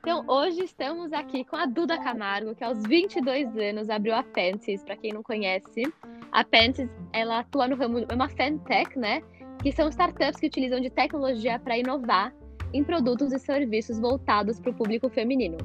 Então, 0.00 0.22
hoje 0.28 0.64
estamos 0.64 1.14
aqui 1.14 1.44
com 1.46 1.56
a 1.56 1.64
Duda 1.64 1.98
Camargo, 1.98 2.54
que 2.54 2.62
aos 2.62 2.82
22 2.82 3.56
anos 3.56 3.88
abriu 3.88 4.14
a 4.14 4.22
Pences, 4.22 4.84
para 4.84 4.94
quem 4.98 5.14
não 5.14 5.22
conhece. 5.22 5.90
A 6.30 6.44
Pences, 6.44 6.90
ela 7.14 7.38
atua 7.38 7.66
no 7.68 7.76
ramo, 7.76 8.04
é 8.06 8.14
uma 8.14 8.28
fintech, 8.28 8.98
né? 8.98 9.22
Que 9.62 9.72
são 9.72 9.88
startups 9.88 10.38
que 10.38 10.46
utilizam 10.46 10.78
de 10.78 10.90
tecnologia 10.90 11.58
para 11.58 11.78
inovar 11.78 12.34
em 12.74 12.84
produtos 12.84 13.32
e 13.32 13.38
serviços 13.38 13.98
voltados 13.98 14.60
para 14.60 14.72
o 14.72 14.74
público 14.74 15.08
feminino. 15.08 15.56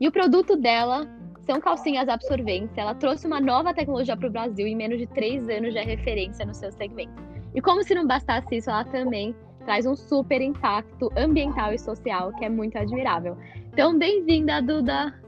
E 0.00 0.06
o 0.06 0.12
produto 0.12 0.56
dela 0.56 1.04
são 1.44 1.60
calcinhas 1.60 2.08
absorventes. 2.08 2.78
Ela 2.78 2.94
trouxe 2.94 3.26
uma 3.26 3.40
nova 3.40 3.74
tecnologia 3.74 4.16
para 4.16 4.28
o 4.28 4.32
Brasil 4.32 4.68
e 4.68 4.70
em 4.70 4.76
menos 4.76 4.98
de 4.98 5.08
três 5.08 5.48
anos 5.48 5.74
já 5.74 5.80
é 5.80 5.84
referência 5.84 6.46
no 6.46 6.54
seu 6.54 6.70
segmento. 6.70 7.35
E 7.56 7.60
como 7.62 7.82
se 7.82 7.94
não 7.94 8.06
bastasse 8.06 8.54
isso, 8.54 8.68
ela 8.68 8.84
também 8.84 9.34
traz 9.64 9.86
um 9.86 9.96
super 9.96 10.42
impacto 10.42 11.10
ambiental 11.16 11.72
e 11.72 11.78
social 11.78 12.30
que 12.34 12.44
é 12.44 12.50
muito 12.50 12.76
admirável. 12.76 13.34
Então, 13.72 13.98
bem-vinda, 13.98 14.60
Duda! 14.60 15.18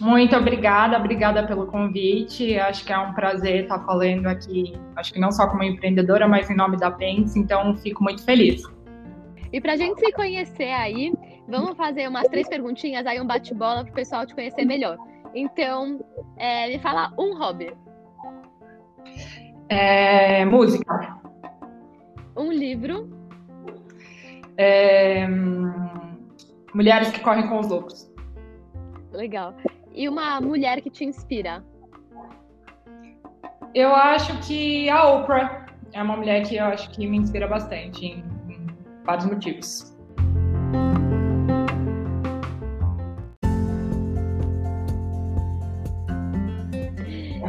Muito 0.00 0.34
obrigada, 0.34 0.96
obrigada 0.96 1.46
pelo 1.46 1.66
convite. 1.66 2.58
Acho 2.58 2.84
que 2.86 2.92
é 2.94 2.98
um 2.98 3.12
prazer 3.12 3.64
estar 3.64 3.78
falando 3.84 4.26
aqui, 4.26 4.72
acho 4.96 5.12
que 5.12 5.20
não 5.20 5.30
só 5.30 5.46
como 5.46 5.62
empreendedora, 5.62 6.26
mas 6.26 6.48
em 6.48 6.56
nome 6.56 6.78
da 6.78 6.90
Pens, 6.90 7.36
então 7.36 7.76
fico 7.76 8.02
muito 8.02 8.24
feliz. 8.24 8.62
E 9.52 9.60
para 9.60 9.74
a 9.74 9.76
gente 9.76 10.00
se 10.00 10.10
conhecer 10.12 10.72
aí, 10.72 11.12
vamos 11.46 11.76
fazer 11.76 12.08
umas 12.08 12.26
três 12.26 12.48
perguntinhas 12.48 13.06
aí, 13.06 13.20
um 13.20 13.26
bate-bola 13.26 13.84
para 13.84 13.92
o 13.92 13.94
pessoal 13.94 14.26
te 14.26 14.34
conhecer 14.34 14.64
melhor. 14.64 14.96
Então, 15.34 16.00
é, 16.38 16.68
me 16.70 16.78
fala 16.78 17.12
um 17.18 17.38
hobby. 17.38 17.70
É, 19.68 20.44
música. 20.46 21.22
Um 22.36 22.52
livro. 22.52 23.08
É, 24.56 25.26
mulheres 26.74 27.10
que 27.10 27.20
correm 27.20 27.48
com 27.48 27.60
os 27.60 27.68
loucos. 27.68 28.10
Legal. 29.12 29.54
E 29.94 30.08
uma 30.08 30.40
mulher 30.40 30.80
que 30.80 30.90
te 30.90 31.04
inspira? 31.04 31.64
Eu 33.74 33.94
acho 33.94 34.36
que 34.46 34.88
a 34.88 35.04
Oprah 35.10 35.66
é 35.92 36.02
uma 36.02 36.16
mulher 36.16 36.46
que 36.46 36.56
eu 36.56 36.64
acho 36.64 36.90
que 36.90 37.06
me 37.06 37.16
inspira 37.16 37.46
bastante 37.46 38.06
em, 38.06 38.24
em 38.48 38.66
vários 39.04 39.26
motivos. 39.26 39.94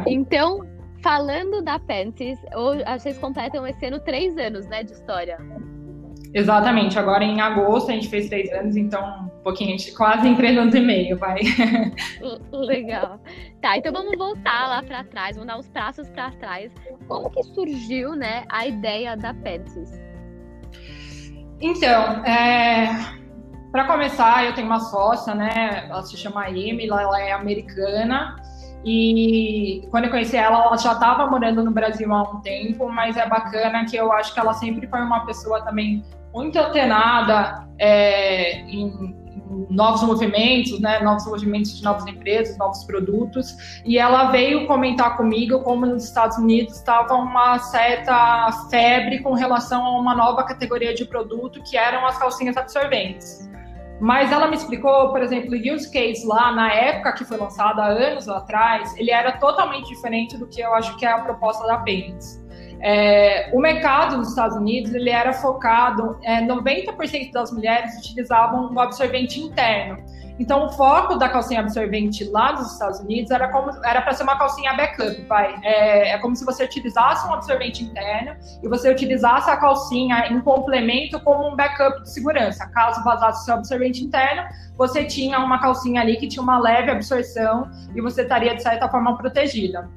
Então, 0.06 0.65
falando 1.06 1.62
da 1.62 1.78
Panties, 1.78 2.36
vocês 2.98 3.16
completam 3.18 3.64
esse 3.64 3.86
ano 3.86 4.00
três 4.00 4.36
anos, 4.36 4.66
né, 4.66 4.82
de 4.82 4.90
história. 4.90 5.38
Exatamente, 6.34 6.98
agora 6.98 7.22
em 7.22 7.40
agosto 7.40 7.92
a 7.92 7.94
gente 7.94 8.08
fez 8.08 8.28
três 8.28 8.52
anos, 8.52 8.74
então 8.76 9.30
um 9.38 9.42
pouquinho, 9.44 9.72
a 9.72 9.78
gente 9.78 9.94
quase 9.94 10.26
em 10.26 10.34
três 10.34 10.58
anos 10.58 10.74
e 10.74 10.80
meio, 10.80 11.16
vai. 11.16 11.38
Legal. 12.50 13.20
Tá, 13.62 13.76
então 13.76 13.92
vamos 13.92 14.18
voltar 14.18 14.68
lá 14.68 14.82
para 14.82 15.04
trás, 15.04 15.36
vamos 15.36 15.46
dar 15.46 15.58
uns 15.60 15.68
passos 15.68 16.08
para 16.08 16.32
trás. 16.32 16.72
Como 17.06 17.30
que 17.30 17.40
surgiu, 17.54 18.16
né, 18.16 18.42
a 18.48 18.66
ideia 18.66 19.16
da 19.16 19.32
Panties? 19.32 19.92
Então, 21.60 22.24
é, 22.24 22.88
para 23.70 23.84
começar, 23.84 24.44
eu 24.44 24.56
tenho 24.56 24.66
uma 24.66 24.80
sócia, 24.80 25.36
né, 25.36 25.86
ela 25.88 26.02
se 26.02 26.16
chama 26.16 26.50
Emily, 26.50 26.90
ela 26.90 27.20
é 27.20 27.30
americana, 27.30 28.34
e 28.84 29.86
quando 29.90 30.04
eu 30.04 30.10
conheci 30.10 30.36
ela, 30.36 30.64
ela 30.64 30.76
já 30.76 30.92
estava 30.92 31.26
morando 31.26 31.64
no 31.64 31.70
Brasil 31.70 32.12
há 32.12 32.22
um 32.22 32.40
tempo, 32.40 32.88
mas 32.88 33.16
é 33.16 33.28
bacana 33.28 33.84
que 33.84 33.96
eu 33.96 34.12
acho 34.12 34.32
que 34.32 34.40
ela 34.40 34.52
sempre 34.54 34.86
foi 34.86 35.00
uma 35.00 35.26
pessoa 35.26 35.62
também 35.62 36.04
muito 36.32 36.58
antenada 36.58 37.66
é, 37.78 38.60
em, 38.60 39.16
novos 39.70 40.02
movimentos, 40.02 40.80
né, 40.80 41.00
novos 41.00 41.26
movimentos 41.26 41.76
de 41.76 41.84
novas 41.84 42.06
empresas, 42.06 42.56
novos 42.58 42.84
produtos, 42.84 43.80
e 43.84 43.98
ela 43.98 44.30
veio 44.30 44.66
comentar 44.66 45.16
comigo 45.16 45.60
como 45.60 45.86
nos 45.86 46.04
Estados 46.04 46.36
Unidos 46.36 46.74
estava 46.74 47.14
uma 47.14 47.58
certa 47.58 48.50
febre 48.70 49.20
com 49.20 49.34
relação 49.34 49.84
a 49.84 49.98
uma 49.98 50.14
nova 50.14 50.44
categoria 50.44 50.94
de 50.94 51.04
produto 51.04 51.62
que 51.62 51.76
eram 51.76 52.06
as 52.06 52.18
calcinhas 52.18 52.56
absorventes. 52.56 53.48
Mas 54.00 54.30
ela 54.30 54.46
me 54.48 54.56
explicou, 54.56 55.10
por 55.10 55.22
exemplo, 55.22 55.52
o 55.52 55.74
use 55.74 55.90
case 55.90 56.26
lá 56.26 56.52
na 56.52 56.72
época 56.72 57.12
que 57.12 57.24
foi 57.24 57.38
lançada, 57.38 57.82
há 57.82 57.86
anos 57.86 58.28
atrás, 58.28 58.94
ele 58.98 59.10
era 59.10 59.32
totalmente 59.32 59.88
diferente 59.88 60.36
do 60.36 60.46
que 60.46 60.60
eu 60.60 60.74
acho 60.74 60.96
que 60.96 61.06
é 61.06 61.10
a 61.10 61.20
proposta 61.20 61.66
da 61.66 61.78
Payments. 61.78 62.44
É, 62.80 63.50
o 63.54 63.60
mercado 63.60 64.18
nos 64.18 64.28
Estados 64.28 64.56
Unidos 64.56 64.92
ele 64.94 65.08
era 65.08 65.32
focado, 65.32 66.18
é, 66.22 66.42
90% 66.42 67.32
das 67.32 67.50
mulheres 67.50 67.96
utilizavam 67.98 68.72
o 68.72 68.78
absorvente 68.78 69.40
interno. 69.40 69.96
Então, 70.38 70.66
o 70.66 70.70
foco 70.70 71.16
da 71.16 71.28
calcinha 71.28 71.60
absorvente 71.60 72.24
lá 72.24 72.52
nos 72.52 72.72
Estados 72.72 73.00
Unidos 73.00 73.30
era 73.30 73.48
como 73.48 73.70
era 73.84 74.02
para 74.02 74.12
ser 74.12 74.22
uma 74.22 74.36
calcinha 74.36 74.74
backup, 74.74 75.22
vai. 75.22 75.58
É, 75.62 76.10
é, 76.10 76.18
como 76.18 76.36
se 76.36 76.44
você 76.44 76.64
utilizasse 76.64 77.26
um 77.26 77.32
absorvente 77.32 77.82
interno 77.82 78.36
e 78.62 78.68
você 78.68 78.90
utilizasse 78.90 79.50
a 79.50 79.56
calcinha 79.56 80.26
em 80.30 80.40
complemento 80.40 81.18
como 81.20 81.48
um 81.48 81.56
backup 81.56 82.02
de 82.02 82.10
segurança. 82.10 82.66
Caso 82.68 83.02
vazasse 83.02 83.42
o 83.42 83.44
seu 83.46 83.54
absorvente 83.54 84.04
interno, 84.04 84.42
você 84.76 85.04
tinha 85.04 85.38
uma 85.38 85.58
calcinha 85.58 86.02
ali 86.02 86.16
que 86.16 86.28
tinha 86.28 86.42
uma 86.42 86.58
leve 86.58 86.90
absorção 86.90 87.70
e 87.94 88.00
você 88.00 88.22
estaria, 88.22 88.54
de 88.54 88.62
certa 88.62 88.88
forma, 88.88 89.16
protegida. 89.16 89.88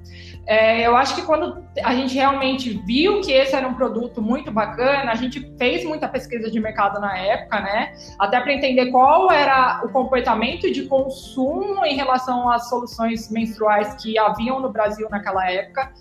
É, 0.45 0.87
eu 0.87 0.95
acho 0.95 1.15
que 1.15 1.21
quando 1.21 1.63
a 1.83 1.93
gente 1.93 2.15
realmente 2.15 2.81
viu 2.85 3.21
que 3.21 3.31
esse 3.31 3.55
era 3.55 3.67
um 3.67 3.75
produto 3.75 4.21
muito 4.21 4.51
bacana, 4.51 5.11
a 5.11 5.15
gente 5.15 5.39
fez 5.57 5.85
muita 5.85 6.07
pesquisa 6.07 6.49
de 6.49 6.59
mercado 6.59 6.99
na 6.99 7.17
época, 7.17 7.61
né? 7.61 7.93
Até 8.17 8.39
para 8.41 8.53
entender 8.53 8.89
qual 8.91 9.31
era 9.31 9.81
o 9.83 9.89
comportamento 9.89 10.71
de 10.71 10.83
consumo 10.83 11.85
em 11.85 11.95
relação 11.95 12.49
às 12.49 12.67
soluções 12.67 13.29
menstruais 13.29 13.93
que 14.01 14.17
haviam 14.17 14.59
no 14.59 14.71
Brasil 14.71 15.07
naquela 15.09 15.49
época. 15.51 15.93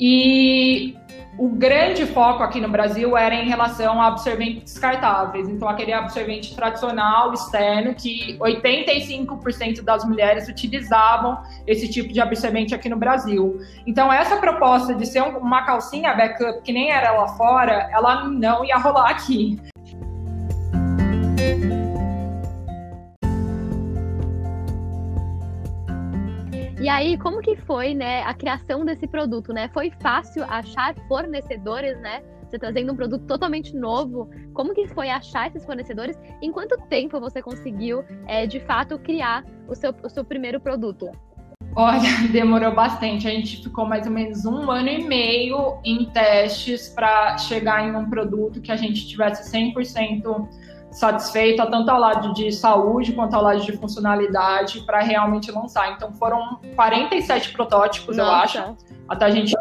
E 0.00 0.96
o 1.38 1.48
grande 1.48 2.04
foco 2.06 2.42
aqui 2.42 2.60
no 2.60 2.68
Brasil 2.68 3.16
era 3.16 3.34
em 3.34 3.48
relação 3.48 4.00
a 4.00 4.08
absorventes 4.08 4.64
descartáveis. 4.64 5.48
Então, 5.48 5.66
aquele 5.68 5.92
absorvente 5.92 6.54
tradicional, 6.54 7.32
externo, 7.32 7.94
que 7.94 8.36
85% 8.38 9.82
das 9.82 10.04
mulheres 10.04 10.48
utilizavam 10.48 11.38
esse 11.66 11.88
tipo 11.88 12.12
de 12.12 12.20
absorvente 12.20 12.74
aqui 12.74 12.88
no 12.88 12.96
Brasil. 12.96 13.58
Então, 13.86 14.12
essa 14.12 14.36
proposta 14.36 14.94
de 14.94 15.06
ser 15.06 15.22
uma 15.22 15.62
calcinha 15.62 16.12
backup, 16.14 16.62
que 16.62 16.72
nem 16.72 16.90
era 16.90 17.12
lá 17.12 17.28
fora, 17.28 17.88
ela 17.92 18.28
não 18.28 18.64
ia 18.64 18.76
rolar 18.76 19.10
aqui. 19.10 19.58
E 26.82 26.88
aí, 26.88 27.16
como 27.16 27.40
que 27.40 27.54
foi, 27.54 27.94
né, 27.94 28.24
a 28.24 28.34
criação 28.34 28.84
desse 28.84 29.06
produto, 29.06 29.52
né? 29.52 29.70
Foi 29.72 29.92
fácil 30.02 30.42
achar 30.48 30.92
fornecedores, 31.06 31.96
né? 32.00 32.24
Você 32.50 32.58
trazendo 32.58 32.92
um 32.92 32.96
produto 32.96 33.24
totalmente 33.24 33.72
novo. 33.72 34.28
Como 34.52 34.74
que 34.74 34.88
foi 34.88 35.08
achar 35.08 35.46
esses 35.46 35.64
fornecedores? 35.64 36.18
Em 36.42 36.50
quanto 36.50 36.76
tempo 36.88 37.20
você 37.20 37.40
conseguiu, 37.40 38.02
é, 38.26 38.48
de 38.48 38.58
fato, 38.58 38.98
criar 38.98 39.44
o 39.68 39.76
seu, 39.76 39.94
o 40.02 40.08
seu 40.08 40.24
primeiro 40.24 40.58
produto? 40.58 41.08
Olha, 41.76 42.02
demorou 42.32 42.74
bastante. 42.74 43.28
A 43.28 43.30
gente 43.30 43.62
ficou 43.62 43.86
mais 43.86 44.04
ou 44.04 44.12
menos 44.12 44.44
um 44.44 44.68
ano 44.68 44.88
e 44.88 45.04
meio 45.04 45.78
em 45.84 46.06
testes 46.06 46.88
para 46.88 47.38
chegar 47.38 47.86
em 47.86 47.94
um 47.94 48.10
produto 48.10 48.60
que 48.60 48.72
a 48.72 48.76
gente 48.76 49.06
tivesse 49.06 49.56
100% 49.56 50.48
satisfeita 50.92 51.66
tanto 51.66 51.90
ao 51.90 51.98
lado 51.98 52.34
de 52.34 52.52
saúde 52.52 53.12
quanto 53.12 53.34
ao 53.34 53.42
lado 53.42 53.60
de 53.60 53.72
funcionalidade 53.72 54.80
para 54.80 55.00
realmente 55.00 55.50
lançar. 55.50 55.92
Então 55.92 56.12
foram 56.12 56.60
47 56.76 57.52
protótipos, 57.52 58.16
Nossa. 58.16 58.58
eu 58.58 58.62
acho, 58.62 58.76
até 59.08 59.24
a 59.24 59.30
gente 59.30 59.54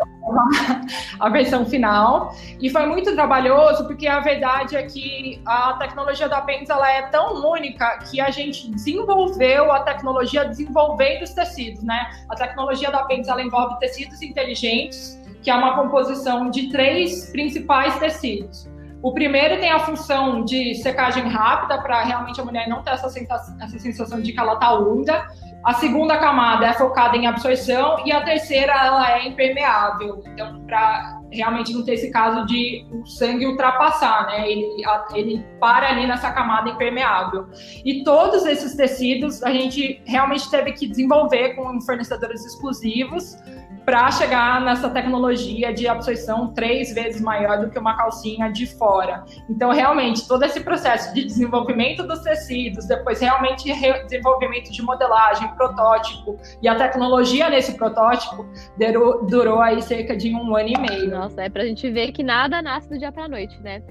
a 1.20 1.30
versão 1.30 1.66
final. 1.66 2.36
E 2.60 2.70
foi 2.70 2.86
muito 2.86 3.14
trabalhoso 3.16 3.88
porque 3.88 4.08
a 4.08 4.20
verdade 4.20 4.76
é 4.76 4.84
que 4.84 5.42
a 5.46 5.74
tecnologia 5.74 6.28
da 6.28 6.42
Pens 6.42 6.70
ela 6.70 6.90
é 6.90 7.04
tão 7.04 7.50
única 7.50 8.00
que 8.10 8.20
a 8.20 8.30
gente 8.30 8.70
desenvolveu 8.70 9.72
a 9.72 9.80
tecnologia 9.82 10.46
desenvolvendo 10.46 11.24
os 11.24 11.32
tecidos, 11.32 11.82
né? 11.84 12.12
A 12.30 12.36
tecnologia 12.36 12.92
da 12.92 13.04
Pens 13.04 13.28
ela 13.28 13.42
envolve 13.42 13.80
tecidos 13.80 14.22
inteligentes, 14.22 15.20
que 15.42 15.50
é 15.50 15.56
uma 15.56 15.76
composição 15.76 16.50
de 16.50 16.70
três 16.70 17.32
principais 17.32 17.98
tecidos. 17.98 18.71
O 19.04 19.14
primeiro 19.14 19.60
tem 19.60 19.72
a 19.72 19.80
função 19.80 20.46
de 20.46 20.76
secagem 20.76 21.28
rápida, 21.28 21.82
para 21.82 22.04
realmente 22.04 22.40
a 22.40 22.46
mulher 22.46 22.70
não 22.70 22.84
ter 22.84 22.92
essa 22.92 23.10
sensação, 23.10 23.58
essa 23.60 23.80
sensação 23.80 24.22
de 24.22 24.32
que 24.32 24.40
ela 24.40 24.54
está 24.54 24.74
úmida. 24.74 25.28
A 25.64 25.74
segunda 25.74 26.18
camada 26.18 26.66
é 26.66 26.74
focada 26.74 27.18
em 27.18 27.28
absorção 27.28 28.04
e 28.06 28.12
a 28.12 28.22
terceira 28.22 28.74
ela 28.74 29.12
é 29.12 29.28
impermeável. 29.28 30.24
Então, 30.26 30.64
para 30.66 31.20
realmente 31.32 31.74
não 31.74 31.84
ter 31.84 31.94
esse 31.94 32.12
caso 32.12 32.46
de 32.46 32.86
o 32.92 33.06
sangue 33.06 33.48
ultrapassar, 33.48 34.26
né? 34.28 34.50
Ele, 34.50 34.68
ele 35.14 35.46
para 35.60 35.90
ali 35.90 36.06
nessa 36.06 36.32
camada 36.32 36.70
impermeável. 36.70 37.48
E 37.86 38.04
todos 38.04 38.46
esses 38.46 38.76
tecidos 38.76 39.42
a 39.44 39.52
gente 39.52 40.02
realmente 40.06 40.50
teve 40.50 40.74
que 40.74 40.88
desenvolver 40.88 41.56
com 41.56 41.80
fornecedores 41.82 42.46
exclusivos 42.46 43.38
para 43.86 44.12
chegar 44.12 44.62
nessa 44.62 44.90
tecnologia 44.90 45.74
de 45.74 45.88
absorção 45.88 46.54
três 46.54 46.94
vezes 46.94 47.22
maior 47.22 47.60
do 47.60 47.70
que 47.70 47.80
uma 47.80 47.96
calcinha 47.98 48.52
de 48.52 48.66
fora. 48.66 49.24
Então, 49.50 49.72
realmente, 49.72 50.28
todo 50.28 50.44
esse 50.44 50.60
processo 50.62 51.14
de 51.14 51.24
desenvolvimento 51.24 52.04
dos 52.04 52.20
tecidos, 52.20 52.86
depois 52.86 53.20
realmente 53.20 53.72
desenvolvimento 54.04 54.72
de 54.72 54.82
modelagem, 54.82 55.48
protótipo 55.56 56.38
e 56.62 56.68
a 56.68 56.76
tecnologia 56.76 57.50
nesse 57.50 57.76
protótipo 57.76 58.46
durou, 58.78 59.26
durou 59.26 59.62
aí 59.62 59.82
cerca 59.82 60.16
de 60.16 60.34
um 60.34 60.56
ano 60.56 60.70
e 60.70 60.80
meio. 60.80 61.10
Nossa, 61.10 61.42
é 61.42 61.50
para 61.50 61.64
a 61.64 61.66
gente 61.66 61.90
ver 61.90 62.12
que 62.12 62.24
nada 62.24 62.62
nasce 62.62 62.90
do 62.90 62.98
dia 62.98 63.12
para 63.12 63.28
noite, 63.28 63.60
né? 63.62 63.82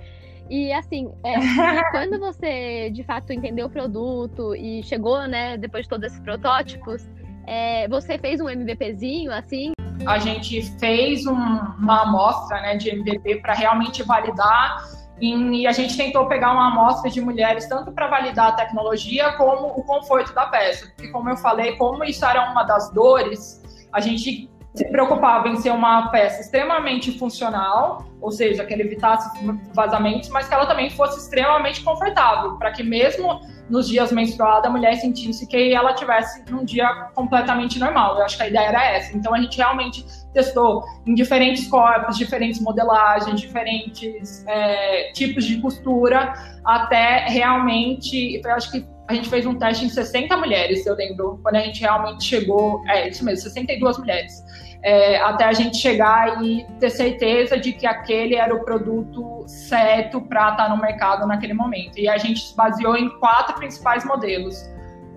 E 0.48 0.72
assim, 0.72 1.12
é, 1.24 1.34
quando 1.92 2.18
você 2.18 2.90
de 2.90 3.04
fato 3.04 3.32
entendeu 3.32 3.66
o 3.66 3.70
produto 3.70 4.54
e 4.54 4.82
chegou, 4.82 5.26
né, 5.28 5.56
depois 5.56 5.84
de 5.84 5.88
todos 5.88 6.06
esses 6.06 6.20
protótipos, 6.20 7.08
é, 7.46 7.88
você 7.88 8.18
fez 8.18 8.40
um 8.40 8.48
MVPzinho, 8.48 9.32
assim? 9.32 9.72
A 10.06 10.18
gente 10.18 10.62
fez 10.78 11.26
um, 11.26 11.34
uma 11.34 12.02
amostra 12.02 12.60
né, 12.60 12.76
de 12.76 12.90
MVP 12.90 13.36
para 13.36 13.54
realmente 13.54 14.02
validar 14.02 14.84
e 15.20 15.66
a 15.66 15.72
gente 15.72 15.96
tentou 15.96 16.26
pegar 16.26 16.52
uma 16.52 16.68
amostra 16.68 17.10
de 17.10 17.20
mulheres 17.20 17.68
tanto 17.68 17.92
para 17.92 18.06
validar 18.06 18.48
a 18.48 18.52
tecnologia 18.52 19.32
como 19.32 19.66
o 19.66 19.84
conforto 19.84 20.32
da 20.32 20.46
peça. 20.46 20.86
Porque, 20.86 21.08
como 21.08 21.28
eu 21.28 21.36
falei, 21.36 21.76
como 21.76 22.02
isso 22.04 22.24
era 22.24 22.50
uma 22.50 22.62
das 22.62 22.90
dores, 22.90 23.62
a 23.92 24.00
gente 24.00 24.50
se 24.74 24.84
preocupava 24.88 25.48
em 25.48 25.56
ser 25.56 25.70
uma 25.70 26.08
peça 26.08 26.40
extremamente 26.40 27.18
funcional, 27.18 28.04
ou 28.20 28.30
seja, 28.30 28.64
que 28.64 28.72
ela 28.72 28.82
evitasse 28.82 29.28
vazamentos, 29.74 30.28
mas 30.28 30.48
que 30.48 30.54
ela 30.54 30.66
também 30.66 30.90
fosse 30.90 31.18
extremamente 31.18 31.82
confortável, 31.82 32.56
para 32.56 32.70
que 32.70 32.82
mesmo 32.82 33.40
nos 33.68 33.88
dias 33.88 34.12
menstruados 34.12 34.66
a 34.66 34.70
mulher 34.70 34.94
sentisse 34.96 35.46
que 35.46 35.72
ela 35.72 35.94
tivesse 35.94 36.44
um 36.52 36.64
dia 36.64 36.88
completamente 37.14 37.78
normal. 37.78 38.16
Eu 38.16 38.24
acho 38.24 38.36
que 38.36 38.42
a 38.42 38.48
ideia 38.48 38.68
era 38.68 38.84
essa. 38.84 39.16
Então 39.16 39.32
a 39.32 39.40
gente 39.40 39.56
realmente 39.56 40.04
testou 40.34 40.84
em 41.06 41.14
diferentes 41.14 41.68
corpos, 41.68 42.18
diferentes 42.18 42.60
modelagens, 42.60 43.40
diferentes 43.40 44.44
é, 44.46 45.12
tipos 45.12 45.44
de 45.44 45.60
costura, 45.60 46.32
até 46.64 47.26
realmente, 47.28 48.40
eu 48.44 48.52
acho 48.52 48.70
que 48.70 48.84
a 49.10 49.14
gente 49.14 49.28
fez 49.28 49.44
um 49.44 49.54
teste 49.54 49.84
em 49.84 49.88
60 49.88 50.36
mulheres, 50.36 50.86
eu 50.86 50.94
lembro, 50.94 51.40
quando 51.42 51.56
a 51.56 51.60
gente 51.60 51.80
realmente 51.80 52.24
chegou, 52.24 52.82
é 52.88 53.08
isso 53.08 53.24
mesmo, 53.24 53.42
62 53.42 53.98
mulheres 53.98 54.42
é, 54.82 55.18
até 55.20 55.44
a 55.44 55.52
gente 55.52 55.76
chegar 55.76 56.42
e 56.42 56.64
ter 56.78 56.90
certeza 56.90 57.58
de 57.58 57.72
que 57.72 57.86
aquele 57.86 58.34
era 58.34 58.54
o 58.54 58.64
produto 58.64 59.44
certo 59.46 60.20
para 60.20 60.50
estar 60.50 60.64
tá 60.64 60.68
no 60.68 60.80
mercado 60.80 61.26
naquele 61.26 61.54
momento. 61.54 61.98
E 61.98 62.08
a 62.08 62.16
gente 62.16 62.40
se 62.40 62.56
baseou 62.56 62.96
em 62.96 63.08
quatro 63.18 63.54
principais 63.56 64.04
modelos. 64.04 64.68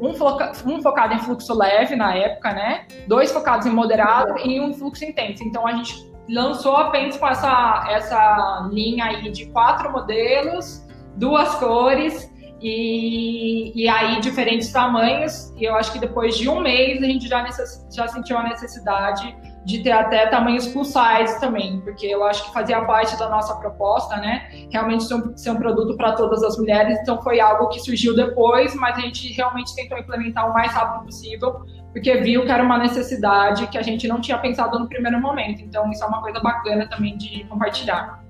Um, 0.02 0.14
foca, 0.14 0.52
um, 0.66 0.82
focado 0.82 1.14
em 1.14 1.20
fluxo 1.20 1.54
leve 1.54 1.96
na 1.96 2.14
época, 2.14 2.52
né? 2.52 2.86
Dois 3.08 3.32
focados 3.32 3.66
em 3.66 3.70
moderado 3.70 4.38
e 4.40 4.60
um 4.60 4.74
fluxo 4.74 5.06
intenso. 5.06 5.44
Então 5.44 5.66
a 5.66 5.74
gente 5.74 6.12
lançou 6.28 6.76
apenas 6.76 7.16
com 7.16 7.28
essa, 7.28 7.88
essa 7.90 8.68
linha 8.72 9.06
aí 9.06 9.32
de 9.32 9.46
quatro 9.48 9.92
modelos, 9.92 10.86
duas 11.16 11.56
cores 11.56 12.33
e, 12.64 13.74
e 13.76 13.90
aí 13.90 14.22
diferentes 14.22 14.72
tamanhos. 14.72 15.54
E 15.58 15.66
eu 15.66 15.76
acho 15.76 15.92
que 15.92 16.00
depois 16.00 16.38
de 16.38 16.48
um 16.48 16.62
mês 16.62 17.04
a 17.04 17.06
gente 17.06 17.28
já, 17.28 17.44
necess, 17.44 17.86
já 17.94 18.08
sentiu 18.08 18.38
a 18.38 18.44
necessidade 18.44 19.36
de 19.66 19.82
ter 19.82 19.92
até 19.92 20.28
tamanhos 20.28 20.68
plus 20.68 20.88
size 20.88 21.40
também, 21.40 21.80
porque 21.82 22.06
eu 22.06 22.24
acho 22.24 22.46
que 22.46 22.54
fazia 22.54 22.82
parte 22.84 23.18
da 23.18 23.30
nossa 23.30 23.56
proposta, 23.56 24.18
né? 24.18 24.50
Realmente 24.72 25.06
ser 25.06 25.16
um, 25.16 25.38
ser 25.38 25.52
um 25.52 25.56
produto 25.56 25.96
para 25.96 26.14
todas 26.14 26.44
as 26.44 26.58
mulheres, 26.58 26.98
então 27.02 27.22
foi 27.22 27.40
algo 27.40 27.70
que 27.70 27.80
surgiu 27.80 28.14
depois, 28.14 28.76
mas 28.76 28.98
a 28.98 29.02
gente 29.02 29.32
realmente 29.32 29.74
tentou 29.76 29.98
implementar 29.98 30.50
o 30.50 30.54
mais 30.54 30.74
rápido 30.74 31.06
possível, 31.06 31.62
porque 31.94 32.16
viu 32.18 32.44
que 32.46 32.52
era 32.52 32.64
uma 32.64 32.78
necessidade 32.78 33.68
que 33.68 33.78
a 33.78 33.82
gente 33.82 34.06
não 34.06 34.20
tinha 34.20 34.38
pensado 34.38 34.78
no 34.78 34.88
primeiro 34.90 35.22
momento. 35.22 35.62
Então, 35.62 35.90
isso 35.92 36.04
é 36.04 36.08
uma 36.08 36.22
coisa 36.22 36.42
bacana 36.42 36.88
também 36.90 37.18
de 37.18 37.46
compartilhar. 37.46 38.22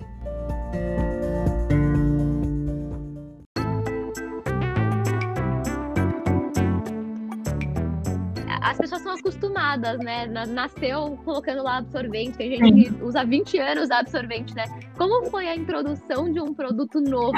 As 8.73 8.77
pessoas 8.77 9.01
são 9.03 9.13
acostumadas, 9.13 9.99
né? 9.99 10.25
Nasceu 10.25 11.17
colocando 11.23 11.61
lá 11.61 11.77
absorvente, 11.77 12.37
tem 12.37 12.57
gente 12.57 12.89
que 12.89 13.03
usa 13.03 13.23
20 13.23 13.59
anos 13.59 13.91
absorvente, 13.91 14.55
né? 14.55 14.65
Como 14.97 15.29
foi 15.29 15.47
a 15.47 15.55
introdução 15.55 16.31
de 16.31 16.41
um 16.41 16.53
produto 16.53 16.99
novo? 16.99 17.37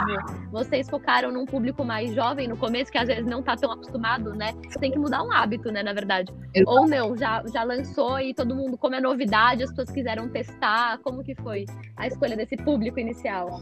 Vocês 0.50 0.90
focaram 0.90 1.32
num 1.32 1.46
público 1.46 1.84
mais 1.84 2.14
jovem 2.14 2.48
no 2.48 2.56
começo, 2.56 2.90
que 2.92 2.98
às 2.98 3.08
vezes 3.08 3.26
não 3.26 3.44
tá 3.44 3.56
tão 3.58 3.72
acostumado, 3.72 4.34
né? 4.34 4.54
Tem 4.80 4.92
que 4.92 4.98
mudar 4.98 5.24
um 5.24 5.32
hábito, 5.32 5.72
né, 5.72 5.84
na 5.84 5.94
verdade. 5.94 6.34
Exato. 6.54 6.72
Ou 6.72 6.88
não, 6.88 7.18
já, 7.18 7.44
já 7.54 7.64
lançou 7.64 8.20
e 8.20 8.34
todo 8.34 8.56
mundo, 8.56 8.78
como 8.78 8.96
é 8.96 9.02
novidade, 9.02 9.64
as 9.64 9.70
pessoas 9.72 9.92
quiseram 9.92 10.30
testar. 10.30 11.00
Como 11.00 11.22
que 11.22 11.36
foi 11.36 11.66
a 11.98 12.08
escolha 12.08 12.38
desse 12.38 12.56
público 12.56 12.98
inicial? 12.98 13.60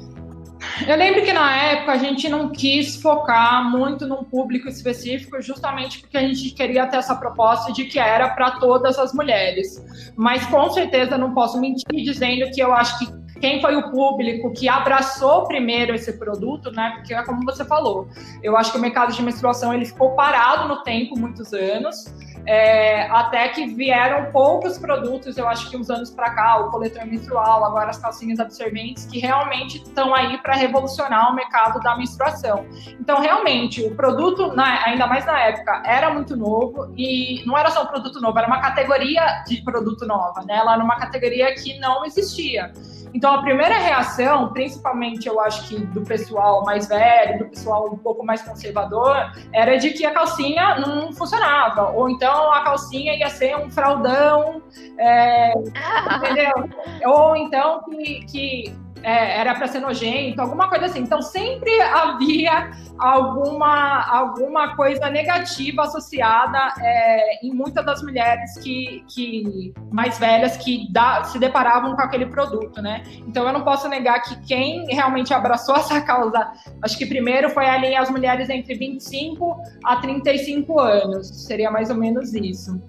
Eu 0.87 0.97
lembro 0.97 1.23
que 1.23 1.31
na 1.31 1.55
época 1.55 1.91
a 1.93 1.97
gente 1.97 2.27
não 2.27 2.49
quis 2.49 2.95
focar 2.95 3.69
muito 3.69 4.07
num 4.07 4.23
público 4.23 4.67
específico, 4.67 5.41
justamente 5.41 5.99
porque 5.99 6.17
a 6.17 6.21
gente 6.21 6.51
queria 6.51 6.87
ter 6.87 6.97
essa 6.97 7.15
proposta 7.15 7.71
de 7.71 7.85
que 7.85 7.99
era 7.99 8.29
para 8.29 8.51
todas 8.59 8.97
as 8.97 9.13
mulheres. 9.13 9.83
Mas 10.15 10.45
com 10.47 10.69
certeza 10.71 11.17
não 11.17 11.33
posso 11.33 11.59
mentir 11.59 12.03
dizendo 12.03 12.49
que 12.51 12.61
eu 12.61 12.73
acho 12.73 12.99
que 12.99 13.23
quem 13.39 13.59
foi 13.59 13.75
o 13.75 13.91
público 13.91 14.53
que 14.53 14.69
abraçou 14.69 15.45
primeiro 15.45 15.93
esse 15.93 16.13
produto, 16.13 16.71
né? 16.71 16.93
Porque 16.95 17.13
é 17.13 17.23
como 17.23 17.43
você 17.43 17.65
falou, 17.65 18.07
eu 18.41 18.55
acho 18.55 18.71
que 18.71 18.77
o 18.77 18.81
mercado 18.81 19.11
de 19.13 19.21
menstruação 19.21 19.73
ele 19.73 19.85
ficou 19.85 20.11
parado 20.11 20.67
no 20.69 20.81
tempo 20.81 21.19
muitos 21.19 21.51
anos 21.53 22.05
é, 22.45 23.07
até 23.09 23.47
que 23.49 23.67
vieram 23.67 24.31
poucos 24.31 24.77
produtos, 24.77 25.37
eu 25.37 25.47
acho 25.47 25.69
que 25.69 25.77
uns 25.77 25.89
anos 25.89 26.09
para 26.09 26.31
cá, 26.31 26.57
o 26.57 26.69
coletor 26.69 27.05
menstrual, 27.05 27.63
agora 27.63 27.89
as 27.89 27.97
calcinhas 27.97 28.39
absorventes, 28.39 29.05
que 29.05 29.19
realmente 29.19 29.77
estão 29.77 30.13
aí 30.13 30.37
para 30.39 30.55
revolucionar 30.55 31.31
o 31.31 31.35
mercado 31.35 31.79
da 31.79 31.97
menstruação. 31.97 32.65
Então, 32.99 33.21
realmente, 33.21 33.81
o 33.81 33.95
produto, 33.95 34.53
na, 34.53 34.85
ainda 34.85 35.07
mais 35.07 35.25
na 35.25 35.39
época, 35.39 35.83
era 35.85 36.13
muito 36.13 36.35
novo 36.35 36.93
e 36.97 37.43
não 37.45 37.57
era 37.57 37.69
só 37.71 37.83
um 37.83 37.87
produto 37.87 38.19
novo, 38.19 38.37
era 38.37 38.47
uma 38.47 38.59
categoria 38.59 39.43
de 39.47 39.61
produto 39.61 40.05
nova, 40.05 40.41
né? 40.45 40.57
Ela 40.57 40.73
era 40.73 40.83
uma 40.83 40.97
categoria 40.97 41.53
que 41.55 41.79
não 41.79 42.05
existia. 42.05 42.71
Então, 43.13 43.33
a 43.33 43.41
primeira 43.41 43.77
reação, 43.77 44.51
principalmente 44.51 45.27
eu 45.27 45.39
acho 45.39 45.67
que 45.67 45.77
do 45.77 46.01
pessoal 46.01 46.63
mais 46.63 46.87
velho, 46.87 47.39
do 47.39 47.45
pessoal 47.45 47.91
um 47.91 47.97
pouco 47.97 48.25
mais 48.25 48.41
conservador, 48.41 49.31
era 49.53 49.77
de 49.77 49.91
que 49.91 50.05
a 50.05 50.11
calcinha 50.11 50.79
não 50.79 51.13
funcionava. 51.13 51.91
Ou 51.91 52.09
então 52.09 52.51
a 52.51 52.63
calcinha 52.63 53.15
ia 53.15 53.29
ser 53.29 53.55
um 53.55 53.69
fraldão, 53.69 54.61
é, 54.97 55.53
entendeu? 56.17 56.69
Ou 57.05 57.35
então 57.35 57.83
que, 57.83 58.25
que 58.25 58.82
é, 59.03 59.39
era 59.39 59.53
para 59.53 59.67
ser 59.67 59.79
nojento, 59.79 60.41
alguma 60.41 60.69
coisa 60.69 60.85
assim. 60.85 61.01
Então 61.01 61.21
sempre 61.21 61.79
havia 61.81 62.71
alguma, 62.97 64.05
alguma 64.07 64.75
coisa 64.75 65.09
negativa 65.09 65.83
associada 65.83 66.73
é, 66.79 67.45
em 67.45 67.53
muitas 67.53 67.85
das 67.85 68.01
mulheres 68.01 68.57
que, 68.59 69.03
que 69.13 69.73
mais 69.91 70.17
velhas 70.17 70.57
que 70.57 70.91
da, 70.91 71.23
se 71.25 71.37
deparavam 71.37 71.95
com 71.95 72.01
aquele 72.01 72.25
produto, 72.25 72.81
né? 72.81 73.03
Então 73.27 73.45
eu 73.45 73.53
não 73.53 73.63
posso 73.63 73.87
negar 73.89 74.21
que 74.21 74.39
quem 74.45 74.85
realmente 74.85 75.33
abraçou 75.33 75.75
essa 75.83 76.01
causa, 76.01 76.51
acho 76.81 76.97
que 76.97 77.05
primeiro 77.05 77.49
foi 77.49 77.65
ali 77.65 77.95
as 77.95 78.09
mulheres 78.09 78.49
entre 78.49 78.75
25 78.75 79.61
a 79.83 79.97
35 79.97 80.79
anos, 80.79 81.27
seria 81.45 81.69
mais 81.69 81.89
ou 81.89 81.97
menos 81.97 82.33
isso. 82.33 82.81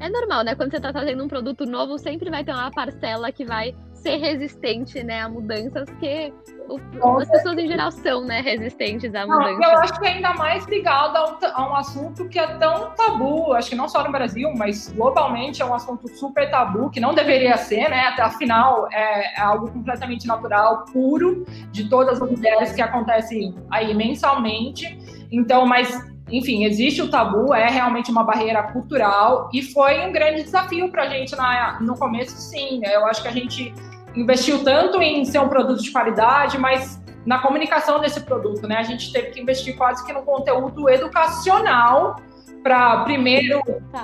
É 0.00 0.08
normal, 0.10 0.42
né? 0.42 0.54
Quando 0.56 0.70
você 0.70 0.78
está 0.78 0.92
trazendo 0.92 1.22
um 1.22 1.28
produto 1.28 1.64
novo, 1.64 1.96
sempre 1.98 2.28
vai 2.28 2.44
ter 2.44 2.52
uma 2.52 2.70
parcela 2.72 3.30
que 3.30 3.44
vai 3.44 3.74
ser 4.04 4.16
resistente, 4.18 5.02
né, 5.02 5.22
a 5.22 5.28
mudanças, 5.30 5.88
porque 5.88 6.30
o, 6.68 6.78
as 7.18 7.28
pessoas 7.30 7.56
em 7.56 7.66
geral 7.66 7.90
são, 7.90 8.22
né, 8.22 8.42
resistentes 8.42 9.14
à 9.14 9.26
mudança. 9.26 9.58
Não, 9.58 9.72
eu 9.72 9.78
acho 9.78 9.98
que 9.98 10.06
é 10.06 10.10
ainda 10.10 10.34
mais 10.34 10.66
ligado 10.66 11.16
a 11.16 11.30
um, 11.30 11.38
a 11.42 11.70
um, 11.70 11.74
assunto 11.74 12.28
que 12.28 12.38
é 12.38 12.46
tão 12.58 12.90
tabu, 12.90 13.54
acho 13.54 13.70
que 13.70 13.76
não 13.76 13.88
só 13.88 14.04
no 14.04 14.12
Brasil, 14.12 14.52
mas 14.54 14.92
globalmente 14.92 15.62
é 15.62 15.64
um 15.64 15.72
assunto 15.72 16.06
super 16.16 16.50
tabu, 16.50 16.90
que 16.90 17.00
não 17.00 17.14
deveria 17.14 17.56
ser, 17.56 17.88
né, 17.88 18.08
até 18.08 18.22
afinal 18.22 18.86
é, 18.92 19.38
é 19.38 19.40
algo 19.40 19.70
completamente 19.70 20.26
natural, 20.26 20.84
puro, 20.92 21.46
de 21.72 21.88
todas 21.88 22.20
as 22.20 22.30
mulheres 22.30 22.72
que 22.72 22.82
acontece 22.82 23.54
aí 23.70 23.94
mensalmente. 23.94 24.98
Então, 25.32 25.64
mas 25.64 25.98
enfim, 26.30 26.64
existe 26.64 27.02
o 27.02 27.10
tabu, 27.10 27.54
é 27.54 27.68
realmente 27.68 28.10
uma 28.10 28.24
barreira 28.24 28.62
cultural 28.64 29.50
e 29.52 29.62
foi 29.62 30.06
um 30.06 30.12
grande 30.12 30.42
desafio 30.42 30.90
para 30.90 31.04
a 31.04 31.08
gente 31.08 31.36
na, 31.36 31.78
no 31.80 31.96
começo, 31.96 32.36
sim. 32.36 32.80
Né? 32.80 32.94
Eu 32.94 33.06
acho 33.06 33.22
que 33.22 33.28
a 33.28 33.32
gente 33.32 33.74
investiu 34.14 34.62
tanto 34.64 35.00
em 35.02 35.24
ser 35.24 35.40
um 35.40 35.48
produto 35.48 35.82
de 35.82 35.90
qualidade, 35.90 36.58
mas 36.58 37.02
na 37.26 37.38
comunicação 37.38 38.00
desse 38.00 38.20
produto, 38.20 38.66
né? 38.66 38.76
A 38.76 38.82
gente 38.82 39.12
teve 39.12 39.30
que 39.30 39.40
investir 39.40 39.76
quase 39.76 40.04
que 40.04 40.12
no 40.12 40.22
conteúdo 40.22 40.88
educacional 40.88 42.16
para 42.64 43.04
primeiro, 43.04 43.60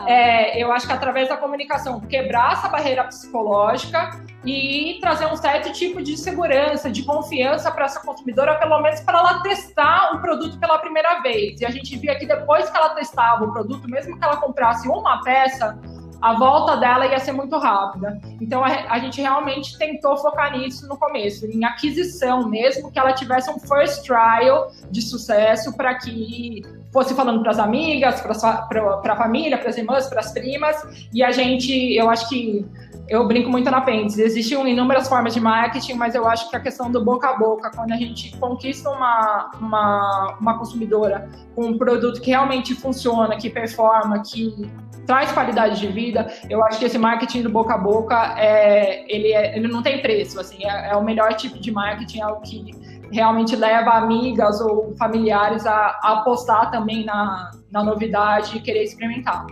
é, 0.07 0.63
eu 0.63 0.71
acho 0.71 0.87
que 0.87 0.93
através 0.93 1.31
da 1.31 1.37
comunicação, 1.39 1.99
quebrar 1.99 2.53
essa 2.53 2.69
barreira 2.69 3.05
psicológica 3.05 4.23
e 4.45 4.99
trazer 5.01 5.27
um 5.27 5.37
certo 5.37 5.73
tipo 5.73 6.03
de 6.03 6.15
segurança, 6.19 6.91
de 6.91 7.03
confiança 7.03 7.71
para 7.71 7.87
essa 7.87 8.01
consumidora, 8.01 8.57
pelo 8.59 8.79
menos 8.83 9.01
para 9.01 9.19
ela 9.19 9.41
testar 9.41 10.15
o 10.15 10.21
produto 10.21 10.59
pela 10.59 10.79
primeira 10.79 11.23
vez. 11.23 11.59
E 11.63 11.65
a 11.65 11.71
gente 11.71 11.97
via 11.97 12.19
que 12.19 12.27
depois 12.27 12.69
que 12.69 12.77
ela 12.77 12.91
testava 12.91 13.45
o 13.45 13.53
produto, 13.53 13.89
mesmo 13.89 14.19
que 14.19 14.25
ela 14.25 14.37
comprasse 14.37 14.87
uma 14.87 15.23
peça, 15.23 15.79
a 16.21 16.35
volta 16.35 16.77
dela 16.77 17.07
ia 17.07 17.19
ser 17.19 17.33
muito 17.33 17.57
rápida. 17.59 18.21
Então 18.41 18.65
a, 18.65 18.69
a 18.89 18.99
gente 18.99 19.21
realmente 19.21 19.79
tentou 19.79 20.17
focar 20.17 20.57
nisso 20.57 20.87
no 20.89 20.97
começo, 20.97 21.47
em 21.47 21.65
aquisição 21.65 22.49
mesmo, 22.49 22.91
que 22.91 22.99
ela 22.99 23.13
tivesse 23.13 23.51
um 23.51 23.59
first 23.59 24.05
trial 24.05 24.71
de 24.91 25.03
sucesso 25.03 25.77
para 25.77 25.95
que 25.95 26.63
fosse 26.93 27.15
falando 27.15 27.41
para 27.41 27.53
as 27.53 27.59
amigas, 27.59 28.21
para 28.21 29.13
a 29.13 29.17
família, 29.17 29.57
para 29.57 29.71
as 29.71 29.77
irmãs, 29.77 30.09
para 30.09 30.21
as 30.21 30.33
primas, 30.33 31.09
e 31.13 31.23
a 31.23 31.31
gente, 31.31 31.73
eu 31.95 32.11
acho 32.11 32.29
que 32.29 32.67
eu 33.11 33.27
brinco 33.27 33.51
muito 33.51 33.69
na 33.69 33.81
Pentes. 33.81 34.17
Existem 34.19 34.71
inúmeras 34.71 35.09
formas 35.09 35.35
de 35.35 35.41
marketing, 35.41 35.95
mas 35.95 36.15
eu 36.15 36.29
acho 36.29 36.49
que 36.49 36.55
a 36.55 36.61
questão 36.61 36.93
do 36.93 37.05
boca 37.05 37.29
a 37.29 37.37
boca, 37.37 37.69
quando 37.75 37.91
a 37.91 37.97
gente 37.97 38.37
conquista 38.39 38.89
uma, 38.89 39.51
uma, 39.61 40.37
uma 40.41 40.57
consumidora 40.57 41.29
com 41.57 41.67
um 41.67 41.77
produto 41.77 42.21
que 42.21 42.31
realmente 42.31 42.73
funciona, 42.73 43.37
que 43.37 43.51
performa, 43.51 44.23
que 44.23 44.71
traz 45.07 45.33
qualidade 45.33 45.81
de 45.81 45.89
vida, 45.89 46.33
eu 46.49 46.63
acho 46.65 46.79
que 46.79 46.85
esse 46.85 46.99
marketing 46.99 47.43
do 47.43 47.51
boca 47.51 47.75
a 47.75 47.79
boca 47.79 48.35
é, 48.39 49.05
ele, 49.13 49.33
é, 49.33 49.57
ele 49.57 49.67
não 49.67 49.83
tem 49.83 50.01
preço. 50.01 50.39
Assim, 50.39 50.65
é, 50.65 50.91
é 50.91 50.97
o 50.97 51.03
melhor 51.03 51.35
tipo 51.35 51.59
de 51.59 51.73
marketing, 51.73 52.21
é 52.21 52.27
o 52.29 52.37
que 52.37 52.71
realmente 53.11 53.57
leva 53.57 53.91
amigas 53.91 54.61
ou 54.61 54.95
familiares 54.97 55.67
a, 55.67 55.99
a 56.01 56.13
apostar 56.21 56.71
também 56.71 57.05
na, 57.05 57.51
na 57.73 57.83
novidade 57.83 58.57
e 58.57 58.61
querer 58.61 58.85
experimentar. 58.85 59.45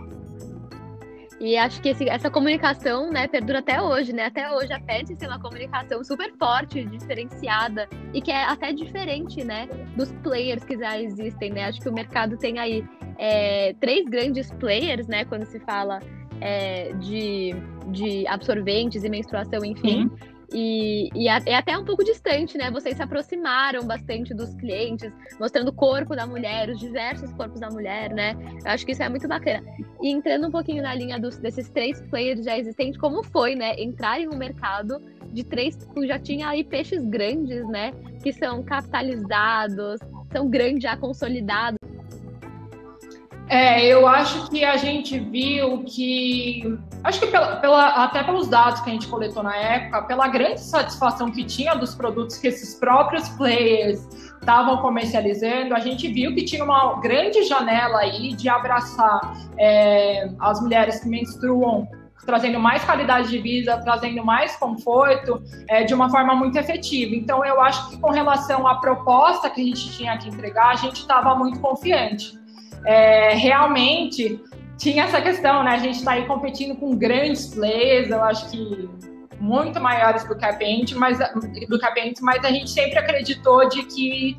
E 1.40 1.56
acho 1.56 1.80
que 1.80 1.90
esse, 1.90 2.08
essa 2.08 2.28
comunicação, 2.28 3.10
né, 3.10 3.28
perdura 3.28 3.60
até 3.60 3.80
hoje, 3.80 4.12
né? 4.12 4.26
Até 4.26 4.50
hoje 4.50 4.72
a 4.72 4.80
Pets 4.80 5.16
tem 5.16 5.28
uma 5.28 5.38
comunicação 5.38 6.02
super 6.02 6.32
forte, 6.36 6.84
diferenciada 6.84 7.88
e 8.12 8.20
que 8.20 8.30
é 8.30 8.44
até 8.44 8.72
diferente, 8.72 9.44
né, 9.44 9.68
dos 9.96 10.10
players 10.22 10.64
que 10.64 10.76
já 10.76 11.00
existem, 11.00 11.52
né? 11.52 11.66
Acho 11.66 11.80
que 11.80 11.88
o 11.88 11.92
mercado 11.92 12.36
tem 12.36 12.58
aí 12.58 12.84
é, 13.18 13.72
três 13.74 14.04
grandes 14.08 14.50
players, 14.54 15.06
né, 15.06 15.24
quando 15.24 15.44
se 15.44 15.60
fala 15.60 16.00
é, 16.40 16.92
de, 16.94 17.54
de 17.88 18.26
absorventes 18.26 19.04
e 19.04 19.08
menstruação, 19.08 19.64
enfim. 19.64 20.04
Uhum. 20.04 20.37
E, 20.52 21.10
e, 21.14 21.28
é 21.28 21.54
até 21.54 21.76
um 21.76 21.84
pouco 21.84 22.02
distante, 22.02 22.56
né? 22.56 22.70
Vocês 22.70 22.96
se 22.96 23.02
aproximaram 23.02 23.86
bastante 23.86 24.32
dos 24.32 24.54
clientes, 24.54 25.12
mostrando 25.38 25.68
o 25.68 25.72
corpo 25.72 26.16
da 26.16 26.26
mulher, 26.26 26.70
os 26.70 26.78
diversos 26.78 27.32
corpos 27.34 27.60
da 27.60 27.68
mulher, 27.68 28.10
né? 28.14 28.34
Eu 28.64 28.70
acho 28.70 28.86
que 28.86 28.92
isso 28.92 29.02
é 29.02 29.08
muito 29.08 29.28
bacana. 29.28 29.62
E 30.00 30.10
entrando 30.10 30.48
um 30.48 30.50
pouquinho 30.50 30.82
na 30.82 30.94
linha 30.94 31.20
dos, 31.20 31.36
desses 31.36 31.68
três 31.68 32.00
players 32.02 32.44
já 32.44 32.58
existentes, 32.58 32.98
como 32.98 33.22
foi, 33.22 33.54
né? 33.54 33.74
Entrar 33.78 34.20
em 34.20 34.28
um 34.28 34.36
mercado 34.36 35.02
de 35.32 35.44
três, 35.44 35.76
já 36.06 36.18
tinha 36.18 36.48
aí 36.48 36.64
peixes 36.64 37.04
grandes, 37.04 37.68
né? 37.68 37.92
Que 38.22 38.32
são 38.32 38.62
capitalizados, 38.62 40.00
são 40.32 40.48
grandes, 40.48 40.82
já 40.82 40.96
consolidados. 40.96 41.78
É, 43.48 43.86
eu 43.86 44.06
acho 44.06 44.50
que 44.50 44.62
a 44.62 44.76
gente 44.76 45.18
viu 45.18 45.82
que, 45.84 46.78
acho 47.02 47.18
que 47.18 47.28
pela, 47.28 47.56
pela, 47.56 48.04
até 48.04 48.22
pelos 48.22 48.46
dados 48.46 48.80
que 48.82 48.90
a 48.90 48.92
gente 48.92 49.08
coletou 49.08 49.42
na 49.42 49.56
época, 49.56 50.02
pela 50.02 50.28
grande 50.28 50.60
satisfação 50.60 51.30
que 51.30 51.44
tinha 51.44 51.74
dos 51.74 51.94
produtos 51.94 52.36
que 52.36 52.48
esses 52.48 52.74
próprios 52.74 53.26
players 53.30 54.06
estavam 54.38 54.76
comercializando, 54.82 55.74
a 55.74 55.80
gente 55.80 56.08
viu 56.12 56.34
que 56.34 56.44
tinha 56.44 56.62
uma 56.62 57.00
grande 57.00 57.42
janela 57.44 58.00
aí 58.00 58.34
de 58.34 58.50
abraçar 58.50 59.32
é, 59.58 60.30
as 60.40 60.60
mulheres 60.60 61.00
que 61.00 61.08
menstruam 61.08 61.88
trazendo 62.26 62.60
mais 62.60 62.84
qualidade 62.84 63.30
de 63.30 63.38
vida, 63.38 63.80
trazendo 63.82 64.22
mais 64.22 64.54
conforto, 64.56 65.42
é, 65.66 65.84
de 65.84 65.94
uma 65.94 66.10
forma 66.10 66.34
muito 66.34 66.58
efetiva. 66.58 67.14
Então, 67.14 67.42
eu 67.42 67.58
acho 67.58 67.88
que 67.88 67.96
com 67.98 68.10
relação 68.10 68.66
à 68.66 68.74
proposta 68.74 69.48
que 69.48 69.62
a 69.62 69.64
gente 69.64 69.90
tinha 69.96 70.18
que 70.18 70.28
entregar, 70.28 70.72
a 70.72 70.74
gente 70.74 70.96
estava 70.96 71.34
muito 71.34 71.58
confiante 71.58 72.38
é, 72.84 73.34
realmente 73.34 74.40
tinha 74.76 75.04
essa 75.04 75.20
questão, 75.20 75.62
né? 75.62 75.72
A 75.72 75.78
gente 75.78 75.98
está 75.98 76.12
aí 76.12 76.26
competindo 76.26 76.76
com 76.76 76.96
grandes 76.96 77.54
players, 77.54 78.10
eu 78.10 78.22
acho 78.22 78.48
que 78.50 78.88
muito 79.40 79.80
maiores 79.80 80.24
do 80.24 80.36
que 80.36 80.44
a 80.44 80.52
Paint, 80.52 80.92
mas 80.92 81.18
do 81.68 81.78
que 81.78 81.86
a 81.86 81.94
mas 82.22 82.44
a 82.44 82.50
gente 82.50 82.70
sempre 82.70 82.98
acreditou 82.98 83.68
de 83.68 83.84
que 83.84 84.38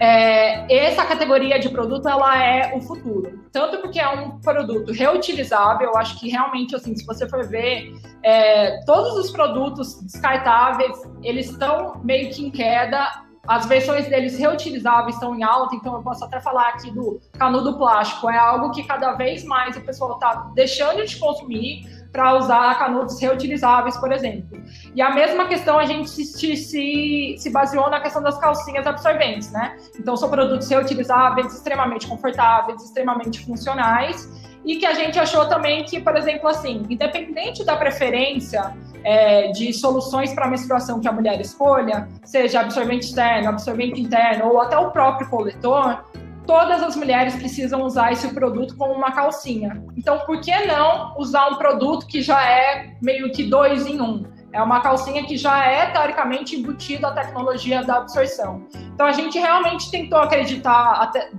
é, 0.00 0.86
essa 0.86 1.04
categoria 1.04 1.58
de 1.58 1.68
produto 1.68 2.08
ela 2.08 2.42
é 2.42 2.74
o 2.74 2.80
futuro. 2.80 3.44
Tanto 3.52 3.78
porque 3.78 4.00
é 4.00 4.08
um 4.08 4.40
produto 4.40 4.92
reutilizável, 4.92 5.90
eu 5.90 5.96
acho 5.96 6.18
que 6.18 6.28
realmente, 6.28 6.74
assim, 6.74 6.96
se 6.96 7.04
você 7.04 7.28
for 7.28 7.46
ver, 7.46 7.92
é, 8.22 8.80
todos 8.86 9.12
os 9.18 9.30
produtos 9.30 10.00
descartáveis, 10.02 10.96
eles 11.22 11.50
estão 11.50 12.00
meio 12.02 12.30
que 12.30 12.46
em 12.46 12.50
queda 12.50 13.24
as 13.50 13.66
versões 13.66 14.06
deles 14.06 14.38
reutilizáveis 14.38 15.16
estão 15.16 15.34
em 15.34 15.42
alta, 15.42 15.74
então 15.74 15.94
eu 15.94 16.02
posso 16.02 16.24
até 16.24 16.38
falar 16.38 16.68
aqui 16.68 16.88
do 16.92 17.20
canudo 17.36 17.76
plástico. 17.76 18.30
É 18.30 18.38
algo 18.38 18.70
que 18.70 18.84
cada 18.84 19.14
vez 19.14 19.42
mais 19.42 19.76
o 19.76 19.80
pessoal 19.80 20.12
está 20.12 20.52
deixando 20.54 21.04
de 21.04 21.16
consumir 21.16 21.82
para 22.12 22.38
usar 22.38 22.78
canudos 22.78 23.20
reutilizáveis, 23.20 23.96
por 23.96 24.12
exemplo. 24.12 24.62
E 24.94 25.02
a 25.02 25.12
mesma 25.12 25.48
questão 25.48 25.80
a 25.80 25.84
gente 25.84 26.08
se, 26.08 26.56
se, 26.56 27.34
se 27.36 27.50
baseou 27.50 27.90
na 27.90 27.98
questão 27.98 28.22
das 28.22 28.38
calcinhas 28.38 28.86
absorventes, 28.86 29.50
né? 29.50 29.76
Então 29.98 30.16
são 30.16 30.30
produtos 30.30 30.68
reutilizáveis, 30.68 31.52
extremamente 31.52 32.06
confortáveis, 32.06 32.80
extremamente 32.84 33.44
funcionais 33.44 34.30
e 34.64 34.76
que 34.76 34.86
a 34.86 34.94
gente 34.94 35.18
achou 35.18 35.48
também 35.48 35.82
que, 35.84 36.00
por 36.00 36.16
exemplo, 36.16 36.48
assim, 36.48 36.86
independente 36.88 37.64
da 37.64 37.76
preferência 37.76 38.72
é, 39.04 39.48
de 39.52 39.72
soluções 39.72 40.32
para 40.32 40.48
menstruação 40.48 41.00
que 41.00 41.08
a 41.08 41.12
mulher 41.12 41.40
escolha, 41.40 42.08
seja 42.24 42.60
absorvente 42.60 43.06
externo, 43.06 43.48
absorvente 43.48 44.00
interno 44.00 44.46
ou 44.48 44.60
até 44.60 44.76
o 44.78 44.90
próprio 44.90 45.28
coletor, 45.28 46.04
todas 46.46 46.82
as 46.82 46.96
mulheres 46.96 47.36
precisam 47.36 47.82
usar 47.82 48.12
esse 48.12 48.32
produto 48.34 48.76
como 48.76 48.92
uma 48.92 49.12
calcinha. 49.12 49.82
Então, 49.96 50.18
por 50.20 50.40
que 50.40 50.66
não 50.66 51.14
usar 51.16 51.48
um 51.48 51.56
produto 51.56 52.06
que 52.06 52.20
já 52.22 52.44
é 52.44 52.94
meio 53.00 53.30
que 53.30 53.44
dois 53.44 53.86
em 53.86 54.00
um? 54.00 54.24
É 54.52 54.60
uma 54.60 54.80
calcinha 54.80 55.24
que 55.24 55.36
já 55.36 55.64
é 55.64 55.86
teoricamente 55.92 56.56
embutida 56.56 57.06
a 57.06 57.12
tecnologia 57.12 57.84
da 57.84 57.98
absorção. 57.98 58.66
Então, 58.92 59.06
a 59.06 59.12
gente 59.12 59.38
realmente 59.38 59.90
tentou 59.90 60.18
acreditar 60.18 60.94
até 60.94 61.30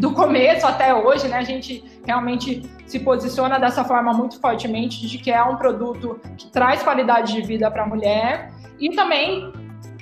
do 0.00 0.12
começo 0.12 0.66
até 0.66 0.94
hoje, 0.94 1.28
né? 1.28 1.36
A 1.36 1.44
gente 1.44 1.84
realmente 2.06 2.62
se 2.86 2.98
posiciona 2.98 3.60
dessa 3.60 3.84
forma 3.84 4.12
muito 4.14 4.40
fortemente 4.40 5.06
de 5.06 5.18
que 5.18 5.30
é 5.30 5.42
um 5.42 5.56
produto 5.56 6.18
que 6.38 6.50
traz 6.50 6.82
qualidade 6.82 7.34
de 7.34 7.42
vida 7.42 7.70
para 7.70 7.82
a 7.82 7.86
mulher 7.86 8.50
e 8.80 8.90
também 8.96 9.52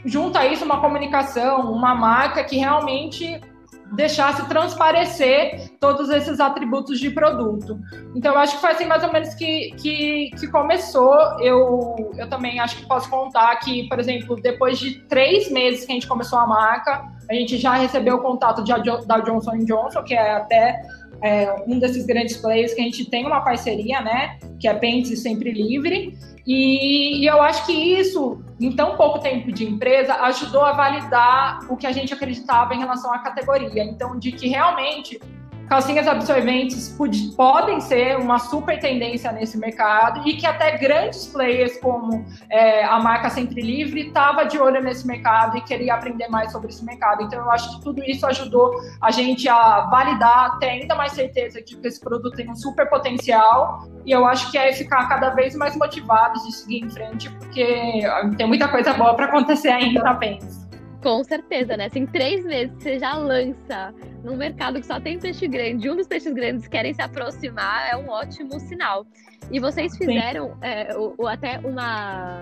junta 0.05 0.39
a 0.39 0.47
isso 0.47 0.65
uma 0.65 0.81
comunicação, 0.81 1.73
uma 1.73 1.97
marca 1.97 2.45
que 2.45 2.57
realmente 2.57 3.41
deixasse 3.93 4.47
transparecer 4.49 5.71
todos 5.81 6.11
esses 6.11 6.41
atributos 6.41 6.99
de 6.99 7.11
produto. 7.11 7.79
Então, 8.15 8.37
acho 8.37 8.57
que 8.57 8.61
foi 8.61 8.71
assim 8.71 8.87
mais 8.87 9.03
ou 9.03 9.13
menos 9.13 9.35
que, 9.35 9.73
que, 9.77 10.31
que, 10.39 10.47
começou. 10.49 11.15
Eu, 11.41 12.13
eu 12.17 12.29
também 12.29 12.61
acho 12.61 12.77
que 12.77 12.87
posso 12.87 13.09
contar 13.09 13.55
que, 13.57 13.89
por 13.89 13.99
exemplo, 13.99 14.37
depois 14.37 14.79
de 14.79 15.01
três 15.03 15.51
meses 15.51 15.85
que 15.85 15.93
a 15.93 15.95
gente 15.95 16.07
começou 16.07 16.39
a 16.39 16.47
marca, 16.47 17.05
a 17.31 17.35
gente 17.35 17.57
já 17.59 17.75
recebeu 17.75 18.17
o 18.17 18.23
contato 18.23 18.63
de, 18.63 18.73
da 19.07 19.19
Johnson 19.21 19.59
Johnson, 19.59 20.03
que 20.03 20.15
é 20.15 20.37
até 20.37 20.81
é, 21.23 21.55
um 21.67 21.79
desses 21.79 22.07
grandes 22.07 22.37
players 22.37 22.75
que 22.75 22.81
a 22.81 22.85
gente 22.85 23.09
tem 23.09 23.27
uma 23.27 23.41
parceria, 23.41 24.01
né? 24.01 24.39
Que 24.61 24.69
é 24.69 24.75
Pentes 24.75 25.21
Sempre 25.23 25.53
Livre. 25.53 26.17
E, 26.47 27.21
e, 27.21 27.27
eu 27.27 27.43
acho 27.43 27.67
que 27.67 27.73
isso, 27.73 28.43
em 28.59 28.73
tão 28.73 28.97
pouco 28.97 29.19
tempo 29.19 29.53
de 29.53 29.67
empresa, 29.67 30.15
ajudou 30.15 30.63
a 30.63 30.73
validar 30.73 31.61
o 31.71 31.77
que 31.77 31.87
a 31.87 31.93
gente 31.93 32.15
acreditava 32.15 32.75
em 32.75 32.79
relação 32.79 33.13
à 33.13 33.19
categoria. 33.19 33.85
Então, 33.85 34.19
de 34.19 34.33
que 34.33 34.49
realmente 34.49 35.21
calcinhas 35.69 36.09
absorventes 36.09 36.97
podem 37.37 37.81
ser 37.81 38.17
uma 38.17 38.39
super 38.39 38.79
tendência 38.79 39.31
nesse 39.33 39.59
mercado 39.59 40.27
e 40.27 40.37
que 40.37 40.47
até 40.47 40.77
grandes 40.79 41.27
players 41.27 41.79
como 41.79 42.25
é, 42.51 42.85
a 42.85 42.99
marca 42.99 43.31
Sempre 43.31 43.61
Livre 43.61 44.09
estava 44.09 44.45
de 44.45 44.59
olho 44.59 44.83
nesse 44.83 45.07
mercado 45.07 45.59
e 45.59 45.61
queria 45.61 45.95
aprender 45.95 46.29
mais 46.29 46.51
sobre 46.53 46.69
esse 46.69 46.85
mercado. 46.85 47.23
Então 47.23 47.39
eu 47.39 47.51
acho 47.51 47.77
que 47.77 47.85
tudo 47.85 48.03
isso 48.05 48.27
ajudou 48.27 48.73
a 49.01 49.11
gente 49.11 49.49
a 49.49 49.83
validar, 49.91 50.59
ter 50.59 50.71
ainda 50.71 50.95
mais 50.95 51.13
certeza 51.13 51.63
de 51.63 51.77
que 51.77 51.87
esse 51.87 52.01
produto 52.01 52.35
tem 52.37 52.51
um 52.51 52.57
super 52.57 52.89
potencial 52.89 53.87
e 54.05 54.13
eu 54.13 54.27
acho 54.27 54.51
que 54.51 54.57
é 54.57 54.73
ficar 54.73 55.09
cada 55.09 55.31
vez 55.31 55.55
mais 55.55 55.77
motivados 55.77 56.43
de 56.45 56.53
seguir 56.53 56.85
em 56.85 56.91
frente 56.91 57.31
porque 57.31 58.03
tem 58.37 58.47
muita 58.47 58.69
coisa 58.69 58.95
boa 58.95 59.15
para 59.15 59.27
acontecer 59.27 59.69
ainda 59.69 60.03
na 60.03 60.15
Pens. 60.15 60.68
Com 61.03 61.23
certeza, 61.23 61.77
né? 61.77 61.89
Se 61.89 61.99
em 61.99 62.07
três 62.07 62.45
meses 62.45 62.75
você 62.77 62.99
já 62.99 63.15
lança 63.15 63.95
num 64.25 64.37
mercado 64.37 64.81
que 64.81 64.87
só 64.87 65.01
tem 65.01 65.19
peixe 65.19 65.47
grande, 65.47 65.89
um 65.89 65.97
dos 65.97 66.09
peixes 66.09 66.33
grandes 66.33 66.67
querem 66.67 66.93
se 66.93 67.01
aproximar, 67.01 67.89
é 67.91 67.97
um 67.97 68.09
ótimo 68.09 68.59
sinal. 68.59 69.07
E 69.51 69.61
vocês 69.61 69.97
fizeram 69.97 70.57
é, 70.61 70.97
o, 70.97 71.15
o, 71.17 71.27
até 71.27 71.59
uma, 71.61 72.41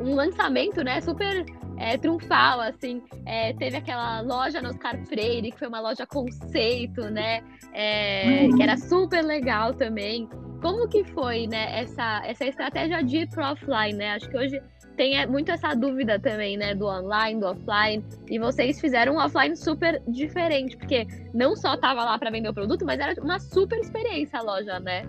um 0.00 0.14
lançamento, 0.14 0.82
né, 0.82 1.00
super 1.00 1.44
é, 1.76 1.96
triunfal, 1.96 2.60
assim. 2.60 3.02
É, 3.26 3.52
teve 3.52 3.76
aquela 3.76 4.22
loja 4.22 4.60
no 4.60 4.70
Oscar 4.70 4.98
Freire, 5.04 5.52
que 5.52 5.58
foi 5.58 5.68
uma 5.68 5.80
loja 5.80 6.06
conceito, 6.06 7.02
né? 7.10 7.42
É, 7.72 8.44
uhum. 8.44 8.56
Que 8.56 8.62
era 8.62 8.76
super 8.76 9.22
legal 9.22 9.74
também. 9.74 10.28
Como 10.60 10.88
que 10.88 11.04
foi, 11.04 11.46
né, 11.46 11.80
essa, 11.80 12.22
essa 12.24 12.44
estratégia 12.46 13.04
de 13.04 13.18
ir 13.18 13.28
pro 13.28 13.44
offline, 13.44 13.92
né? 13.96 14.14
Acho 14.14 14.28
que 14.28 14.36
hoje 14.36 14.60
tem 14.98 15.16
é, 15.16 15.26
muito 15.26 15.50
essa 15.50 15.74
dúvida 15.74 16.18
também, 16.18 16.56
né, 16.58 16.74
do 16.74 16.84
online, 16.84 17.40
do 17.40 17.46
offline. 17.46 18.04
E 18.28 18.38
vocês 18.38 18.80
fizeram 18.80 19.14
um 19.14 19.18
offline 19.18 19.56
super 19.56 20.02
diferente, 20.08 20.76
porque 20.76 21.06
não 21.32 21.56
só 21.56 21.76
tava 21.76 22.04
lá 22.04 22.18
para 22.18 22.30
vender 22.30 22.48
o 22.48 22.52
produto, 22.52 22.84
mas 22.84 22.98
era 22.98 23.14
uma 23.22 23.38
super 23.38 23.78
experiência 23.78 24.40
a 24.40 24.42
loja, 24.42 24.80
né? 24.80 25.08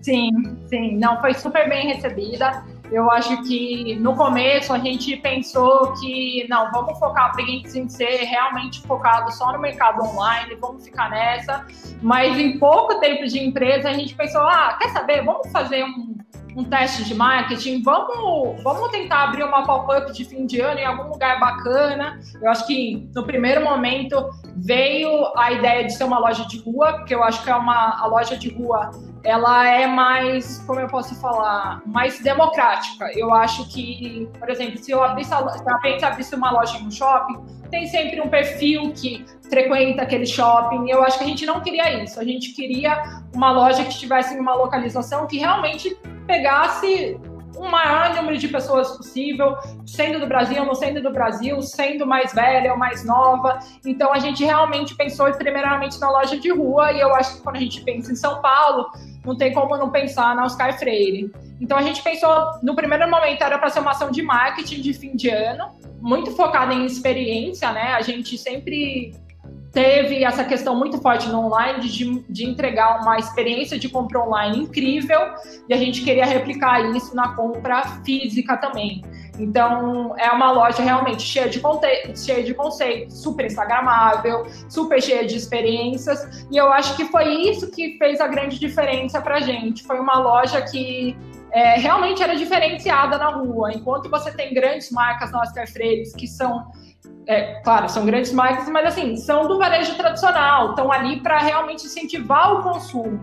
Sim, 0.00 0.30
sim. 0.66 0.96
Não, 0.96 1.20
foi 1.20 1.34
super 1.34 1.68
bem 1.68 1.88
recebida. 1.88 2.64
Eu 2.90 3.08
acho 3.10 3.42
que 3.44 3.94
no 3.96 4.16
começo 4.16 4.72
a 4.72 4.78
gente 4.78 5.14
pensou 5.18 5.92
que 6.00 6.46
não, 6.48 6.72
vamos 6.72 6.98
focar 6.98 7.30
para 7.30 7.42
em 7.42 7.88
ser 7.88 8.24
realmente 8.24 8.80
focado 8.80 9.30
só 9.32 9.52
no 9.52 9.60
mercado 9.60 10.02
online, 10.02 10.56
vamos 10.56 10.84
ficar 10.84 11.10
nessa. 11.10 11.64
Mas 12.02 12.36
em 12.38 12.58
pouco 12.58 12.98
tempo 12.98 13.26
de 13.26 13.38
empresa 13.38 13.90
a 13.90 13.92
gente 13.92 14.14
pensou, 14.16 14.40
ah, 14.40 14.76
quer 14.80 14.88
saber? 14.88 15.22
Vamos 15.22 15.52
fazer 15.52 15.84
um, 15.84 16.16
um 16.56 16.64
teste 16.64 17.04
de 17.04 17.14
marketing, 17.14 17.82
vamos, 17.82 18.62
vamos 18.62 18.88
tentar 18.90 19.24
abrir 19.24 19.44
uma 19.44 19.64
pop-up 19.64 20.12
de 20.12 20.24
fim 20.24 20.46
de 20.46 20.60
ano 20.60 20.80
em 20.80 20.84
algum 20.84 21.08
lugar 21.08 21.38
bacana. 21.38 22.18
Eu 22.40 22.50
acho 22.50 22.66
que 22.66 23.08
no 23.14 23.24
primeiro 23.24 23.62
momento 23.62 24.30
veio 24.56 25.10
a 25.36 25.52
ideia 25.52 25.84
de 25.84 25.92
ser 25.92 26.04
uma 26.04 26.18
loja 26.18 26.46
de 26.46 26.58
rua, 26.58 26.94
porque 26.94 27.14
eu 27.14 27.22
acho 27.22 27.42
que 27.44 27.50
é 27.50 27.54
uma 27.54 28.00
a 28.00 28.06
loja 28.06 28.36
de 28.36 28.48
rua 28.48 28.90
ela 29.22 29.66
é 29.66 29.86
mais, 29.86 30.58
como 30.66 30.80
eu 30.80 30.86
posso 30.86 31.14
falar, 31.16 31.82
mais 31.86 32.18
democrática. 32.20 33.10
Eu 33.14 33.32
acho 33.34 33.68
que, 33.68 34.28
por 34.38 34.48
exemplo, 34.48 34.78
se 34.78 34.90
eu 34.90 35.02
abrisse, 35.02 35.30
se 35.30 36.04
a 36.04 36.08
abrisse 36.08 36.34
uma 36.34 36.50
loja 36.50 36.78
um 36.78 36.90
shopping, 36.90 37.38
tem 37.70 37.86
sempre 37.86 38.20
um 38.20 38.28
perfil 38.28 38.92
que 38.92 39.24
frequenta 39.48 40.02
aquele 40.02 40.26
shopping. 40.26 40.90
Eu 40.90 41.02
acho 41.04 41.18
que 41.18 41.24
a 41.24 41.26
gente 41.26 41.46
não 41.46 41.60
queria 41.60 42.02
isso. 42.02 42.18
A 42.18 42.24
gente 42.24 42.52
queria 42.52 43.22
uma 43.34 43.52
loja 43.52 43.82
que 43.84 43.90
estivesse 43.90 44.34
em 44.34 44.40
uma 44.40 44.54
localização 44.54 45.26
que 45.26 45.38
realmente 45.38 45.96
pegasse 46.26 47.20
o 47.56 47.68
maior 47.68 48.14
número 48.14 48.38
de 48.38 48.48
pessoas 48.48 48.96
possível, 48.96 49.56
sendo 49.84 50.18
do 50.18 50.26
Brasil, 50.26 50.64
não 50.64 50.74
sendo 50.74 51.02
do 51.02 51.12
Brasil, 51.12 51.60
sendo 51.60 52.06
mais 52.06 52.32
velha 52.32 52.72
ou 52.72 52.78
mais 52.78 53.04
nova. 53.04 53.58
Então 53.84 54.12
a 54.12 54.18
gente 54.18 54.42
realmente 54.42 54.94
pensou 54.94 55.30
primeiramente 55.34 56.00
na 56.00 56.10
loja 56.10 56.38
de 56.38 56.50
rua 56.50 56.92
e 56.92 57.00
eu 57.00 57.14
acho 57.14 57.36
que 57.36 57.42
quando 57.42 57.56
a 57.56 57.60
gente 57.60 57.82
pensa 57.82 58.12
em 58.12 58.16
São 58.16 58.40
Paulo, 58.40 58.90
não 59.24 59.36
tem 59.36 59.52
como 59.52 59.76
não 59.76 59.90
pensar 59.90 60.34
na 60.34 60.44
Oscar 60.44 60.78
Freire. 60.78 61.30
Então 61.60 61.76
a 61.76 61.82
gente 61.82 62.02
pensou, 62.02 62.30
no 62.62 62.74
primeiro 62.74 63.08
momento 63.10 63.42
era 63.42 63.58
para 63.58 63.70
ser 63.70 63.80
uma 63.80 63.90
ação 63.90 64.10
de 64.10 64.22
marketing 64.22 64.80
de 64.80 64.92
fim 64.92 65.14
de 65.14 65.28
ano, 65.28 65.66
muito 66.00 66.30
focada 66.32 66.72
em 66.72 66.86
experiência, 66.86 67.70
né? 67.72 67.92
A 67.92 68.00
gente 68.00 68.38
sempre 68.38 69.12
teve 69.72 70.24
essa 70.24 70.44
questão 70.44 70.76
muito 70.76 70.98
forte 70.98 71.28
no 71.28 71.46
online 71.46 71.88
de, 71.88 72.20
de 72.28 72.44
entregar 72.44 73.00
uma 73.02 73.18
experiência 73.18 73.78
de 73.78 73.88
compra 73.88 74.20
online 74.20 74.58
incrível 74.58 75.20
e 75.68 75.74
a 75.74 75.76
gente 75.76 76.02
queria 76.02 76.26
replicar 76.26 76.80
isso 76.94 77.14
na 77.14 77.34
compra 77.34 77.82
física 78.04 78.56
também. 78.56 79.02
Então, 79.40 80.14
é 80.18 80.30
uma 80.30 80.52
loja 80.52 80.82
realmente 80.82 81.22
cheia 81.22 81.48
de, 81.48 81.62
cheia 82.14 82.44
de 82.44 82.52
conceitos, 82.52 83.22
super 83.22 83.46
instagramável, 83.46 84.46
super 84.68 85.00
cheia 85.00 85.26
de 85.26 85.34
experiências. 85.34 86.46
E 86.50 86.58
eu 86.58 86.70
acho 86.70 86.94
que 86.94 87.06
foi 87.06 87.26
isso 87.48 87.70
que 87.70 87.96
fez 87.96 88.20
a 88.20 88.28
grande 88.28 88.58
diferença 88.58 89.20
para 89.20 89.40
gente. 89.40 89.82
Foi 89.82 89.98
uma 89.98 90.18
loja 90.18 90.60
que 90.60 91.16
é, 91.52 91.76
realmente 91.78 92.22
era 92.22 92.36
diferenciada 92.36 93.16
na 93.16 93.30
rua. 93.30 93.72
Enquanto 93.72 94.10
você 94.10 94.30
tem 94.30 94.52
grandes 94.52 94.90
marcas 94.90 95.32
no 95.32 95.38
Oscar 95.38 95.66
Freire 95.66 96.02
que 96.16 96.26
são 96.26 96.70
é, 97.26 97.60
claro, 97.62 97.88
são 97.88 98.04
grandes 98.04 98.32
marcas, 98.32 98.68
mas 98.68 98.86
assim, 98.86 99.16
são 99.16 99.46
do 99.46 99.56
varejo 99.56 99.94
tradicional, 99.94 100.70
estão 100.70 100.90
ali 100.90 101.20
para 101.20 101.38
realmente 101.38 101.86
incentivar 101.86 102.54
o 102.54 102.62
consumo. 102.62 103.20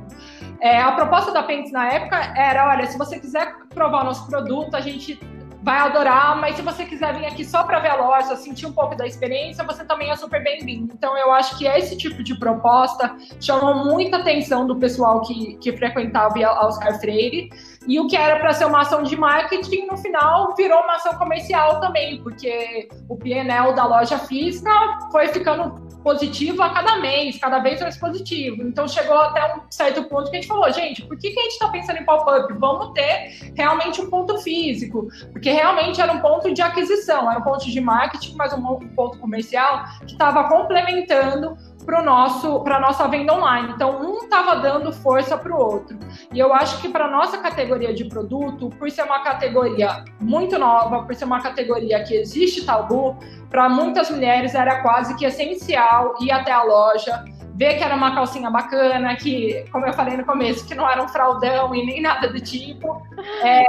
É, 0.61 0.81
a 0.81 0.93
proposta 0.93 1.31
da 1.31 1.43
Pentes 1.43 1.71
na 1.71 1.87
época 1.89 2.15
era: 2.35 2.69
olha, 2.69 2.87
se 2.87 2.97
você 2.97 3.19
quiser 3.19 3.53
provar 3.73 4.03
nosso 4.03 4.25
produto, 4.27 4.75
a 4.75 4.81
gente 4.81 5.19
vai 5.61 5.79
adorar, 5.79 6.39
mas 6.39 6.55
se 6.55 6.61
você 6.61 6.85
quiser 6.85 7.13
vir 7.15 7.25
aqui 7.25 7.43
só 7.43 7.63
para 7.63 7.79
ver 7.79 7.89
a 7.89 7.95
loja, 7.95 8.35
sentir 8.35 8.65
um 8.65 8.71
pouco 8.71 8.95
da 8.95 9.05
experiência, 9.05 9.63
você 9.63 9.83
também 9.83 10.09
é 10.11 10.15
super 10.15 10.43
bem-vindo. 10.43 10.93
Então, 10.93 11.17
eu 11.17 11.31
acho 11.31 11.57
que 11.57 11.65
esse 11.65 11.97
tipo 11.97 12.23
de 12.23 12.37
proposta 12.37 13.15
chamou 13.39 13.85
muita 13.85 14.17
atenção 14.17 14.67
do 14.67 14.75
pessoal 14.75 15.21
que, 15.21 15.57
que 15.57 15.75
frequentava 15.75 16.37
a 16.45 16.67
Oscar 16.67 16.99
Freire. 16.99 17.49
E 17.87 17.99
o 17.99 18.07
que 18.07 18.17
era 18.17 18.39
para 18.39 18.53
ser 18.53 18.65
uma 18.65 18.81
ação 18.81 19.01
de 19.01 19.15
marketing, 19.15 19.85
no 19.85 19.97
final 19.97 20.53
virou 20.55 20.79
uma 20.81 20.95
ação 20.95 21.13
comercial 21.17 21.79
também, 21.79 22.21
porque 22.21 22.89
o 23.07 23.15
PNL 23.15 23.73
da 23.73 23.85
loja 23.85 24.19
física 24.19 24.69
foi 25.11 25.29
ficando 25.29 25.87
positivo 26.03 26.61
a 26.61 26.69
cada 26.69 26.97
mês, 26.97 27.37
cada 27.37 27.59
vez 27.59 27.81
mais 27.81 27.97
positivo. 27.97 28.61
Então 28.61 28.87
chegou 28.87 29.17
até 29.17 29.55
um 29.55 29.61
certo 29.69 30.03
ponto 30.03 30.29
que 30.29 30.37
a 30.37 30.41
gente 30.41 30.47
falou, 30.47 30.71
gente, 30.71 31.01
por 31.03 31.17
que, 31.17 31.31
que 31.31 31.39
a 31.39 31.43
gente 31.43 31.53
está 31.53 31.69
pensando 31.69 31.99
em 31.99 32.05
pop-up? 32.05 32.53
Vamos 32.53 32.93
ter 32.93 33.53
realmente 33.55 34.01
um 34.01 34.09
ponto 34.09 34.37
físico, 34.39 35.07
porque 35.31 35.51
realmente 35.51 35.99
era 35.99 36.11
um 36.11 36.19
ponto 36.19 36.53
de 36.53 36.61
aquisição, 36.61 37.29
era 37.29 37.39
um 37.39 37.43
ponto 37.43 37.65
de 37.65 37.81
marketing, 37.81 38.35
mas 38.35 38.53
um 38.53 38.79
ponto 38.95 39.17
comercial 39.19 39.83
que 40.05 40.13
estava 40.13 40.47
complementando 40.47 41.57
para 41.87 42.03
nosso 42.03 42.59
nossa 42.81 43.07
venda 43.07 43.33
online. 43.33 43.71
Então 43.73 44.01
um 44.01 44.17
estava 44.17 44.57
dando 44.57 44.91
força 44.91 45.37
para 45.37 45.55
o 45.55 45.57
outro. 45.57 45.97
E 46.33 46.37
eu 46.37 46.53
acho 46.53 46.81
que 46.81 46.89
para 46.89 47.07
nossa 47.07 47.37
categoria 47.37 47.93
de 47.93 48.03
produto, 48.05 48.69
por 48.77 48.91
ser 48.91 49.03
uma 49.03 49.23
categoria 49.23 50.03
muito 50.19 50.59
nova, 50.59 51.03
por 51.03 51.15
ser 51.15 51.23
uma 51.23 51.41
categoria 51.41 52.03
que 52.03 52.13
existe 52.13 52.65
tabu, 52.65 53.17
para 53.49 53.69
muitas 53.69 54.11
mulheres 54.11 54.53
era 54.53 54.81
quase 54.81 55.15
que 55.15 55.25
essencial 55.25 56.15
ir 56.19 56.29
até 56.29 56.51
a 56.51 56.61
loja 56.63 57.23
ver 57.57 57.75
que 57.75 57.83
era 57.83 57.95
uma 57.95 58.13
calcinha 58.13 58.51
bacana, 58.51 59.15
que, 59.15 59.65
como 59.71 59.87
eu 59.87 59.93
falei 59.93 60.15
no 60.15 60.23
começo, 60.23 60.65
que 60.67 60.75
não 60.75 60.87
era 60.87 61.03
um 61.03 61.07
fraldão 61.07 61.73
e 61.73 61.83
nem 61.83 62.01
nada 62.01 62.29
do 62.29 62.39
tipo, 62.39 63.01
é, 63.43 63.65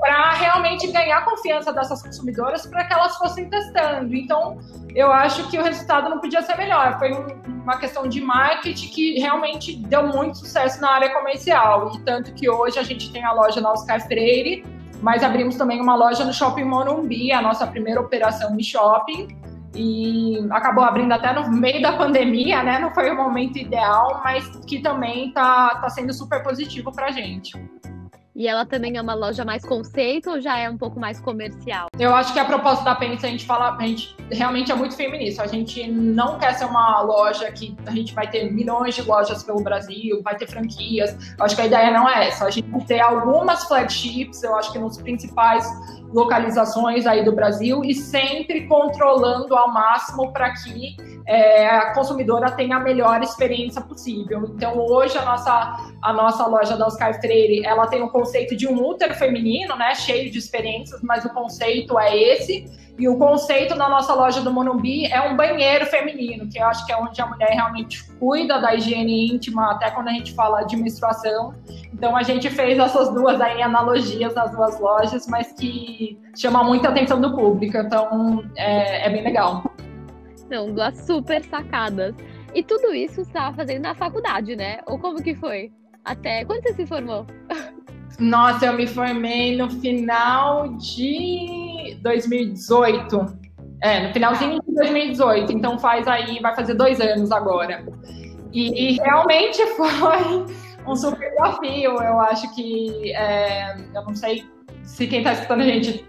para 0.00 0.32
realmente 0.32 0.90
ganhar 0.90 1.18
a 1.18 1.22
confiança 1.22 1.70
dessas 1.70 2.02
consumidoras 2.02 2.66
para 2.66 2.84
que 2.84 2.94
elas 2.94 3.16
fossem 3.18 3.50
testando. 3.50 4.14
Então, 4.14 4.58
eu 4.94 5.12
acho 5.12 5.46
que 5.50 5.58
o 5.58 5.62
resultado 5.62 6.08
não 6.08 6.18
podia 6.18 6.40
ser 6.40 6.56
melhor. 6.56 6.98
Foi 6.98 7.12
um, 7.12 7.26
uma 7.62 7.76
questão 7.76 8.08
de 8.08 8.22
marketing 8.22 8.88
que 8.88 9.20
realmente 9.20 9.76
deu 9.76 10.06
muito 10.06 10.38
sucesso 10.38 10.80
na 10.80 10.90
área 10.92 11.12
comercial. 11.12 11.92
E 11.94 12.00
tanto 12.00 12.32
que 12.32 12.48
hoje 12.48 12.78
a 12.78 12.82
gente 12.82 13.12
tem 13.12 13.22
a 13.22 13.32
loja 13.32 13.60
na 13.60 13.70
Oscar 13.70 14.00
Freire, 14.00 14.64
mas 15.02 15.22
abrimos 15.22 15.56
também 15.56 15.78
uma 15.78 15.94
loja 15.94 16.24
no 16.24 16.32
Shopping 16.32 16.64
Morumbi, 16.64 17.32
a 17.32 17.42
nossa 17.42 17.66
primeira 17.66 18.00
operação 18.00 18.58
em 18.58 18.62
shopping 18.62 19.28
e 19.74 20.38
acabou 20.50 20.84
abrindo 20.84 21.12
até 21.12 21.32
no 21.32 21.50
meio 21.50 21.80
da 21.80 21.92
pandemia, 21.92 22.62
né? 22.62 22.78
Não 22.78 22.92
foi 22.92 23.10
o 23.10 23.16
momento 23.16 23.58
ideal, 23.58 24.20
mas 24.24 24.48
que 24.66 24.80
também 24.80 25.32
tá, 25.32 25.76
tá 25.76 25.88
sendo 25.88 26.12
super 26.12 26.42
positivo 26.42 26.92
para 26.92 27.06
a 27.06 27.10
gente. 27.10 27.52
E 28.34 28.48
ela 28.48 28.64
também 28.64 28.96
é 28.96 29.02
uma 29.02 29.12
loja 29.12 29.44
mais 29.44 29.64
conceito 29.64 30.30
ou 30.30 30.40
já 30.40 30.56
é 30.58 30.70
um 30.70 30.78
pouco 30.78 30.98
mais 30.98 31.20
comercial? 31.20 31.88
Eu 31.98 32.14
acho 32.14 32.32
que 32.32 32.38
a 32.38 32.44
proposta 32.44 32.84
da 32.84 32.94
Pênis, 32.94 33.22
a 33.24 33.28
gente 33.28 33.44
fala, 33.44 33.76
a 33.76 33.86
gente 33.86 34.16
realmente 34.30 34.72
é 34.72 34.74
muito 34.74 34.96
feminista. 34.96 35.42
A 35.42 35.46
gente 35.46 35.86
não 35.90 36.38
quer 36.38 36.54
ser 36.54 36.64
uma 36.64 37.02
loja 37.02 37.50
que 37.52 37.76
a 37.84 37.90
gente 37.90 38.14
vai 38.14 38.30
ter 38.30 38.50
milhões 38.50 38.94
de 38.94 39.02
lojas 39.02 39.42
pelo 39.42 39.62
Brasil, 39.62 40.22
vai 40.22 40.36
ter 40.36 40.46
franquias. 40.46 41.34
Eu 41.36 41.44
acho 41.44 41.56
que 41.56 41.62
a 41.62 41.66
ideia 41.66 41.90
não 41.90 42.08
é 42.08 42.28
essa. 42.28 42.46
A 42.46 42.50
gente 42.50 42.70
ter 42.86 43.00
algumas 43.00 43.64
flagships, 43.64 44.42
eu 44.42 44.54
acho 44.56 44.72
que 44.72 44.78
nos 44.78 44.96
principais 44.96 45.66
localizações 46.12 47.06
aí 47.06 47.24
do 47.24 47.32
Brasil 47.32 47.82
e 47.84 47.94
sempre 47.94 48.66
controlando 48.66 49.54
ao 49.54 49.72
máximo 49.72 50.32
para 50.32 50.52
que 50.52 50.96
é, 51.26 51.68
a 51.68 51.94
consumidora 51.94 52.50
tenha 52.50 52.76
a 52.76 52.80
melhor 52.80 53.22
experiência 53.22 53.80
possível. 53.80 54.50
Então, 54.54 54.76
hoje, 54.78 55.16
a 55.16 55.24
nossa, 55.24 55.92
a 56.02 56.12
nossa 56.12 56.46
loja 56.46 56.76
da 56.76 56.86
Oscar 56.86 57.20
Freire, 57.20 57.64
ela 57.64 57.86
tem 57.86 58.02
o 58.02 58.08
conceito 58.08 58.56
de 58.56 58.66
um 58.66 58.84
útero 58.84 59.14
feminino, 59.14 59.76
né, 59.76 59.94
cheio 59.94 60.30
de 60.30 60.38
experiências, 60.38 61.00
mas 61.02 61.24
o 61.24 61.30
conceito 61.30 61.98
é 61.98 62.16
esse. 62.16 62.66
E 62.98 63.08
o 63.08 63.16
conceito 63.16 63.74
da 63.76 63.88
nossa 63.88 64.12
loja 64.12 64.42
do 64.42 64.52
Monumbi 64.52 65.06
é 65.06 65.22
um 65.22 65.34
banheiro 65.34 65.86
feminino, 65.86 66.46
que 66.50 66.58
eu 66.58 66.66
acho 66.66 66.84
que 66.84 66.92
é 66.92 66.96
onde 66.98 67.18
a 67.18 67.26
mulher 67.26 67.48
realmente 67.48 68.04
cuida 68.18 68.60
da 68.60 68.74
higiene 68.74 69.32
íntima, 69.32 69.72
até 69.72 69.90
quando 69.90 70.08
a 70.08 70.12
gente 70.12 70.34
fala 70.34 70.64
de 70.64 70.76
menstruação. 70.76 71.54
Então 71.94 72.14
a 72.14 72.22
gente 72.22 72.50
fez 72.50 72.78
essas 72.78 73.08
duas 73.14 73.40
aí 73.40 73.62
analogias 73.62 74.34
nas 74.34 74.50
duas 74.50 74.78
lojas, 74.78 75.26
mas 75.26 75.50
que 75.52 75.99
chama 76.36 76.62
muita 76.64 76.88
atenção 76.88 77.20
do 77.20 77.34
público. 77.34 77.76
Então 77.76 78.44
é, 78.56 79.06
é 79.06 79.10
bem 79.10 79.22
legal. 79.22 79.62
Não, 80.50 80.72
duas 80.72 80.98
super 80.98 81.44
sacadas. 81.44 82.14
E 82.54 82.62
tudo 82.62 82.92
isso 82.92 83.16
você 83.16 83.20
estava 83.22 83.54
fazendo 83.56 83.82
na 83.82 83.94
faculdade, 83.94 84.56
né? 84.56 84.80
Ou 84.86 84.98
como 84.98 85.22
que 85.22 85.34
foi? 85.34 85.70
Até 86.04 86.44
quando 86.44 86.62
você 86.62 86.74
se 86.74 86.86
formou? 86.86 87.26
Nossa, 88.18 88.66
eu 88.66 88.72
me 88.74 88.86
formei 88.86 89.56
no 89.56 89.70
final 89.70 90.76
de 90.76 91.96
2018. 92.02 93.38
É, 93.82 94.06
no 94.06 94.12
finalzinho 94.12 94.60
de 94.60 94.74
2018. 94.74 95.52
Então 95.52 95.78
faz 95.78 96.06
aí, 96.06 96.38
vai 96.40 96.54
fazer 96.54 96.74
dois 96.74 97.00
anos 97.00 97.30
agora. 97.30 97.86
E, 98.52 98.90
e 98.90 98.96
realmente 98.96 99.64
foi 99.76 100.44
um 100.86 100.96
super 100.96 101.30
desafio. 101.30 101.92
Eu 102.02 102.20
acho 102.20 102.54
que, 102.54 103.12
é, 103.14 103.76
eu 103.94 104.02
não 104.02 104.14
sei 104.14 104.44
se 104.90 105.06
quem 105.06 105.18
está 105.20 105.32
escutando 105.32 105.60
a 105.60 105.64
gente 105.64 106.04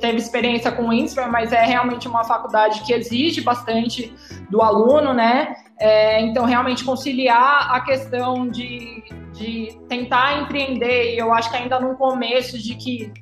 teve 0.00 0.16
experiência 0.16 0.70
com 0.70 0.88
o 0.88 0.92
INSPER, 0.92 1.28
mas 1.28 1.52
é 1.52 1.64
realmente 1.64 2.06
uma 2.06 2.22
faculdade 2.22 2.80
que 2.82 2.92
exige 2.92 3.40
bastante 3.40 4.14
do 4.48 4.62
aluno, 4.62 5.12
né? 5.12 5.56
É, 5.78 6.20
então, 6.20 6.44
realmente 6.44 6.84
conciliar 6.84 7.74
a 7.74 7.80
questão 7.80 8.48
de, 8.48 9.02
de 9.32 9.76
tentar 9.88 10.40
empreender, 10.40 11.14
e 11.14 11.18
eu 11.18 11.32
acho 11.34 11.50
que 11.50 11.56
ainda 11.56 11.80
no 11.80 11.96
começo 11.96 12.56
de 12.56 12.76
que 12.76 13.12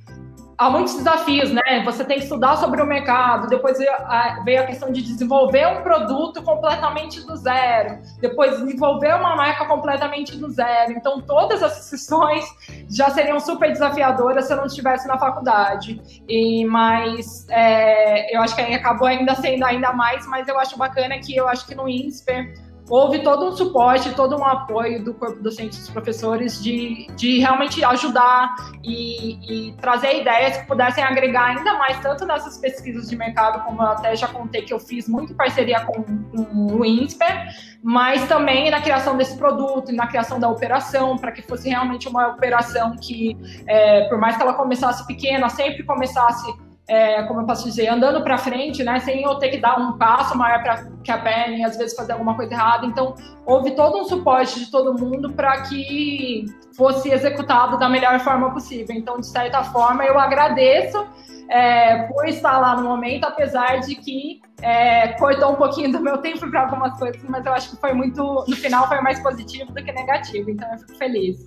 há 0.60 0.68
muitos 0.68 0.94
desafios, 0.94 1.50
né? 1.50 1.82
Você 1.86 2.04
tem 2.04 2.18
que 2.18 2.24
estudar 2.24 2.58
sobre 2.58 2.82
o 2.82 2.86
mercado, 2.86 3.48
depois 3.48 3.78
veio 3.78 4.62
a 4.62 4.66
questão 4.66 4.92
de 4.92 5.00
desenvolver 5.00 5.66
um 5.66 5.82
produto 5.82 6.42
completamente 6.42 7.26
do 7.26 7.34
zero, 7.34 7.98
depois 8.20 8.58
desenvolver 8.58 9.14
uma 9.14 9.34
marca 9.34 9.64
completamente 9.64 10.36
do 10.36 10.50
zero. 10.50 10.92
Então, 10.92 11.18
todas 11.22 11.62
essas 11.62 11.88
questões 11.88 12.44
já 12.90 13.08
seriam 13.08 13.40
super 13.40 13.72
desafiadoras 13.72 14.44
se 14.44 14.52
eu 14.52 14.58
não 14.58 14.66
estivesse 14.66 15.08
na 15.08 15.18
faculdade. 15.18 15.98
E 16.28 16.66
mas 16.66 17.46
é, 17.48 18.36
eu 18.36 18.42
acho 18.42 18.54
que 18.54 18.60
acabou 18.60 19.08
ainda 19.08 19.34
sendo 19.36 19.64
ainda 19.64 19.94
mais, 19.94 20.26
mas 20.26 20.46
eu 20.46 20.58
acho 20.58 20.76
bacana 20.76 21.18
que 21.18 21.34
eu 21.34 21.48
acho 21.48 21.66
que 21.66 21.74
no 21.74 21.88
INSPER 21.88 22.69
houve 22.90 23.20
todo 23.20 23.46
um 23.46 23.52
suporte, 23.52 24.12
todo 24.14 24.36
um 24.36 24.44
apoio 24.44 25.02
do 25.04 25.14
corpo 25.14 25.40
docente 25.40 25.78
dos 25.78 25.88
professores 25.88 26.60
de, 26.60 27.06
de 27.14 27.38
realmente 27.38 27.84
ajudar 27.84 28.54
e, 28.82 29.68
e, 29.68 29.72
trazer 29.74 30.20
ideias 30.20 30.56
que 30.56 30.66
pudessem 30.66 31.04
agregar 31.04 31.56
ainda 31.56 31.74
mais, 31.74 32.00
tanto 32.00 32.26
nessas 32.26 32.58
pesquisas 32.58 33.08
de 33.08 33.16
mercado, 33.16 33.64
como 33.64 33.80
eu 33.80 33.86
até 33.86 34.16
já 34.16 34.26
contei 34.26 34.62
que 34.62 34.74
eu 34.74 34.80
fiz 34.80 35.08
muito 35.08 35.32
em 35.32 35.36
parceria 35.36 35.80
com, 35.84 36.02
com 36.02 36.66
o 36.74 36.84
INSPER, 36.84 37.48
mas 37.80 38.26
também 38.26 38.68
na 38.70 38.80
criação 38.80 39.16
desse 39.16 39.38
produto 39.38 39.92
e 39.92 39.94
na 39.94 40.08
criação 40.08 40.40
da 40.40 40.48
operação, 40.48 41.16
para 41.16 41.30
que 41.30 41.42
fosse 41.42 41.68
realmente 41.68 42.08
uma 42.08 42.28
operação 42.28 42.96
que, 42.96 43.36
é, 43.68 44.08
por 44.08 44.18
mais 44.18 44.36
que 44.36 44.42
ela 44.42 44.54
começasse 44.54 45.06
pequena, 45.06 45.48
sempre 45.48 45.84
começasse 45.84 46.52
é, 46.90 47.22
como 47.22 47.42
eu 47.42 47.46
posso 47.46 47.64
dizer, 47.64 47.86
andando 47.86 48.20
para 48.24 48.36
frente, 48.36 48.82
né, 48.82 48.98
sem 48.98 49.22
eu 49.22 49.36
ter 49.36 49.50
que 49.50 49.58
dar 49.58 49.78
um 49.78 49.96
passo 49.96 50.36
maior 50.36 50.60
para 50.60 50.84
que 51.04 51.12
a 51.12 51.18
perna 51.18 51.64
às 51.64 51.76
vezes 51.76 51.94
fazer 51.94 52.12
alguma 52.12 52.34
coisa 52.34 52.52
errada. 52.52 52.84
Então, 52.84 53.14
houve 53.46 53.70
todo 53.76 53.96
um 53.96 54.04
suporte 54.04 54.58
de 54.58 54.68
todo 54.72 54.92
mundo 55.00 55.32
para 55.32 55.62
que 55.62 56.46
fosse 56.76 57.12
executado 57.12 57.78
da 57.78 57.88
melhor 57.88 58.18
forma 58.18 58.52
possível. 58.52 58.96
Então, 58.96 59.20
de 59.20 59.26
certa 59.26 59.62
forma, 59.62 60.04
eu 60.04 60.18
agradeço 60.18 61.06
é, 61.48 62.08
por 62.08 62.26
estar 62.26 62.58
lá 62.58 62.74
no 62.74 62.82
momento, 62.82 63.24
apesar 63.24 63.78
de 63.78 63.94
que 63.94 64.40
é, 64.60 65.12
cortou 65.12 65.52
um 65.52 65.56
pouquinho 65.56 65.92
do 65.92 66.00
meu 66.00 66.18
tempo 66.18 66.50
para 66.50 66.62
algumas 66.62 66.98
coisas, 66.98 67.22
mas 67.28 67.46
eu 67.46 67.52
acho 67.52 67.70
que 67.70 67.76
foi 67.76 67.92
muito, 67.92 68.44
no 68.48 68.56
final, 68.56 68.88
foi 68.88 69.00
mais 69.00 69.20
positivo 69.20 69.72
do 69.72 69.80
que 69.80 69.92
negativo. 69.92 70.50
Então, 70.50 70.68
eu 70.72 70.78
fico 70.80 70.96
feliz. 70.96 71.46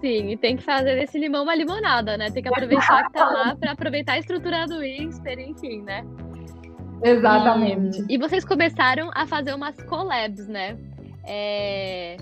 Sim, 0.00 0.30
e 0.30 0.36
tem 0.36 0.56
que 0.56 0.62
fazer 0.62 0.96
desse 0.96 1.18
limão 1.18 1.42
uma 1.42 1.54
limonada, 1.54 2.16
né? 2.16 2.30
Tem 2.30 2.42
que 2.42 2.48
aproveitar 2.48 3.06
que 3.06 3.12
tá 3.12 3.24
lá 3.24 3.56
para 3.60 3.72
aproveitar 3.72 4.12
a 4.14 4.18
estrutura 4.18 4.66
do 4.66 4.82
Insper, 4.84 5.38
enfim, 5.38 5.82
né? 5.82 6.04
Exatamente. 7.02 8.04
E, 8.08 8.14
e, 8.14 8.18
vocês 8.18 8.44
começaram 8.44 9.10
a 9.14 9.26
fazer 9.26 9.54
umas 9.54 9.80
collabs, 9.82 10.46
né? 10.48 10.76
É... 11.24 12.16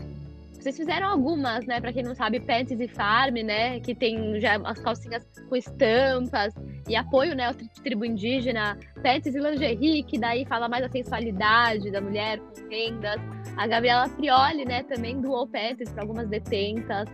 Vocês 0.59 0.77
fizeram 0.77 1.09
algumas, 1.09 1.65
né? 1.67 1.81
Para 1.81 1.93
quem 1.93 2.03
não 2.03 2.15
sabe, 2.15 2.41
Pets 2.41 2.81
e 2.81 2.89
Farm, 2.89 3.35
né? 3.45 3.79
Que 3.81 3.95
tem 3.95 4.41
já 4.41 4.57
as 4.65 4.81
calcinhas 4.81 5.25
com 5.49 5.57
estampas 5.57 6.53
e 6.89 6.97
apoio, 6.97 7.35
né? 7.35 7.47
Ao 7.47 7.55
tribo 7.55 8.05
indígena. 8.05 8.77
Pets 9.03 9.35
e 9.35 9.39
Lingerie, 9.39 10.03
que 10.03 10.19
daí 10.19 10.45
fala 10.45 10.69
mais 10.69 10.83
da 10.83 10.91
sensualidade 10.91 11.91
da 11.91 12.01
mulher 12.01 12.39
com 12.41 12.69
rendas. 12.69 13.21
A 13.57 13.67
Gabriela 13.67 14.09
Prioli, 14.09 14.65
né? 14.65 14.83
Também 14.83 15.21
doou 15.21 15.47
Pets 15.47 15.91
para 15.91 16.03
algumas 16.03 16.29
detentas 16.29 17.09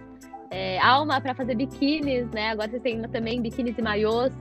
é, 0.55 0.79
Alma 0.79 1.21
para 1.21 1.35
fazer 1.35 1.57
biquínis, 1.57 2.31
né? 2.31 2.51
Agora 2.51 2.71
vocês 2.71 2.83
têm 2.83 3.03
também 3.09 3.43
biquínis 3.43 3.77
e 3.77 3.83
maiôs. 3.83 4.33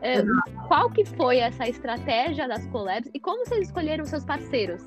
É, 0.00 0.22
qual 0.66 0.88
que 0.90 1.04
foi 1.04 1.38
essa 1.38 1.68
estratégia 1.68 2.48
das 2.48 2.64
collabs 2.68 3.10
e 3.12 3.20
como 3.20 3.44
vocês 3.44 3.66
escolheram 3.66 4.04
seus 4.06 4.24
parceiros? 4.24 4.82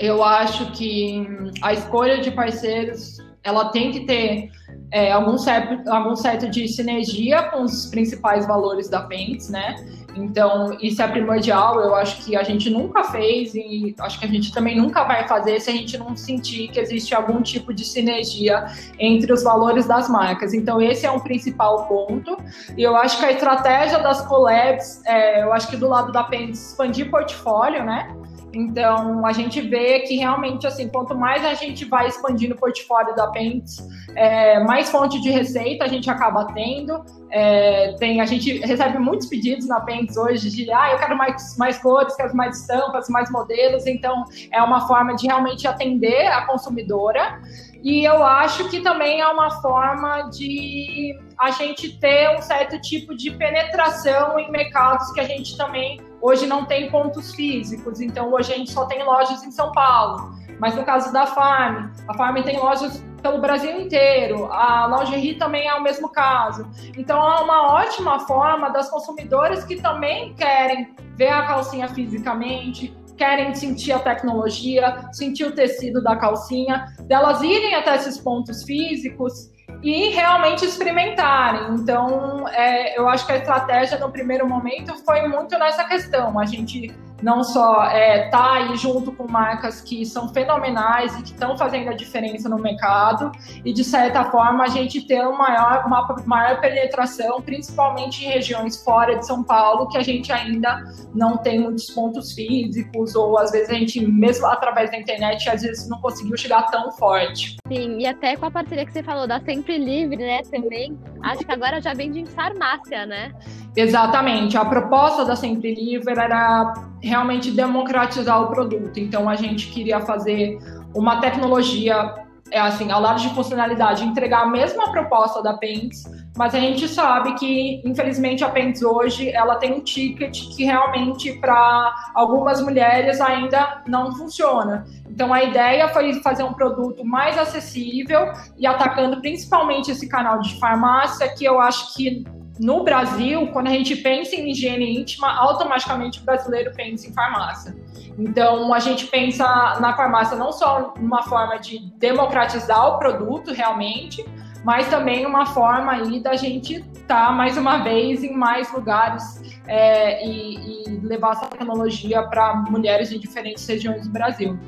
Eu 0.00 0.24
acho 0.24 0.72
que 0.72 1.26
a 1.62 1.72
escolha 1.74 2.20
de 2.20 2.30
parceiros 2.30 3.18
ela 3.42 3.70
tem 3.70 3.90
que 3.90 4.00
ter 4.00 4.50
é, 4.90 5.12
algum, 5.12 5.38
certo, 5.38 5.88
algum 5.90 6.16
certo 6.16 6.48
de 6.48 6.66
sinergia 6.68 7.44
com 7.44 7.62
os 7.62 7.86
principais 7.86 8.46
valores 8.46 8.88
da 8.88 9.02
Pentes, 9.02 9.48
né? 9.48 9.76
Então, 10.16 10.76
isso 10.80 11.00
é 11.00 11.06
primordial. 11.06 11.80
Eu 11.80 11.94
acho 11.94 12.24
que 12.24 12.36
a 12.36 12.42
gente 12.42 12.68
nunca 12.68 13.04
fez 13.04 13.54
e 13.54 13.94
acho 14.00 14.18
que 14.18 14.26
a 14.26 14.28
gente 14.28 14.52
também 14.52 14.76
nunca 14.76 15.04
vai 15.04 15.26
fazer 15.28 15.60
se 15.60 15.70
a 15.70 15.72
gente 15.72 15.96
não 15.96 16.16
sentir 16.16 16.68
que 16.68 16.80
existe 16.80 17.14
algum 17.14 17.40
tipo 17.40 17.72
de 17.72 17.84
sinergia 17.84 18.66
entre 18.98 19.32
os 19.32 19.42
valores 19.42 19.86
das 19.86 20.08
marcas. 20.08 20.52
Então, 20.52 20.80
esse 20.80 21.06
é 21.06 21.10
um 21.10 21.20
principal 21.20 21.86
ponto. 21.86 22.36
E 22.76 22.82
eu 22.82 22.96
acho 22.96 23.18
que 23.18 23.24
a 23.24 23.32
estratégia 23.32 23.98
das 24.00 24.26
collabs, 24.26 25.02
é, 25.06 25.42
eu 25.42 25.52
acho 25.52 25.68
que 25.68 25.76
do 25.76 25.88
lado 25.88 26.10
da 26.10 26.24
Pens, 26.24 26.70
expandir 26.70 27.10
portfólio, 27.10 27.84
né? 27.84 28.12
Então, 28.52 29.24
a 29.24 29.32
gente 29.32 29.60
vê 29.60 30.00
que 30.00 30.16
realmente, 30.16 30.66
assim, 30.66 30.88
quanto 30.88 31.14
mais 31.14 31.44
a 31.44 31.54
gente 31.54 31.84
vai 31.84 32.08
expandindo 32.08 32.54
o 32.54 32.58
portfólio 32.58 33.14
da 33.14 33.28
Pentes, 33.28 33.78
é, 34.16 34.58
mais 34.64 34.90
fonte 34.90 35.20
de 35.20 35.30
receita 35.30 35.84
a 35.84 35.88
gente 35.88 36.10
acaba 36.10 36.46
tendo. 36.52 37.04
É, 37.30 37.94
tem, 37.98 38.20
a 38.20 38.26
gente 38.26 38.58
recebe 38.58 38.98
muitos 38.98 39.28
pedidos 39.28 39.68
na 39.68 39.80
Pentes 39.80 40.16
hoje 40.16 40.50
de, 40.50 40.70
ah, 40.72 40.92
eu 40.92 40.98
quero 40.98 41.16
mais, 41.16 41.56
mais 41.56 41.78
cores, 41.78 42.16
quero 42.16 42.36
mais 42.36 42.60
estampas, 42.60 43.08
mais 43.08 43.30
modelos. 43.30 43.86
Então, 43.86 44.24
é 44.50 44.60
uma 44.60 44.86
forma 44.88 45.14
de 45.14 45.28
realmente 45.28 45.68
atender 45.68 46.26
a 46.26 46.44
consumidora. 46.46 47.40
E 47.84 48.04
eu 48.04 48.24
acho 48.24 48.68
que 48.68 48.80
também 48.80 49.20
é 49.20 49.28
uma 49.28 49.50
forma 49.62 50.28
de 50.30 51.16
a 51.38 51.50
gente 51.52 51.98
ter 51.98 52.36
um 52.36 52.42
certo 52.42 52.80
tipo 52.80 53.16
de 53.16 53.30
penetração 53.30 54.38
em 54.38 54.50
mercados 54.50 55.10
que 55.12 55.20
a 55.20 55.24
gente 55.24 55.56
também 55.56 55.98
hoje 56.20 56.46
não 56.46 56.64
tem 56.64 56.90
pontos 56.90 57.34
físicos. 57.34 58.00
Então, 58.00 58.32
hoje 58.32 58.52
a 58.52 58.56
gente 58.56 58.70
só 58.70 58.86
tem 58.86 59.02
lojas 59.02 59.42
em 59.42 59.50
São 59.50 59.72
Paulo. 59.72 60.34
Mas 60.58 60.74
no 60.74 60.84
caso 60.84 61.10
da 61.12 61.26
Farm, 61.26 61.90
a 62.06 62.14
Farm 62.14 62.42
tem 62.42 62.58
lojas 62.58 63.02
pelo 63.22 63.38
Brasil 63.38 63.80
inteiro. 63.80 64.46
A 64.52 64.86
lingerie 64.98 65.36
também 65.36 65.68
é 65.68 65.74
o 65.74 65.82
mesmo 65.82 66.08
caso. 66.10 66.68
Então 66.96 67.18
é 67.18 67.40
uma 67.40 67.74
ótima 67.74 68.20
forma 68.20 68.70
das 68.70 68.90
consumidoras 68.90 69.64
que 69.64 69.80
também 69.80 70.34
querem 70.34 70.94
ver 71.16 71.28
a 71.28 71.46
calcinha 71.46 71.88
fisicamente, 71.88 72.94
querem 73.16 73.54
sentir 73.54 73.92
a 73.92 73.98
tecnologia, 73.98 75.08
sentir 75.12 75.44
o 75.44 75.52
tecido 75.52 76.02
da 76.02 76.16
calcinha, 76.16 76.86
delas 77.02 77.42
irem 77.42 77.74
até 77.74 77.96
esses 77.96 78.18
pontos 78.18 78.62
físicos 78.64 79.50
e 79.82 80.10
realmente 80.10 80.64
experimentarem. 80.64 81.74
Então, 81.74 82.46
é, 82.48 82.98
eu 82.98 83.08
acho 83.08 83.26
que 83.26 83.32
a 83.32 83.36
estratégia 83.36 83.98
no 83.98 84.10
primeiro 84.10 84.46
momento 84.46 84.94
foi 85.04 85.26
muito 85.26 85.58
nessa 85.58 85.84
questão. 85.84 86.38
A 86.38 86.44
gente 86.44 86.94
não 87.22 87.42
só 87.42 87.84
é, 87.84 88.28
tá 88.28 88.54
aí 88.54 88.76
junto 88.76 89.12
com 89.12 89.30
marcas 89.30 89.80
que 89.80 90.04
são 90.06 90.28
fenomenais 90.28 91.18
e 91.18 91.22
que 91.22 91.32
estão 91.32 91.56
fazendo 91.56 91.90
a 91.90 91.94
diferença 91.94 92.48
no 92.48 92.58
mercado 92.58 93.30
e 93.64 93.72
de 93.72 93.84
certa 93.84 94.24
forma 94.24 94.64
a 94.64 94.68
gente 94.68 95.06
ter 95.06 95.20
uma 95.26 95.50
maior, 95.50 95.86
uma 95.86 96.16
maior 96.26 96.60
penetração, 96.60 97.40
principalmente 97.40 98.24
em 98.24 98.28
regiões 98.28 98.82
fora 98.82 99.16
de 99.16 99.26
São 99.26 99.42
Paulo, 99.42 99.88
que 99.88 99.98
a 99.98 100.02
gente 100.02 100.32
ainda 100.32 100.84
não 101.14 101.36
tem 101.36 101.58
muitos 101.58 101.90
pontos 101.90 102.32
físicos 102.32 103.14
ou 103.14 103.38
às 103.38 103.50
vezes 103.50 103.70
a 103.70 103.74
gente 103.74 104.06
mesmo 104.06 104.46
através 104.46 104.90
da 104.90 104.98
internet 104.98 105.48
às 105.48 105.62
vezes 105.62 105.88
não 105.88 106.00
conseguiu 106.00 106.36
chegar 106.36 106.70
tão 106.70 106.92
forte. 106.92 107.56
Sim, 107.68 107.98
e 107.98 108.06
até 108.06 108.36
com 108.36 108.46
a 108.46 108.50
parceria 108.50 108.84
que 108.84 108.92
você 108.92 109.02
falou 109.02 109.26
da 109.26 109.40
Sempre 109.40 109.78
Livre, 109.78 110.16
né, 110.16 110.42
também, 110.50 110.98
acho 111.22 111.44
que 111.44 111.52
agora 111.52 111.80
já 111.80 111.94
vende 111.94 112.20
em 112.20 112.26
farmácia, 112.26 113.06
né? 113.06 113.32
Exatamente. 113.76 114.56
A 114.56 114.64
proposta 114.64 115.24
da 115.24 115.36
Sempre 115.36 115.74
Livre 115.74 116.12
era 116.12 116.74
realmente 117.02 117.50
democratizar 117.50 118.42
o 118.42 118.48
produto. 118.48 118.98
Então 118.98 119.28
a 119.28 119.36
gente 119.36 119.68
queria 119.68 120.00
fazer 120.00 120.58
uma 120.94 121.20
tecnologia, 121.20 122.14
é 122.50 122.60
assim, 122.60 122.90
ao 122.90 123.00
lado 123.00 123.20
de 123.20 123.28
funcionalidade, 123.30 124.04
entregar 124.04 124.42
a 124.42 124.46
mesma 124.46 124.90
proposta 124.90 125.42
da 125.42 125.54
Pens, 125.54 126.02
mas 126.36 126.54
a 126.54 126.60
gente 126.60 126.88
sabe 126.88 127.34
que, 127.34 127.80
infelizmente, 127.84 128.42
a 128.42 128.48
Pens 128.48 128.82
hoje 128.82 129.30
ela 129.30 129.56
tem 129.56 129.72
um 129.72 129.80
ticket 129.80 130.54
que 130.54 130.64
realmente 130.64 131.32
para 131.34 131.94
algumas 132.14 132.60
mulheres 132.60 133.20
ainda 133.20 133.82
não 133.86 134.12
funciona. 134.12 134.84
Então 135.08 135.32
a 135.32 135.42
ideia 135.42 135.88
foi 135.88 136.14
fazer 136.22 136.42
um 136.42 136.52
produto 136.52 137.04
mais 137.04 137.38
acessível 137.38 138.32
e 138.58 138.66
atacando 138.66 139.20
principalmente 139.20 139.90
esse 139.90 140.08
canal 140.08 140.40
de 140.40 140.58
farmácia 140.58 141.28
que 141.34 141.44
eu 141.44 141.60
acho 141.60 141.94
que 141.94 142.24
no 142.60 142.84
Brasil, 142.84 143.46
quando 143.54 143.68
a 143.68 143.70
gente 143.70 143.96
pensa 143.96 144.36
em 144.36 144.50
higiene 144.50 145.00
íntima, 145.00 145.32
automaticamente 145.32 146.20
o 146.20 146.22
brasileiro 146.22 146.70
pensa 146.74 147.08
em 147.08 147.12
farmácia. 147.14 147.74
Então, 148.18 148.74
a 148.74 148.78
gente 148.78 149.06
pensa 149.06 149.46
na 149.80 149.96
farmácia 149.96 150.36
não 150.36 150.52
só 150.52 150.92
numa 150.98 151.22
forma 151.22 151.56
de 151.56 151.78
democratizar 151.96 152.86
o 152.86 152.98
produto 152.98 153.50
realmente, 153.50 154.22
mas 154.64 154.88
também 154.88 155.26
uma 155.26 155.46
forma 155.46 155.92
aí 155.92 156.20
da 156.20 156.36
gente 156.36 156.76
estar 156.76 157.26
tá, 157.26 157.32
mais 157.32 157.56
uma 157.56 157.78
vez 157.78 158.22
em 158.22 158.32
mais 158.32 158.72
lugares 158.72 159.42
é, 159.66 160.24
e, 160.24 160.84
e, 160.84 161.00
levar 161.00 161.32
essa 161.32 161.46
tecnologia 161.46 162.22
para 162.22 162.54
mulheres 162.54 163.10
de 163.10 163.18
diferentes 163.18 163.66
regiões 163.66 164.06
do 164.06 164.12
Brasil. 164.12 164.58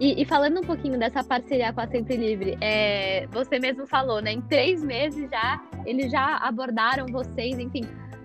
E, 0.00 0.20
e, 0.20 0.24
falando 0.24 0.60
um 0.60 0.64
pouquinho 0.64 0.98
dessa 0.98 1.22
parceria 1.22 1.72
com 1.72 1.80
a 1.80 1.86
Sempre 1.86 2.16
Livre, 2.16 2.56
é, 2.60 3.26
você 3.32 3.58
mesmo 3.58 3.86
falou, 3.86 4.20
né? 4.20 4.32
Em 4.32 4.40
três 4.40 4.82
meses 4.82 5.28
já, 5.30 5.60
eles 5.86 6.10
já 6.10 6.38
abordaram 6.38 7.06
vocês, 7.06 7.58
enfim. 7.58 7.82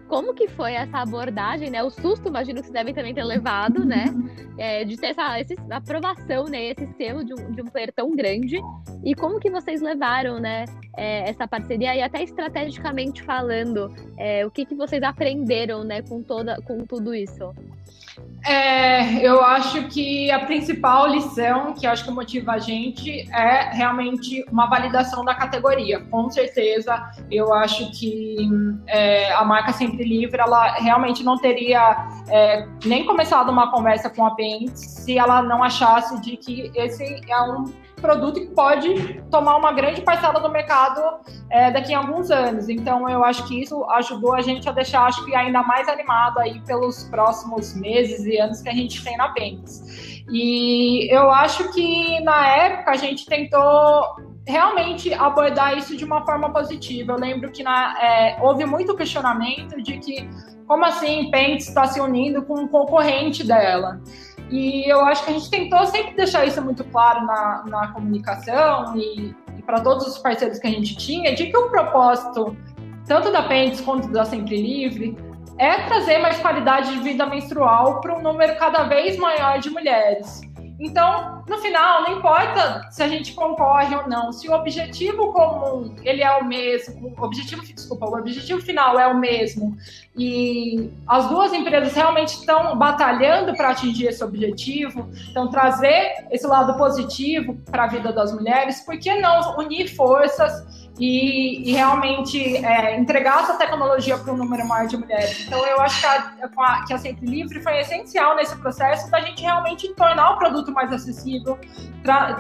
Como 0.10 0.34
que 0.34 0.48
foi 0.48 0.74
essa 0.74 0.98
abordagem, 0.98 1.70
né? 1.70 1.84
O 1.84 1.92
susto, 1.92 2.28
imagino 2.28 2.60
que 2.60 2.66
vocês 2.66 2.74
devem 2.74 2.94
também 2.94 3.14
ter 3.14 3.24
levado, 3.24 3.86
né? 3.86 4.06
É, 4.58 4.84
de 4.84 4.98
ter 4.98 5.12
essa, 5.12 5.40
essa 5.40 5.54
aprovação, 5.70 6.46
né? 6.46 6.72
Esse 6.72 6.88
selo 6.98 7.24
de 7.24 7.34
um, 7.34 7.52
de 7.52 7.62
um 7.62 7.66
player 7.66 7.94
tão 7.94 8.16
grande. 8.16 8.60
E 9.06 9.14
como 9.14 9.40
que 9.40 9.52
vocês 9.52 9.82
levaram, 9.82 10.40
né? 10.40 10.66
É, 10.98 11.30
essa 11.30 11.48
parceria 11.48 11.96
e 11.96 12.02
até 12.02 12.24
estrategicamente 12.24 13.22
falando, 13.22 13.94
é, 14.18 14.46
o 14.46 14.52
que, 14.52 14.66
que 14.66 14.76
vocês 14.76 15.04
aprenderam, 15.04 15.84
né? 15.84 16.02
Com, 16.02 16.24
toda, 16.24 16.60
com 16.64 16.84
tudo 16.86 17.14
isso? 17.14 17.54
É, 18.46 19.26
eu 19.26 19.44
acho 19.44 19.88
que 19.90 20.32
a 20.32 20.40
principal 20.40 21.08
lição 21.08 21.74
que 21.74 21.86
acho 21.86 22.06
que 22.06 22.12
motiva 22.12 22.54
a 22.54 22.58
gente 22.58 23.30
é 23.32 23.70
realmente 23.74 24.46
uma 24.52 24.66
validação 24.68 25.26
da 25.26 25.36
categoria. 25.36 26.00
Com 26.06 26.30
certeza, 26.30 27.12
eu 27.30 27.54
acho 27.54 27.92
que 27.92 28.50
é, 28.88 29.32
a 29.34 29.44
marca 29.44 29.74
Sempre 29.74 30.04
Livre, 30.04 30.40
ela 30.40 30.74
realmente 30.76 31.24
não 31.24 31.38
teria 31.38 32.08
é, 32.30 32.66
nem 32.86 33.06
começado 33.06 33.50
uma 33.52 33.72
conversa 33.72 34.10
com 34.10 34.26
a 34.26 34.32
Pentes 34.36 34.80
se 34.80 35.18
ela 35.18 35.42
não 35.42 35.62
achasse 35.62 36.20
de 36.22 36.38
que 36.38 36.72
esse 36.76 37.22
é 37.30 37.42
um 37.42 37.66
produto 38.00 38.40
que 38.40 38.48
pode 38.48 39.22
tomar 39.30 39.58
uma 39.58 39.72
grande 39.72 40.02
parcela 40.02 40.40
do 40.40 40.50
mercado 40.50 41.02
é, 41.50 41.72
daqui 41.72 41.94
a 41.94 42.00
alguns 42.00 42.32
anos. 42.32 42.70
Então, 42.70 43.08
eu 43.10 43.24
acho 43.24 43.48
que 43.48 43.62
isso 43.62 43.84
ajudou 43.92 44.34
a 44.34 44.42
gente 44.42 44.68
a 44.68 44.72
deixar, 44.72 45.06
acho 45.06 45.24
que 45.26 45.36
ainda 45.36 45.62
mais 45.64 45.88
animado 45.88 46.40
aí 46.40 46.60
pelos 46.62 47.04
próximos 47.06 47.76
meses 47.76 48.26
e 48.26 48.38
anos 48.40 48.62
que 48.62 48.70
a 48.70 48.74
gente 48.74 49.04
tem 49.04 49.18
na 49.18 49.30
Pentes. 49.30 50.24
E 50.32 51.14
eu 51.14 51.32
acho 51.32 51.72
que 51.74 52.20
na 52.22 52.48
época 52.48 52.92
a 52.92 52.96
gente 52.96 53.26
tentou 53.26 54.16
realmente 54.48 55.14
abordar 55.14 55.78
isso 55.78 55.96
de 55.96 56.04
uma 56.04 56.26
forma 56.26 56.52
positiva. 56.52 57.14
Eu 57.14 57.20
lembro 57.20 57.52
que 57.52 57.64
na, 57.64 57.96
é, 58.02 58.38
houve 58.42 58.66
muito 58.66 58.96
questionamento 58.96 59.82
de 59.82 59.98
que 59.98 60.30
como 60.70 60.86
assim 60.86 61.32
Pentes 61.32 61.68
está 61.68 61.88
se 61.88 62.00
unindo 62.00 62.44
com 62.44 62.60
um 62.60 62.68
concorrente 62.68 63.44
dela? 63.44 64.00
E 64.50 64.90
eu 64.90 65.02
acho 65.06 65.24
que 65.24 65.32
a 65.32 65.34
gente 65.34 65.50
tentou 65.50 65.86
sempre 65.86 66.16
deixar 66.16 66.46
isso 66.46 66.62
muito 66.62 66.84
claro 66.86 67.26
na, 67.26 67.64
na 67.68 67.88
comunicação 67.90 68.96
e, 68.98 69.36
e 69.58 69.62
para 69.62 69.80
todos 69.82 70.08
os 70.08 70.18
parceiros 70.18 70.58
que 70.58 70.68
a 70.68 70.72
gente 70.72 70.96
tinha, 70.96 71.36
de 71.36 71.48
que 71.48 71.58
o 71.58 71.70
propósito, 71.70 72.58
tanto 73.06 73.32
da 73.32 73.44
Pentes 73.44 73.82
quanto 73.82 74.08
da 74.10 74.26
Sempre 74.26 74.60
Livre, 74.60 75.16
é 75.60 75.84
trazer 75.84 76.18
mais 76.20 76.40
qualidade 76.40 76.92
de 76.94 77.00
vida 77.00 77.26
menstrual 77.26 78.00
para 78.02 78.18
um 78.18 78.22
número 78.22 78.58
cada 78.58 78.84
vez 78.84 79.18
maior 79.18 79.60
de 79.60 79.70
mulheres. 79.70 80.42
Então, 80.80 81.44
no 81.46 81.58
final, 81.58 82.04
não 82.04 82.18
importa 82.18 82.88
se 82.90 83.04
a 83.04 83.08
gente 83.10 83.34
concorre 83.34 83.94
ou 83.94 84.08
não, 84.08 84.32
se 84.32 84.48
o 84.48 84.54
objetivo 84.54 85.34
comum 85.34 85.94
ele 86.04 86.24
é 86.24 86.38
o 86.38 86.46
mesmo, 86.46 87.14
o 87.18 87.22
objetivo, 87.22 87.62
desculpa, 87.62 88.06
o 88.06 88.18
objetivo 88.18 88.62
final 88.62 88.98
é 88.98 89.06
o 89.08 89.18
mesmo 89.18 89.78
e 90.18 90.90
as 91.06 91.28
duas 91.28 91.52
empresas 91.52 91.94
realmente 91.94 92.30
estão 92.30 92.78
batalhando 92.78 93.54
para 93.58 93.72
atingir 93.72 94.08
esse 94.08 94.24
objetivo, 94.24 95.10
então 95.30 95.50
trazer 95.50 96.26
esse 96.32 96.48
lado 96.48 96.78
positivo 96.78 97.58
para 97.70 97.84
a 97.84 97.88
vida 97.88 98.14
das 98.14 98.32
mulheres, 98.32 98.80
por 98.80 98.98
que 98.98 99.14
não 99.16 99.58
unir 99.58 99.94
forças 99.94 100.79
e, 101.00 101.70
e 101.70 101.72
realmente 101.72 102.58
é, 102.58 103.00
entregar 103.00 103.44
essa 103.44 103.58
tecnologia 103.58 104.18
para 104.18 104.34
um 104.34 104.38
número 104.38 104.68
maior 104.68 104.88
de 104.88 104.98
mulheres. 104.98 105.46
Então, 105.48 105.66
eu 105.66 105.80
acho 105.80 106.02
que 106.02 106.06
a, 106.06 106.86
que 106.86 106.94
a 106.94 106.98
Sempre 106.98 107.26
Livre 107.26 107.62
foi 107.62 107.80
essencial 107.80 108.36
nesse 108.36 108.56
processo 108.58 109.10
da 109.10 109.22
gente 109.22 109.42
realmente 109.42 109.94
tornar 109.94 110.32
o 110.32 110.38
produto 110.38 110.72
mais 110.74 110.92
acessível, 110.92 111.58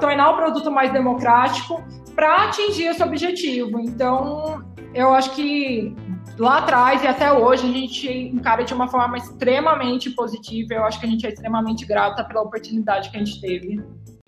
tornar 0.02 0.32
o 0.32 0.36
produto 0.36 0.69
mais 0.69 0.91
democrático 0.91 1.82
para 2.13 2.50
atingir 2.50 2.88
esse 2.88 3.02
objetivo. 3.02 3.80
Então, 3.80 4.62
eu 4.93 5.13
acho 5.13 5.34
que 5.36 5.95
lá 6.38 6.58
atrás 6.58 7.02
e 7.02 7.08
até 7.08 7.32
hoje 7.32 7.65
a 7.65 7.72
gente 7.72 8.12
encara 8.12 8.63
de 8.63 8.74
uma 8.74 8.89
forma 8.89 9.17
extremamente 9.17 10.10
positiva. 10.10 10.74
Eu 10.74 10.84
acho 10.84 11.00
que 11.00 11.06
a 11.06 11.10
gente 11.10 11.26
é 11.26 11.30
extremamente 11.30 11.86
grata 11.86 12.26
pela 12.26 12.41
oportunidade 12.41 13.10
que 13.10 13.15
a 13.15 13.24
gente 13.24 13.39
teve. 13.39 13.82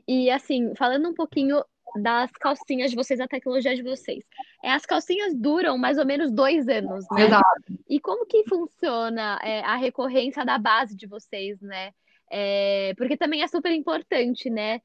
E 0.07 0.29
assim, 0.29 0.73
falando 0.75 1.09
um 1.09 1.13
pouquinho 1.13 1.61
das 1.95 2.31
calcinhas 2.31 2.91
de 2.91 2.95
vocês, 2.95 3.19
a 3.19 3.27
tecnologia 3.27 3.75
de 3.75 3.83
vocês. 3.83 4.23
É, 4.63 4.71
as 4.71 4.85
calcinhas 4.85 5.33
duram 5.35 5.77
mais 5.77 5.97
ou 5.97 6.05
menos 6.05 6.31
dois 6.31 6.67
anos, 6.67 7.05
né? 7.11 7.25
Exato. 7.25 7.79
E 7.89 7.99
como 7.99 8.25
que 8.25 8.43
funciona 8.47 9.39
é, 9.43 9.61
a 9.61 9.75
recorrência 9.75 10.45
da 10.45 10.57
base 10.57 10.95
de 10.95 11.07
vocês, 11.07 11.59
né? 11.61 11.91
É, 12.29 12.93
porque 12.97 13.17
também 13.17 13.41
é 13.41 13.47
super 13.47 13.71
importante, 13.71 14.49
né? 14.49 14.81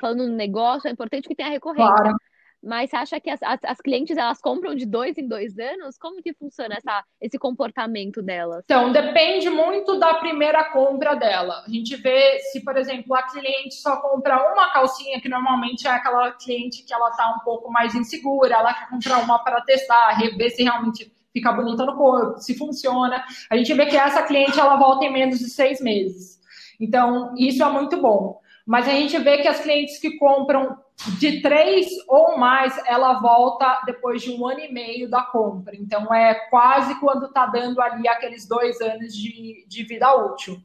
Falando 0.00 0.26
no 0.26 0.36
negócio, 0.36 0.88
é 0.88 0.90
importante 0.90 1.28
que 1.28 1.34
tenha 1.34 1.48
recorrência. 1.48 1.94
Claro. 1.94 2.16
Mas 2.62 2.90
você 2.90 2.96
acha 2.96 3.20
que 3.20 3.30
as, 3.30 3.42
as, 3.42 3.60
as, 3.64 3.80
clientes 3.80 4.16
elas 4.16 4.40
compram 4.40 4.74
de 4.74 4.84
dois 4.84 5.16
em 5.16 5.26
dois 5.26 5.58
anos? 5.58 5.96
Como 5.96 6.22
que 6.22 6.34
funciona 6.34 6.74
essa, 6.76 7.02
esse 7.20 7.38
comportamento 7.38 8.20
delas? 8.20 8.62
Então, 8.64 8.92
depende 8.92 9.48
muito 9.48 9.98
da 9.98 10.14
primeira 10.14 10.64
compra 10.64 11.14
dela. 11.14 11.64
A 11.66 11.70
gente 11.70 11.96
vê 11.96 12.38
se, 12.40 12.62
por 12.62 12.76
exemplo, 12.76 13.14
a 13.14 13.22
cliente 13.22 13.76
só 13.76 13.96
compra 14.02 14.52
uma 14.52 14.72
calcinha, 14.72 15.20
que 15.20 15.28
normalmente 15.28 15.86
é 15.86 15.90
aquela 15.90 16.32
cliente 16.32 16.82
que 16.82 16.92
ela 16.92 17.08
está 17.08 17.34
um 17.34 17.38
pouco 17.40 17.70
mais 17.70 17.94
insegura, 17.94 18.56
ela 18.56 18.74
quer 18.74 18.90
comprar 18.90 19.18
uma 19.18 19.38
para 19.38 19.62
testar, 19.62 20.10
rever 20.10 20.50
se 20.50 20.62
realmente 20.62 21.10
fica 21.32 21.52
bonita 21.52 21.86
no 21.86 21.96
corpo, 21.96 22.38
se 22.40 22.56
funciona. 22.58 23.24
A 23.48 23.56
gente 23.56 23.72
vê 23.72 23.86
que 23.86 23.96
essa 23.96 24.22
cliente 24.22 24.60
ela 24.60 24.76
volta 24.76 25.04
em 25.06 25.12
menos 25.12 25.38
de 25.38 25.48
seis 25.48 25.80
meses. 25.80 26.38
Então, 26.78 27.34
isso 27.38 27.62
é 27.62 27.70
muito 27.70 28.00
bom. 28.00 28.40
Mas 28.70 28.86
a 28.86 28.92
gente 28.92 29.18
vê 29.18 29.38
que 29.38 29.48
as 29.48 29.58
clientes 29.58 29.98
que 29.98 30.16
compram 30.16 30.78
de 31.18 31.42
três 31.42 31.88
ou 32.06 32.38
mais, 32.38 32.80
ela 32.86 33.14
volta 33.14 33.82
depois 33.84 34.22
de 34.22 34.30
um 34.30 34.46
ano 34.46 34.60
e 34.60 34.72
meio 34.72 35.10
da 35.10 35.22
compra. 35.22 35.74
Então, 35.74 36.14
é 36.14 36.34
quase 36.48 36.94
quando 37.00 37.26
está 37.26 37.46
dando 37.46 37.82
ali 37.82 38.06
aqueles 38.06 38.46
dois 38.46 38.80
anos 38.80 39.12
de, 39.12 39.66
de 39.66 39.82
vida 39.82 40.14
útil. 40.14 40.56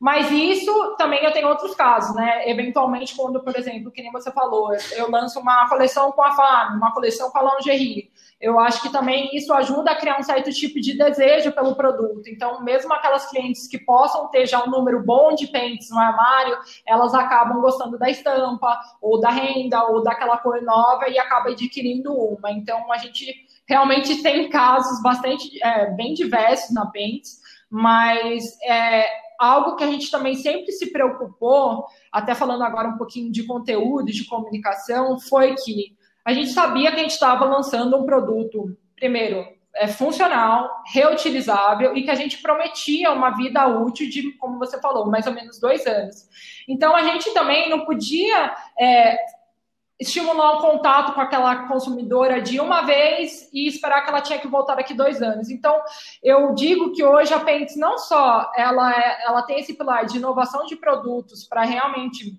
Mas 0.00 0.28
isso 0.32 0.96
também 0.98 1.22
eu 1.22 1.30
tenho 1.30 1.46
outros 1.46 1.72
casos, 1.76 2.16
né? 2.16 2.50
Eventualmente, 2.50 3.14
quando, 3.14 3.40
por 3.44 3.56
exemplo, 3.56 3.92
que 3.92 4.02
nem 4.02 4.10
você 4.10 4.32
falou, 4.32 4.74
eu 4.96 5.08
lanço 5.08 5.38
uma 5.38 5.68
coleção 5.68 6.10
com 6.10 6.22
a 6.24 6.32
FAM, 6.32 6.74
uma 6.78 6.92
coleção 6.92 7.30
com 7.30 7.38
a 7.38 7.54
lingerie. 7.54 8.10
Eu 8.42 8.58
acho 8.58 8.82
que 8.82 8.90
também 8.90 9.30
isso 9.32 9.52
ajuda 9.52 9.92
a 9.92 9.94
criar 9.94 10.18
um 10.18 10.22
certo 10.24 10.50
tipo 10.50 10.80
de 10.80 10.98
desejo 10.98 11.52
pelo 11.52 11.76
produto. 11.76 12.28
Então, 12.28 12.60
mesmo 12.64 12.92
aquelas 12.92 13.30
clientes 13.30 13.68
que 13.68 13.78
possam 13.78 14.28
ter 14.30 14.46
já 14.46 14.64
um 14.64 14.68
número 14.68 15.00
bom 15.04 15.32
de 15.32 15.46
pentes 15.46 15.88
no 15.90 15.98
armário, 16.00 16.58
elas 16.84 17.14
acabam 17.14 17.60
gostando 17.60 17.96
da 17.96 18.10
estampa, 18.10 18.80
ou 19.00 19.20
da 19.20 19.30
renda, 19.30 19.84
ou 19.84 20.02
daquela 20.02 20.36
cor 20.38 20.60
nova 20.60 21.08
e 21.08 21.20
acabam 21.20 21.52
adquirindo 21.52 22.12
uma. 22.12 22.50
Então, 22.50 22.92
a 22.92 22.98
gente 22.98 23.32
realmente 23.64 24.20
tem 24.24 24.50
casos 24.50 25.00
bastante 25.00 25.62
é, 25.62 25.92
bem 25.92 26.12
diversos 26.12 26.74
na 26.74 26.86
Pentes, 26.86 27.38
mas 27.70 28.58
é, 28.64 29.06
algo 29.38 29.76
que 29.76 29.84
a 29.84 29.90
gente 29.90 30.10
também 30.10 30.34
sempre 30.34 30.72
se 30.72 30.90
preocupou, 30.90 31.86
até 32.10 32.34
falando 32.34 32.64
agora 32.64 32.88
um 32.88 32.98
pouquinho 32.98 33.30
de 33.30 33.46
conteúdo, 33.46 34.06
de 34.06 34.24
comunicação, 34.24 35.20
foi 35.20 35.54
que 35.54 35.96
a 36.24 36.32
gente 36.32 36.50
sabia 36.50 36.90
que 36.90 37.00
a 37.00 37.02
gente 37.02 37.12
estava 37.12 37.44
lançando 37.44 37.96
um 37.96 38.04
produto, 38.04 38.76
primeiro, 38.96 39.44
é 39.74 39.88
funcional, 39.88 40.70
reutilizável 40.92 41.96
e 41.96 42.02
que 42.02 42.10
a 42.10 42.14
gente 42.14 42.40
prometia 42.42 43.10
uma 43.10 43.30
vida 43.30 43.66
útil 43.66 44.08
de, 44.08 44.32
como 44.32 44.58
você 44.58 44.78
falou, 44.80 45.10
mais 45.10 45.26
ou 45.26 45.32
menos 45.32 45.58
dois 45.58 45.86
anos. 45.86 46.28
Então 46.68 46.94
a 46.94 47.02
gente 47.02 47.32
também 47.32 47.70
não 47.70 47.84
podia 47.84 48.54
é, 48.78 49.16
estimular 50.02 50.58
um 50.58 50.60
contato 50.60 51.14
com 51.14 51.20
aquela 51.20 51.68
consumidora 51.68 52.40
de 52.40 52.60
uma 52.60 52.82
vez 52.82 53.48
e 53.52 53.68
esperar 53.68 54.02
que 54.02 54.10
ela 54.10 54.20
tinha 54.20 54.38
que 54.38 54.48
voltar 54.48 54.74
daqui 54.74 54.92
dois 54.92 55.22
anos. 55.22 55.48
Então, 55.48 55.80
eu 56.22 56.54
digo 56.54 56.92
que 56.92 57.04
hoje 57.04 57.32
a 57.32 57.40
Pentes 57.40 57.76
não 57.76 57.96
só 57.98 58.50
ela, 58.56 58.92
é, 58.92 59.24
ela 59.24 59.42
tem 59.42 59.60
esse 59.60 59.74
pilar 59.74 60.04
de 60.04 60.18
inovação 60.18 60.66
de 60.66 60.76
produtos 60.76 61.46
para 61.46 61.62
realmente 61.62 62.34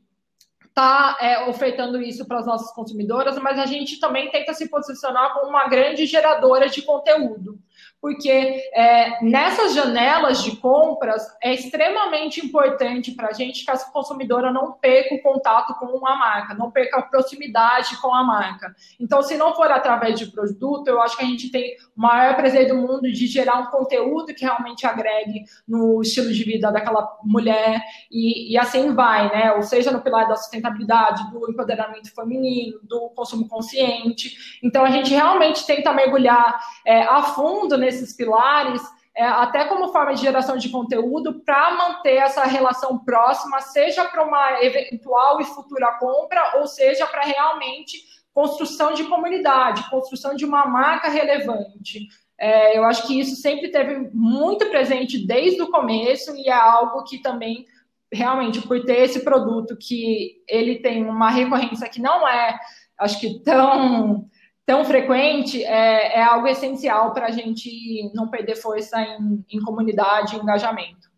estar 0.73 1.17
tá, 1.17 1.23
é, 1.23 1.47
ofertando 1.47 2.01
isso 2.01 2.25
para 2.25 2.39
as 2.39 2.47
nossas 2.47 2.71
consumidoras, 2.73 3.37
mas 3.37 3.59
a 3.59 3.65
gente 3.67 3.99
também 3.99 4.31
tenta 4.31 4.53
se 4.55 4.67
posicionar 4.67 5.33
como 5.35 5.49
uma 5.49 5.67
grande 5.67 6.07
geradora 6.07 6.67
de 6.67 6.81
conteúdo 6.81 7.59
porque 8.03 8.29
é, 8.73 9.23
nessas 9.23 9.73
janelas 9.73 10.43
de 10.43 10.57
compras 10.57 11.25
é 11.41 11.53
extremamente 11.53 12.45
importante 12.45 13.13
para 13.13 13.29
a 13.29 13.31
gente 13.31 13.63
que 13.63 13.71
a 13.71 13.77
consumidora 13.77 14.51
não 14.51 14.73
perca 14.73 15.15
o 15.15 15.21
contato 15.21 15.73
com 15.75 16.05
a 16.05 16.17
marca, 16.17 16.53
não 16.53 16.69
perca 16.69 16.99
a 16.99 17.01
proximidade 17.01 17.95
com 18.01 18.13
a 18.13 18.21
marca. 18.21 18.75
Então, 18.99 19.23
se 19.23 19.37
não 19.37 19.55
for 19.55 19.71
através 19.71 20.19
de 20.19 20.25
produto, 20.25 20.85
eu 20.89 21.01
acho 21.01 21.15
que 21.15 21.23
a 21.23 21.27
gente 21.27 21.49
tem 21.49 21.77
o 21.95 22.01
maior 22.01 22.35
prazer 22.35 22.67
do 22.67 22.75
mundo 22.75 23.03
de 23.03 23.25
gerar 23.25 23.59
um 23.59 23.67
conteúdo 23.67 24.35
que 24.35 24.43
realmente 24.43 24.85
agregue 24.85 25.45
no 25.65 26.01
estilo 26.01 26.29
de 26.29 26.43
vida 26.43 26.69
daquela 26.73 27.17
mulher 27.23 27.81
e, 28.11 28.51
e 28.51 28.57
assim 28.57 28.93
vai, 28.93 29.33
né? 29.33 29.53
Ou 29.53 29.61
seja, 29.61 29.91
no 29.91 30.01
pilar 30.01 30.27
da 30.27 30.35
sustentabilidade, 30.35 31.31
do 31.31 31.49
empoderamento 31.49 32.13
feminino, 32.13 32.81
do 32.83 33.11
consumo 33.15 33.47
consciente. 33.47 34.59
Então, 34.61 34.83
a 34.83 34.91
gente 34.91 35.09
realmente 35.11 35.65
tenta 35.65 35.93
mergulhar 35.93 36.59
é, 36.85 37.03
a 37.03 37.23
fundo 37.23 37.77
nesse 37.77 37.92
esses 37.95 38.13
pilares, 38.15 38.81
é, 39.15 39.23
até 39.23 39.65
como 39.65 39.91
forma 39.91 40.13
de 40.13 40.21
geração 40.21 40.57
de 40.57 40.69
conteúdo, 40.69 41.41
para 41.45 41.75
manter 41.75 42.15
essa 42.15 42.43
relação 42.45 42.97
próxima, 42.97 43.61
seja 43.61 44.05
para 44.05 44.23
uma 44.23 44.63
eventual 44.63 45.39
e 45.39 45.45
futura 45.45 45.97
compra, 45.99 46.57
ou 46.57 46.67
seja 46.67 47.05
para 47.05 47.21
realmente 47.21 47.97
construção 48.33 48.93
de 48.93 49.03
comunidade, 49.03 49.89
construção 49.89 50.35
de 50.35 50.43
uma 50.43 50.65
marca 50.65 51.09
relevante. 51.09 52.07
É, 52.39 52.77
eu 52.77 52.83
acho 52.83 53.05
que 53.05 53.19
isso 53.19 53.35
sempre 53.35 53.69
teve 53.69 54.09
muito 54.11 54.65
presente 54.69 55.25
desde 55.25 55.61
o 55.61 55.69
começo 55.69 56.35
e 56.35 56.49
é 56.49 56.53
algo 56.53 57.03
que 57.03 57.19
também 57.19 57.65
realmente 58.11 58.61
por 58.61 58.83
ter 58.83 59.01
esse 59.01 59.23
produto 59.23 59.77
que 59.77 60.43
ele 60.47 60.79
tem 60.79 61.03
uma 61.03 61.29
recorrência 61.29 61.89
que 61.89 62.01
não 62.01 62.27
é, 62.27 62.59
acho 62.99 63.19
que 63.19 63.39
tão 63.43 64.27
tão 64.65 64.85
frequente, 64.85 65.63
é, 65.63 66.19
é 66.19 66.23
algo 66.23 66.47
essencial 66.47 67.13
para 67.13 67.27
a 67.27 67.31
gente 67.31 68.11
não 68.13 68.29
perder 68.29 68.55
força 68.55 69.01
em, 69.01 69.45
em 69.49 69.61
comunidade 69.61 70.35
e 70.35 70.39
engajamento. 70.39 71.11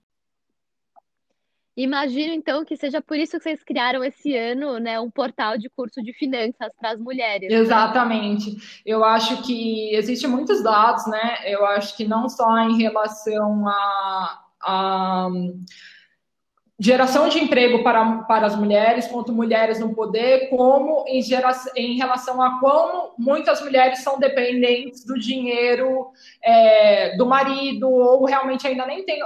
Imagino, 1.78 2.34
então, 2.34 2.64
que 2.64 2.78
seja 2.78 3.02
por 3.02 3.18
isso 3.18 3.38
que 3.38 3.44
vocês 3.44 3.62
criaram 3.62 4.02
esse 4.02 4.34
ano, 4.34 4.80
né, 4.80 4.98
um 4.98 5.12
portal 5.12 5.58
de 5.58 5.70
curso 5.70 6.02
de 6.02 6.14
finanças 6.14 6.70
para 6.80 6.92
as 6.92 7.00
mulheres. 7.00 7.52
Né? 7.52 7.58
Exatamente. 7.58 8.56
Eu 8.86 9.04
acho 9.04 9.44
que 9.44 9.94
existem 9.94 10.30
muitos 10.30 10.64
dados, 10.64 11.06
né? 11.08 11.40
Eu 11.44 11.66
acho 11.66 11.98
que 11.98 12.08
não 12.08 12.30
só 12.30 12.60
em 12.60 12.78
relação 12.78 13.68
a, 13.68 14.42
a 14.62 15.30
geração 16.78 17.30
de 17.30 17.40
emprego 17.40 17.84
para, 17.84 18.24
para 18.24 18.48
as 18.48 18.56
mulheres, 18.56 19.08
quanto 19.08 19.32
mulheres 19.32 19.80
no 19.80 19.96
poder, 19.96 20.50
como 20.50 21.06
em, 21.08 21.22
gera, 21.22 21.52
em 21.76 21.96
relação 21.98 22.42
a 22.42 22.60
como 22.60 23.14
muitas 23.18 23.62
mulheres 23.62 24.00
são 24.00 24.20
dependentes 24.20 25.06
do 25.06 25.18
dinheiro 25.18 26.08
é, 26.44 27.16
do 27.16 27.26
marido, 27.26 27.90
ou 27.90 28.26
realmente 28.26 28.68
ainda 28.68 28.86
nem 28.86 29.06
tem, 29.06 29.20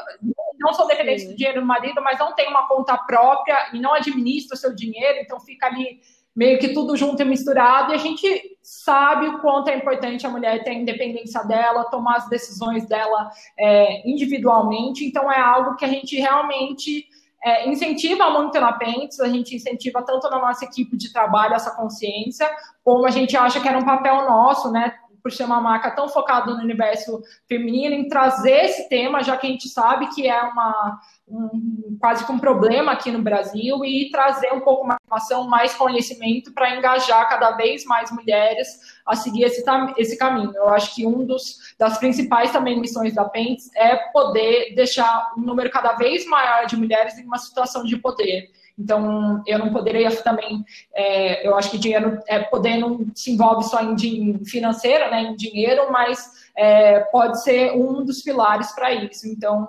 não 0.59 0.73
são 0.73 0.85
dependentes 0.85 1.27
do 1.27 1.35
dinheiro 1.35 1.61
do 1.61 1.65
marido, 1.65 2.01
mas 2.03 2.19
não 2.19 2.35
tem 2.35 2.47
uma 2.47 2.67
conta 2.67 2.95
própria 2.97 3.69
e 3.73 3.79
não 3.79 3.93
administra 3.93 4.55
o 4.55 4.59
seu 4.59 4.75
dinheiro, 4.75 5.19
então 5.19 5.39
fica 5.39 5.65
ali 5.65 5.99
meio 6.35 6.59
que 6.59 6.69
tudo 6.69 6.95
junto 6.95 7.21
e 7.21 7.25
misturado, 7.25 7.91
e 7.91 7.95
a 7.95 7.97
gente 7.97 8.57
sabe 8.61 9.27
o 9.27 9.39
quanto 9.39 9.69
é 9.69 9.75
importante 9.75 10.25
a 10.25 10.29
mulher 10.29 10.63
ter 10.63 10.69
a 10.69 10.75
independência 10.75 11.43
dela, 11.43 11.89
tomar 11.89 12.17
as 12.17 12.29
decisões 12.29 12.87
dela 12.87 13.29
é, 13.57 14.07
individualmente, 14.07 15.03
então 15.03 15.29
é 15.31 15.39
algo 15.39 15.75
que 15.75 15.83
a 15.83 15.87
gente 15.87 16.15
realmente 16.15 17.08
é, 17.43 17.69
incentiva 17.69 18.25
na 18.59 18.73
Pentes, 18.73 19.19
a 19.19 19.27
gente 19.27 19.55
incentiva 19.55 20.01
tanto 20.01 20.29
na 20.29 20.39
nossa 20.39 20.65
equipe 20.65 20.97
de 20.97 21.11
trabalho 21.11 21.53
essa 21.53 21.71
consciência, 21.71 22.49
como 22.83 23.05
a 23.05 23.11
gente 23.11 23.37
acha 23.37 23.59
que 23.59 23.67
era 23.67 23.77
um 23.77 23.85
papel 23.85 24.27
nosso, 24.27 24.71
né, 24.71 24.93
por 25.21 25.31
ser 25.31 25.43
uma 25.43 25.61
marca 25.61 25.91
tão 25.91 26.07
focada 26.07 26.53
no 26.53 26.61
universo 26.61 27.21
feminino, 27.47 27.95
em 27.95 28.07
trazer 28.07 28.65
esse 28.65 28.89
tema, 28.89 29.23
já 29.23 29.37
que 29.37 29.47
a 29.47 29.49
gente 29.49 29.67
sabe 29.69 30.07
que 30.07 30.27
é 30.27 30.41
uma, 30.41 30.99
um, 31.27 31.97
quase 31.99 32.25
que 32.25 32.31
um 32.31 32.39
problema 32.39 32.91
aqui 32.91 33.11
no 33.11 33.21
Brasil, 33.21 33.83
e 33.83 34.09
trazer 34.11 34.53
um 34.53 34.61
pouco 34.61 34.85
mais 34.85 34.99
informação, 35.05 35.47
mais 35.47 35.73
conhecimento 35.73 36.53
para 36.53 36.75
engajar 36.75 37.27
cada 37.27 37.51
vez 37.51 37.83
mais 37.85 38.11
mulheres 38.11 38.99
a 39.05 39.15
seguir 39.15 39.43
esse, 39.43 39.63
esse 39.97 40.17
caminho. 40.17 40.53
Eu 40.55 40.69
acho 40.69 40.93
que 40.93 41.05
um 41.05 41.25
dos 41.25 41.75
das 41.77 41.97
principais 41.97 42.51
também 42.51 42.79
missões 42.79 43.13
da 43.13 43.25
Pentes 43.25 43.69
é 43.75 43.95
poder 44.11 44.75
deixar 44.75 45.33
um 45.37 45.41
número 45.41 45.69
cada 45.71 45.93
vez 45.93 46.25
maior 46.25 46.65
de 46.65 46.77
mulheres 46.77 47.17
em 47.17 47.25
uma 47.25 47.37
situação 47.37 47.83
de 47.83 47.97
poder. 47.97 48.51
Então, 48.79 49.43
eu 49.45 49.59
não 49.59 49.73
poderia 49.73 50.09
também, 50.23 50.63
é, 50.93 51.45
eu 51.45 51.55
acho 51.57 51.71
que 51.71 51.77
dinheiro, 51.77 52.17
é, 52.27 52.39
poder 52.39 52.77
não 52.77 53.05
se 53.13 53.31
envolve 53.31 53.65
só 53.65 53.83
em 53.83 54.45
financeiro, 54.45 55.11
né, 55.11 55.23
em 55.23 55.35
dinheiro, 55.35 55.91
mas 55.91 56.31
é, 56.55 57.01
pode 57.01 57.43
ser 57.43 57.73
um 57.73 58.05
dos 58.05 58.21
pilares 58.21 58.71
para 58.71 58.93
isso. 58.93 59.27
Então, 59.27 59.67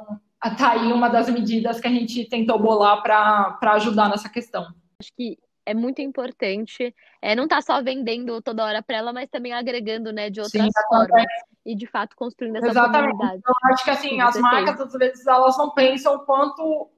tá 0.57 0.73
aí 0.73 0.92
uma 0.92 1.09
das 1.09 1.29
medidas 1.29 1.81
que 1.81 1.88
a 1.88 1.90
gente 1.90 2.25
tentou 2.29 2.59
bolar 2.59 3.03
para 3.03 3.59
ajudar 3.75 4.09
nessa 4.09 4.29
questão. 4.29 4.62
Acho 5.01 5.12
que 5.16 5.37
é 5.66 5.75
muito 5.75 6.01
importante, 6.01 6.94
é, 7.20 7.35
não 7.35 7.49
tá 7.49 7.61
só 7.61 7.83
vendendo 7.83 8.40
toda 8.40 8.64
hora 8.64 8.83
para 8.83 8.96
ela, 8.96 9.12
mas 9.12 9.29
também 9.29 9.53
agregando, 9.53 10.12
né, 10.12 10.31
de 10.31 10.40
outras 10.40 10.62
Sim, 10.62 10.70
formas. 10.88 11.25
E 11.66 11.75
de 11.75 11.87
fato 11.87 12.16
construindo 12.16 12.57
essa 12.57 12.68
Exatamente. 12.68 13.11
comunidade. 13.11 13.38
Então, 13.38 13.55
acho 13.73 13.85
que 13.85 13.90
assim, 13.90 14.20
as 14.20 14.37
marcas, 14.38 14.81
às 14.81 14.92
vezes, 14.94 15.27
elas 15.27 15.59
não 15.59 15.70
pensam 15.70 16.20
quanto 16.20 16.90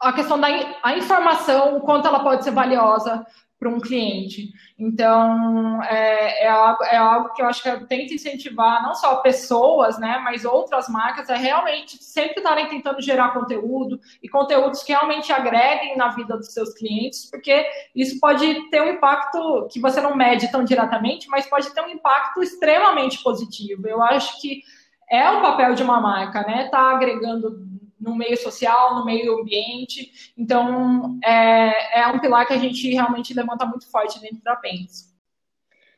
a 0.00 0.12
questão 0.12 0.38
da 0.38 0.48
a 0.82 0.96
informação, 0.96 1.76
o 1.76 1.80
quanto 1.80 2.06
ela 2.06 2.20
pode 2.20 2.44
ser 2.44 2.50
valiosa 2.50 3.24
para 3.58 3.70
um 3.70 3.80
cliente. 3.80 4.52
Então, 4.78 5.82
é, 5.84 6.44
é, 6.44 6.48
algo, 6.48 6.84
é 6.84 6.96
algo 6.96 7.32
que 7.32 7.40
eu 7.40 7.46
acho 7.46 7.62
que 7.62 7.68
eu 7.68 7.86
tento 7.86 8.12
incentivar 8.12 8.82
não 8.82 8.94
só 8.94 9.16
pessoas, 9.16 9.98
né, 9.98 10.20
mas 10.22 10.44
outras 10.44 10.88
marcas, 10.88 11.30
é 11.30 11.36
realmente 11.36 12.02
sempre 12.02 12.36
estarem 12.36 12.68
tentando 12.68 13.00
gerar 13.00 13.32
conteúdo 13.32 13.98
e 14.22 14.28
conteúdos 14.28 14.82
que 14.82 14.92
realmente 14.92 15.32
agreguem 15.32 15.96
na 15.96 16.08
vida 16.08 16.36
dos 16.36 16.52
seus 16.52 16.74
clientes, 16.74 17.30
porque 17.30 17.66
isso 17.94 18.20
pode 18.20 18.68
ter 18.68 18.82
um 18.82 18.90
impacto 18.90 19.66
que 19.70 19.80
você 19.80 20.02
não 20.02 20.14
mede 20.14 20.52
tão 20.52 20.62
diretamente, 20.62 21.28
mas 21.28 21.46
pode 21.46 21.72
ter 21.72 21.80
um 21.80 21.88
impacto 21.88 22.42
extremamente 22.42 23.22
positivo. 23.22 23.88
Eu 23.88 24.02
acho 24.02 24.38
que 24.40 24.62
é 25.10 25.30
o 25.30 25.40
papel 25.40 25.74
de 25.74 25.82
uma 25.82 25.98
marca, 25.98 26.42
né, 26.42 26.68
tá 26.70 26.90
agregando 26.90 27.75
no 28.00 28.14
meio 28.14 28.36
social, 28.36 28.94
no 28.94 29.04
meio 29.04 29.40
ambiente. 29.40 30.32
Então, 30.36 31.18
é, 31.24 32.00
é 32.00 32.06
um 32.08 32.18
pilar 32.18 32.46
que 32.46 32.52
a 32.52 32.58
gente 32.58 32.88
realmente 32.90 33.34
levanta 33.34 33.66
muito 33.66 33.90
forte 33.90 34.20
dentro 34.20 34.42
da 34.42 34.56
PENS. 34.56 35.14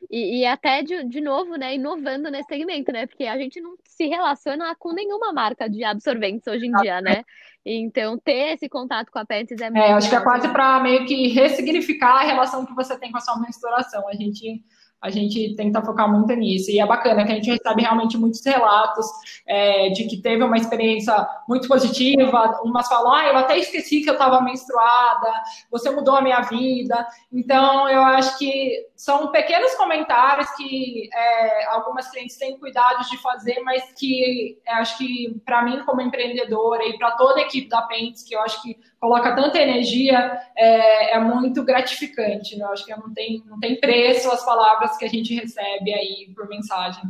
E, 0.09 0.39
e, 0.39 0.45
até, 0.45 0.81
de, 0.81 1.03
de 1.03 1.21
novo, 1.21 1.55
né, 1.55 1.75
inovando 1.75 2.31
nesse 2.31 2.47
segmento, 2.47 2.91
né? 2.91 3.05
Porque 3.05 3.25
a 3.25 3.37
gente 3.37 3.59
não 3.59 3.75
se 3.83 4.07
relaciona 4.07 4.73
com 4.75 4.93
nenhuma 4.93 5.33
marca 5.33 5.69
de 5.69 5.83
absorventes 5.83 6.47
hoje 6.47 6.67
em 6.67 6.71
dia, 6.71 7.01
né? 7.01 7.23
Então, 7.65 8.17
ter 8.17 8.53
esse 8.53 8.69
contato 8.69 9.11
com 9.11 9.19
a 9.19 9.25
Pets 9.25 9.59
é, 9.59 9.65
é 9.65 9.69
muito... 9.69 9.83
É, 9.83 9.91
acho 9.91 10.09
que 10.09 10.15
é 10.15 10.21
quase 10.21 10.47
para 10.47 10.79
meio 10.79 11.05
que 11.05 11.27
ressignificar 11.27 12.21
a 12.21 12.23
relação 12.23 12.65
que 12.65 12.73
você 12.73 12.97
tem 12.97 13.11
com 13.11 13.17
a 13.17 13.21
sua 13.21 13.39
menstruação. 13.39 14.07
A 14.07 14.13
gente 14.13 14.63
a 15.01 15.09
gente 15.09 15.55
tenta 15.55 15.81
focar 15.81 16.11
muito 16.11 16.33
nisso. 16.33 16.69
E 16.69 16.79
é 16.79 16.85
bacana 16.85 17.25
que 17.25 17.31
a 17.31 17.35
gente 17.35 17.49
recebe 17.49 17.81
realmente 17.81 18.17
muitos 18.17 18.43
relatos 18.45 19.05
é, 19.47 19.89
de 19.89 20.05
que 20.05 20.21
teve 20.21 20.43
uma 20.43 20.57
experiência 20.57 21.27
muito 21.47 21.67
positiva. 21.67 22.59
Umas 22.63 22.87
falam, 22.87 23.13
ah, 23.13 23.25
eu 23.27 23.37
até 23.37 23.57
esqueci 23.57 24.01
que 24.01 24.09
eu 24.09 24.13
estava 24.13 24.41
menstruada, 24.41 25.31
você 25.71 25.89
mudou 25.89 26.15
a 26.15 26.21
minha 26.21 26.41
vida. 26.41 27.07
Então, 27.31 27.87
eu 27.87 28.01
acho 28.01 28.37
que 28.37 28.87
são 28.95 29.31
pequenos 29.31 29.73
comentários 29.75 30.49
que 30.51 31.09
é, 31.13 31.65
algumas 31.69 32.09
clientes 32.11 32.37
têm 32.37 32.59
cuidado 32.59 33.07
de 33.09 33.17
fazer, 33.21 33.59
mas 33.61 33.93
que 33.97 34.59
é, 34.65 34.73
acho 34.73 34.97
que 34.97 35.39
para 35.45 35.63
mim, 35.63 35.81
como 35.85 36.01
empreendedora, 36.01 36.83
e 36.85 36.97
para 36.97 37.11
toda 37.11 37.39
a 37.39 37.43
equipe 37.43 37.69
da 37.69 37.83
Pentes, 37.83 38.23
que 38.23 38.35
eu 38.35 38.41
acho 38.41 38.61
que 38.61 38.77
coloca 38.99 39.33
tanta 39.33 39.57
energia, 39.57 40.39
é, 40.57 41.15
é 41.15 41.19
muito 41.19 41.63
gratificante. 41.63 42.57
Né? 42.57 42.65
Eu 42.65 42.71
acho 42.71 42.85
que 42.85 42.95
não 42.95 43.13
tem, 43.13 43.41
não 43.45 43.59
tem 43.59 43.79
preço 43.79 44.29
as 44.29 44.43
palavras 44.43 44.88
que 44.97 45.05
a 45.05 45.09
gente 45.09 45.33
recebe 45.33 45.93
aí 45.93 46.31
por 46.35 46.47
mensagem. 46.47 47.03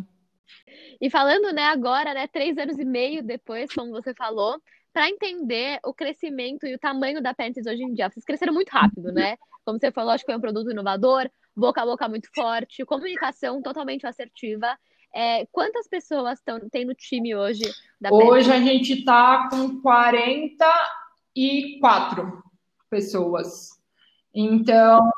E 0.99 1.09
falando, 1.09 1.53
né, 1.53 1.63
agora, 1.63 2.13
né, 2.13 2.27
três 2.27 2.57
anos 2.57 2.77
e 2.77 2.85
meio 2.85 3.23
depois, 3.23 3.73
como 3.73 3.91
você 3.91 4.13
falou, 4.13 4.61
para 4.91 5.09
entender 5.09 5.79
o 5.83 5.93
crescimento 5.93 6.65
e 6.65 6.75
o 6.75 6.79
tamanho 6.79 7.21
da 7.21 7.33
Pentes 7.33 7.65
hoje 7.65 7.83
em 7.83 7.93
dia. 7.93 8.09
Vocês 8.09 8.25
cresceram 8.25 8.53
muito 8.53 8.69
rápido, 8.69 9.11
né? 9.11 9.37
Como 9.63 9.79
você 9.79 9.91
falou, 9.91 10.11
acho 10.11 10.25
que 10.25 10.31
foi 10.31 10.37
um 10.37 10.41
produto 10.41 10.71
inovador, 10.71 11.29
boca 11.55 11.81
a 11.81 11.85
boca 11.85 12.09
muito 12.09 12.27
forte, 12.33 12.83
comunicação 12.85 13.61
totalmente 13.61 14.07
assertiva. 14.07 14.77
É, 15.13 15.45
quantas 15.51 15.87
pessoas 15.87 16.41
tão, 16.41 16.59
tem 16.69 16.85
no 16.85 16.93
time 16.93 17.35
hoje? 17.35 17.63
hoje 18.11 18.51
a 18.51 18.59
gente 18.59 18.99
está 18.99 19.49
com 19.49 19.81
44 19.81 22.43
pessoas. 22.89 23.78
Então, 24.33 25.11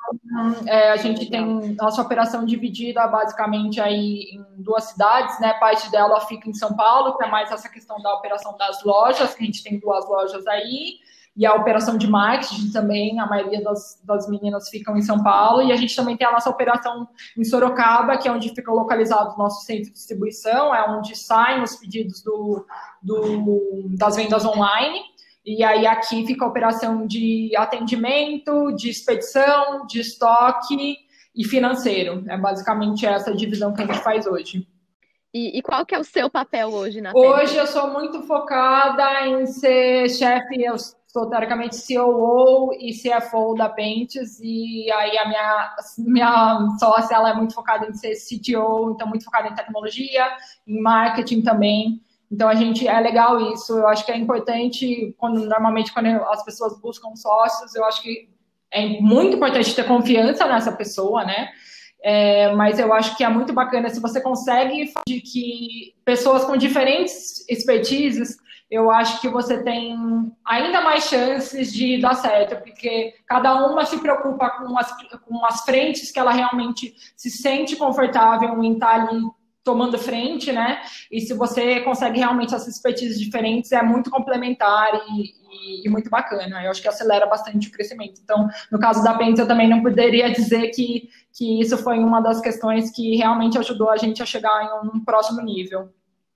é, 0.66 0.92
a 0.92 0.96
gente 0.96 1.30
tem 1.30 1.76
nossa 1.76 2.02
operação 2.02 2.46
dividida 2.46 3.06
basicamente 3.08 3.82
aí 3.82 4.30
em 4.34 4.64
duas 4.64 4.86
cidades, 4.86 5.38
né? 5.40 5.54
Parte 5.56 5.92
dela 5.92 6.22
fica 6.22 6.50
em 6.50 6.54
São 6.54 6.74
Paulo, 6.74 7.18
que 7.18 7.24
é 7.26 7.30
mais 7.30 7.52
essa 7.52 7.68
questão 7.68 8.02
da 8.02 8.14
operação 8.16 8.56
das 8.58 8.84
lojas, 8.84 9.36
que 9.36 9.44
a 9.44 9.46
gente 9.46 9.64
tem 9.64 9.80
duas 9.80 10.08
lojas 10.08 10.48
aí, 10.48 11.00
e 11.36 11.46
a 11.46 11.54
operação 11.54 11.98
de 11.98 12.08
marketing 12.08 12.72
também, 12.72 13.20
a 13.20 13.26
maioria 13.26 13.62
das, 13.62 14.02
das 14.04 14.30
meninas 14.30 14.70
ficam 14.70 14.96
em 14.98 15.02
São 15.02 15.22
Paulo, 15.22 15.62
e 15.62 15.74
a 15.74 15.76
gente 15.76 15.96
também 15.96 16.16
tem 16.16 16.28
a 16.28 16.32
nossa 16.32 16.50
operação 16.50 17.08
em 17.38 17.44
Sorocaba, 17.44 18.18
que 18.18 18.30
é 18.30 18.32
onde 18.32 18.50
fica 18.50 18.72
localizado 18.72 19.36
o 19.36 19.38
nosso 19.38 19.66
centro 19.66 19.86
de 19.86 19.92
distribuição, 19.92 20.74
é 20.74 20.90
onde 20.90 21.18
saem 21.18 21.64
os 21.64 21.76
pedidos 21.76 22.22
do, 22.22 22.66
do 23.02 23.90
das 23.98 24.16
vendas 24.16 24.46
online. 24.46 25.00
E 25.46 25.64
aí 25.64 25.88
aqui 25.88 26.26
fica 26.26 26.46
a 26.46 26.48
operação 26.48 27.06
de 27.08 27.52
atendimento, 27.58 28.72
de 28.74 28.90
expedição, 28.90 29.86
de 29.88 30.00
estoque 30.00 30.98
e 31.36 31.44
financeiro. 31.44 32.24
É 32.28 32.38
basicamente 32.38 33.06
essa 33.06 33.34
divisão 33.34 33.74
que 33.74 33.82
a 33.82 33.86
gente 33.86 34.04
faz 34.04 34.28
hoje. 34.28 34.68
E, 35.34 35.58
e 35.58 35.62
qual 35.62 35.86
que 35.86 35.96
é 35.96 36.00
o 36.00 36.04
seu 36.04 36.30
papel 36.30 36.70
hoje 36.70 37.00
na 37.00 37.12
Hoje 37.16 37.56
eu 37.56 37.66
sou 37.66 37.92
muito 37.92 38.22
focada 38.24 39.26
em 39.26 39.46
ser 39.46 40.10
chefe, 40.10 40.62
eu 40.62 40.76
sou 41.08 41.30
teoricamente 41.30 41.78
COO 41.88 42.74
e 42.74 42.92
CFO 42.94 43.56
da 43.56 43.70
Pentes, 43.70 44.40
e 44.42 44.92
aí 44.92 45.18
a 45.18 45.28
minha, 45.28 45.76
minha 46.00 46.68
sócia 46.78 47.16
ela 47.16 47.30
é 47.30 47.34
muito 47.34 47.54
focada 47.54 47.88
em 47.88 47.94
ser 47.94 48.14
CTO, 48.16 48.92
então 48.92 49.08
muito 49.08 49.24
focada 49.24 49.48
em 49.48 49.56
tecnologia, 49.56 50.28
em 50.68 50.82
marketing 50.82 51.42
também. 51.42 52.02
Então 52.32 52.48
a 52.48 52.56
gente 52.56 52.88
é 52.88 53.00
legal 53.00 53.52
isso. 53.52 53.78
Eu 53.78 53.88
acho 53.88 54.06
que 54.06 54.12
é 54.12 54.18
importante 54.18 55.14
quando 55.18 55.46
normalmente 55.46 55.94
quando 55.94 56.08
as 56.08 56.44
pessoas 56.44 56.80
buscam 56.80 57.16
sócios, 57.16 57.76
eu 57.76 57.84
acho 57.86 58.02
que 58.02 58.30
é 58.72 58.88
muito 59.02 59.36
importante 59.36 59.76
ter 59.76 59.86
confiança 59.86 60.48
nessa 60.48 60.72
pessoa, 60.72 61.26
né? 61.26 61.50
É, 62.04 62.52
mas 62.56 62.80
eu 62.80 62.92
acho 62.94 63.16
que 63.16 63.24
é 63.24 63.30
muito 63.30 63.54
bacana 63.54 63.90
se 63.90 64.00
você 64.00 64.20
consegue 64.22 64.92
de 65.06 65.22
que 65.22 65.94
pessoas 66.04 66.46
com 66.46 66.58
diferentes 66.58 67.48
expertises, 67.48 68.38
eu 68.72 68.90
acho 68.90 69.20
que 69.20 69.28
você 69.28 69.62
tem 69.62 69.96
ainda 70.46 70.82
mais 70.82 71.04
chances 71.04 71.72
de 71.72 72.00
dar 72.00 72.16
certo, 72.16 72.64
porque 72.64 73.14
cada 73.28 73.68
uma 73.68 73.86
se 73.86 74.00
preocupa 74.00 74.50
com 74.52 74.80
as, 74.80 74.92
com 75.28 75.46
as 75.46 75.62
frentes 75.64 76.10
que 76.10 76.20
ela 76.20 76.32
realmente 76.32 76.96
se 77.16 77.30
sente 77.30 77.76
confortável 77.76 78.64
em 78.64 78.74
estar 78.74 79.02
ali 79.02 79.22
tomando 79.64 79.98
frente, 79.98 80.52
né? 80.52 80.82
E 81.12 81.22
se 81.22 81.34
você 81.34 81.82
consegue 81.82 82.20
realmente 82.20 82.54
essas 82.54 82.76
expertises 82.76 83.20
diferentes, 83.20 83.72
é 83.72 83.82
muito 83.84 84.10
complementar 84.10 84.90
e, 85.10 85.22
e, 85.22 85.86
e, 85.86 85.90
muito 85.90 86.10
bacana. 86.10 86.64
Eu 86.64 86.72
acho 86.72 86.82
que 86.82 86.88
acelera 86.88 87.26
bastante 87.26 87.68
o 87.68 87.72
crescimento. 87.72 88.20
Então, 88.24 88.48
no 88.72 88.80
caso 88.80 89.04
da 89.04 89.18
Penta, 89.18 89.42
eu 89.42 89.48
também 89.48 89.70
não 89.70 89.82
poderia 89.82 90.32
dizer 90.32 90.70
que, 90.70 91.10
que 91.34 91.62
isso 91.62 91.78
foi 91.78 92.00
uma 92.00 92.22
das 92.22 92.42
questões 92.42 92.92
que 92.92 93.16
realmente 93.16 93.58
ajudou 93.58 93.90
a 93.90 93.98
gente 93.98 94.22
a 94.22 94.26
chegar 94.26 94.64
em 94.64 94.88
um 94.88 95.04
próximo 95.04 95.42
nível. 95.42 95.90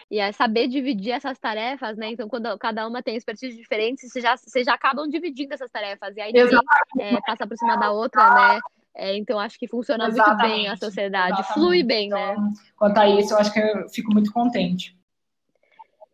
E 0.09 0.19
é 0.19 0.31
saber 0.31 0.67
dividir 0.67 1.11
essas 1.11 1.39
tarefas, 1.39 1.97
né? 1.97 2.09
Então, 2.11 2.29
quando 2.29 2.55
cada 2.59 2.87
uma 2.87 3.01
tem 3.01 3.15
expertise 3.15 3.57
diferentes, 3.57 4.11
vocês 4.11 4.23
já, 4.23 4.37
vocês 4.37 4.65
já 4.65 4.73
acabam 4.75 5.09
dividindo 5.09 5.53
essas 5.53 5.71
tarefas. 5.71 6.15
E 6.15 6.21
aí 6.21 6.31
ninguém 6.31 6.59
é, 6.99 7.19
passa 7.21 7.47
por 7.47 7.57
cima 7.57 7.75
da 7.75 7.91
outra, 7.91 8.53
né? 8.53 8.59
É, 8.95 9.15
então, 9.17 9.37
acho 9.37 9.59
que 9.59 9.67
funciona 9.67 10.07
Exatamente. 10.07 10.41
muito 10.41 10.55
bem 10.55 10.67
a 10.69 10.77
sociedade, 10.77 11.39
Exatamente. 11.39 11.53
flui 11.53 11.83
bem, 11.83 12.09
né? 12.09 12.31
então, 12.31 12.43
né? 12.43 12.53
Quanto 12.77 12.97
a 12.97 13.09
isso, 13.09 13.33
eu 13.33 13.37
acho 13.37 13.51
que 13.51 13.59
eu 13.59 13.89
fico 13.89 14.13
muito 14.13 14.31
contente. 14.31 14.97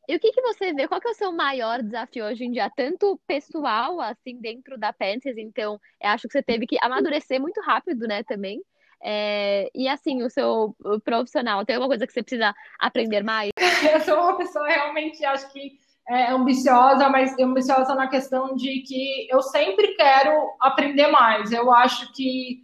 E 0.07 0.15
o 0.15 0.19
que, 0.19 0.32
que 0.32 0.41
você 0.41 0.73
vê? 0.73 0.88
Qual 0.88 0.99
que 0.99 1.07
é 1.07 1.11
o 1.11 1.15
seu 1.15 1.32
maior 1.32 1.82
desafio 1.82 2.25
hoje 2.25 2.43
em 2.43 2.51
dia? 2.51 2.71
Tanto 2.75 3.19
pessoal, 3.27 4.01
assim, 4.01 4.39
dentro 4.41 4.77
da 4.77 4.91
Pences, 4.91 5.38
então, 5.38 5.79
acho 6.01 6.27
que 6.27 6.34
você 6.34 6.41
teve 6.41 6.65
que 6.65 6.77
amadurecer 6.82 7.39
muito 7.39 7.61
rápido, 7.61 8.07
né, 8.07 8.23
também. 8.23 8.61
É, 9.03 9.69
e 9.73 9.88
assim, 9.88 10.21
o 10.23 10.29
seu 10.29 10.75
profissional, 11.03 11.65
tem 11.65 11.75
alguma 11.75 11.89
coisa 11.89 12.05
que 12.05 12.13
você 12.13 12.21
precisa 12.21 12.53
aprender 12.79 13.23
mais? 13.23 13.51
Eu 13.93 13.99
sou 14.01 14.15
uma 14.15 14.38
pessoa 14.38 14.67
realmente, 14.67 15.23
acho 15.23 15.51
que 15.51 15.79
é, 16.07 16.32
ambiciosa, 16.32 17.09
mas 17.09 17.38
ambiciosa 17.39 17.95
na 17.95 18.07
questão 18.07 18.55
de 18.55 18.82
que 18.82 19.27
eu 19.32 19.41
sempre 19.41 19.95
quero 19.95 20.32
aprender 20.59 21.07
mais. 21.07 21.51
Eu 21.51 21.71
acho 21.71 22.11
que 22.13 22.59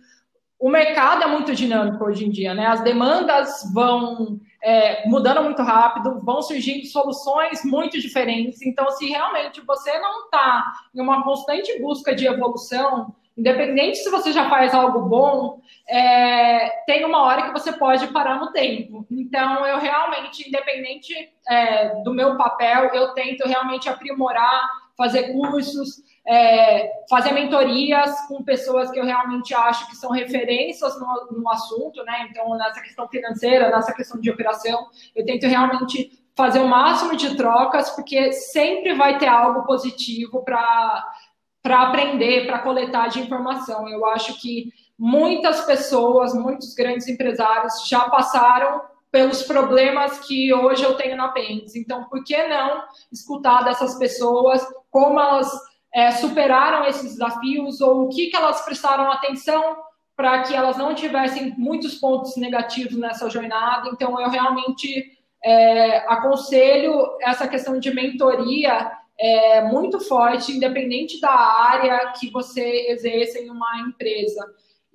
o 0.59 0.69
mercado 0.69 1.23
é 1.23 1.27
muito 1.27 1.53
dinâmico 1.53 2.03
hoje 2.03 2.25
em 2.25 2.29
dia, 2.29 2.53
né? 2.53 2.65
As 2.65 2.81
demandas 2.81 3.71
vão 3.73 4.39
é, 4.63 5.07
mudando 5.07 5.43
muito 5.43 5.61
rápido, 5.61 6.19
vão 6.23 6.41
surgindo 6.41 6.85
soluções 6.87 7.63
muito 7.63 7.99
diferentes. 7.99 8.61
Então, 8.61 8.89
se 8.91 9.07
realmente 9.07 9.61
você 9.61 9.97
não 9.99 10.25
está 10.25 10.65
em 10.95 10.99
uma 10.99 11.23
constante 11.23 11.79
busca 11.79 12.15
de 12.15 12.25
evolução, 12.25 13.13
independente 13.37 13.99
se 13.99 14.09
você 14.09 14.31
já 14.31 14.49
faz 14.49 14.73
algo 14.73 15.01
bom, 15.01 15.61
é, 15.87 16.69
tem 16.87 17.05
uma 17.05 17.21
hora 17.21 17.43
que 17.43 17.53
você 17.53 17.71
pode 17.71 18.07
parar 18.07 18.39
no 18.39 18.51
tempo. 18.51 19.05
Então, 19.11 19.63
eu 19.63 19.77
realmente, 19.77 20.47
independente 20.47 21.13
é, 21.47 22.01
do 22.01 22.13
meu 22.13 22.35
papel, 22.35 22.85
eu 22.95 23.13
tento 23.13 23.47
realmente 23.47 23.87
aprimorar, 23.87 24.69
fazer 24.97 25.31
cursos, 25.31 26.01
é, 26.27 26.91
fazer 27.09 27.31
mentorias 27.31 28.19
com 28.27 28.43
pessoas 28.43 28.89
que 28.91 28.99
eu 28.99 29.05
realmente 29.05 29.53
acho 29.53 29.87
que 29.87 29.95
são 29.95 30.09
referências 30.11 30.99
no, 30.99 31.39
no 31.39 31.49
assunto, 31.49 32.03
né? 32.03 32.27
Então, 32.29 32.49
nessa 32.57 32.81
questão 32.81 33.07
financeira, 33.07 33.69
nessa 33.69 33.93
questão 33.93 34.19
de 34.19 34.31
operação, 34.31 34.87
eu 35.15 35.23
tento 35.23 35.45
realmente 35.45 36.11
fazer 36.35 36.59
o 36.59 36.67
máximo 36.67 37.15
de 37.15 37.35
trocas, 37.35 37.91
porque 37.91 38.31
sempre 38.33 38.93
vai 38.93 39.17
ter 39.17 39.27
algo 39.27 39.65
positivo 39.65 40.43
para 40.43 41.13
para 41.61 41.81
aprender, 41.81 42.45
para 42.45 42.59
coletar 42.59 43.09
de 43.09 43.19
informação. 43.19 43.89
Eu 43.89 44.05
acho 44.05 44.39
que 44.39 44.71
muitas 44.97 45.65
pessoas, 45.65 46.33
muitos 46.33 46.73
grandes 46.73 47.09
empresários 47.09 47.85
já 47.89 48.09
passaram 48.09 48.81
pelos 49.11 49.43
problemas 49.43 50.19
que 50.19 50.53
hoje 50.53 50.83
eu 50.83 50.95
tenho 50.95 51.15
na 51.15 51.29
Pentes. 51.29 51.75
Então, 51.75 52.05
por 52.05 52.23
que 52.23 52.47
não 52.47 52.83
escutar 53.11 53.63
dessas 53.63 53.97
pessoas 53.97 54.65
como 54.91 55.19
elas 55.19 55.49
é, 55.93 56.11
superaram 56.11 56.85
esses 56.85 57.13
desafios 57.13 57.81
ou 57.81 58.05
o 58.05 58.09
que, 58.09 58.27
que 58.27 58.35
elas 58.35 58.61
prestaram 58.61 59.11
atenção 59.11 59.77
para 60.15 60.41
que 60.43 60.53
elas 60.53 60.77
não 60.77 60.95
tivessem 60.95 61.53
muitos 61.57 61.95
pontos 61.95 62.35
negativos 62.37 62.97
nessa 62.97 63.29
jornada. 63.29 63.89
Então, 63.89 64.19
eu 64.19 64.29
realmente 64.29 65.17
é, 65.43 65.99
aconselho 66.11 67.17
essa 67.21 67.47
questão 67.47 67.79
de 67.79 67.93
mentoria 67.93 68.91
é, 69.19 69.61
muito 69.63 69.99
forte, 69.99 70.51
independente 70.51 71.19
da 71.21 71.31
área 71.31 72.13
que 72.19 72.29
você 72.31 72.87
exerça 72.89 73.39
em 73.39 73.49
uma 73.49 73.79
empresa. 73.87 74.43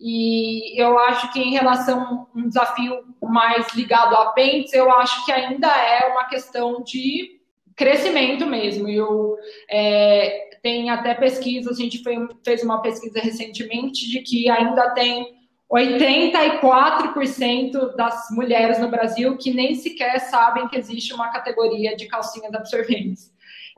E 0.04 0.76
eu 0.76 0.98
acho 0.98 1.32
que 1.32 1.40
em 1.40 1.52
relação 1.52 2.26
a 2.34 2.36
um 2.36 2.48
desafio 2.48 3.04
mais 3.22 3.72
ligado 3.72 4.16
a 4.16 4.32
Pentes, 4.32 4.72
eu 4.72 4.90
acho 4.90 5.24
que 5.24 5.30
ainda 5.30 5.68
é 5.68 6.08
uma 6.08 6.24
questão 6.24 6.82
de 6.82 7.40
crescimento 7.76 8.44
mesmo. 8.44 8.88
Eu 8.88 9.36
é, 9.70 10.58
tem 10.60 10.90
até 10.90 11.14
pesquisas, 11.14 11.78
a 11.78 11.80
gente 11.80 12.02
fez 12.44 12.64
uma 12.64 12.82
pesquisa 12.82 13.20
recentemente 13.20 14.10
de 14.10 14.22
que 14.22 14.50
ainda 14.50 14.90
tem 14.90 15.40
84% 15.72 17.94
das 17.96 18.26
mulheres 18.32 18.80
no 18.80 18.88
Brasil 18.88 19.38
que 19.38 19.54
nem 19.54 19.76
sequer 19.76 20.18
sabem 20.18 20.66
que 20.66 20.76
existe 20.76 21.14
uma 21.14 21.30
categoria 21.30 21.94
de 21.96 22.06
calcinhas 22.06 22.52
absorventes. 22.52 23.30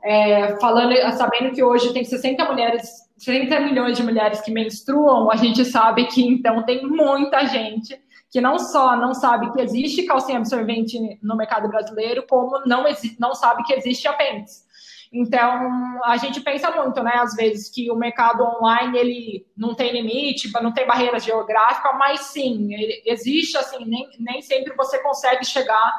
É, 0.03 0.59
falando, 0.59 0.95
sabendo 1.17 1.53
que 1.53 1.63
hoje 1.63 1.93
tem 1.93 2.03
60 2.03 2.43
mulheres, 2.45 3.04
60 3.17 3.59
milhões 3.61 3.97
de 3.97 4.03
mulheres 4.03 4.41
que 4.41 4.51
menstruam, 4.51 5.31
a 5.31 5.35
gente 5.35 5.63
sabe 5.65 6.05
que 6.07 6.25
então 6.25 6.63
tem 6.63 6.85
muita 6.85 7.45
gente 7.45 7.99
que 8.29 8.41
não 8.41 8.59
só 8.59 8.97
não 8.97 9.13
sabe 9.13 9.51
que 9.53 9.61
existe 9.61 10.03
calcinha 10.03 10.39
absorvente 10.39 10.99
no 11.21 11.37
mercado 11.37 11.69
brasileiro, 11.69 12.25
como 12.27 12.59
não, 12.65 12.83
não 13.19 13.33
sabe 13.33 13.63
que 13.63 13.73
existe 13.73 14.07
apêndice. 14.07 14.65
Então, 15.13 16.01
a 16.03 16.17
gente 16.17 16.41
pensa 16.41 16.69
muito, 16.71 17.01
né, 17.01 17.13
às 17.15 17.35
vezes, 17.35 17.69
que 17.69 17.89
o 17.89 17.95
mercado 17.95 18.43
online, 18.43 18.97
ele 18.97 19.47
não 19.55 19.73
tem 19.73 19.93
limite, 19.93 20.51
não 20.61 20.73
tem 20.73 20.85
barreira 20.85 21.17
geográfica, 21.19 21.93
mas 21.93 22.19
sim, 22.21 22.69
existe, 23.05 23.55
assim, 23.57 23.85
nem, 23.85 24.09
nem 24.19 24.41
sempre 24.41 24.75
você 24.75 25.01
consegue 25.01 25.45
chegar 25.45 25.97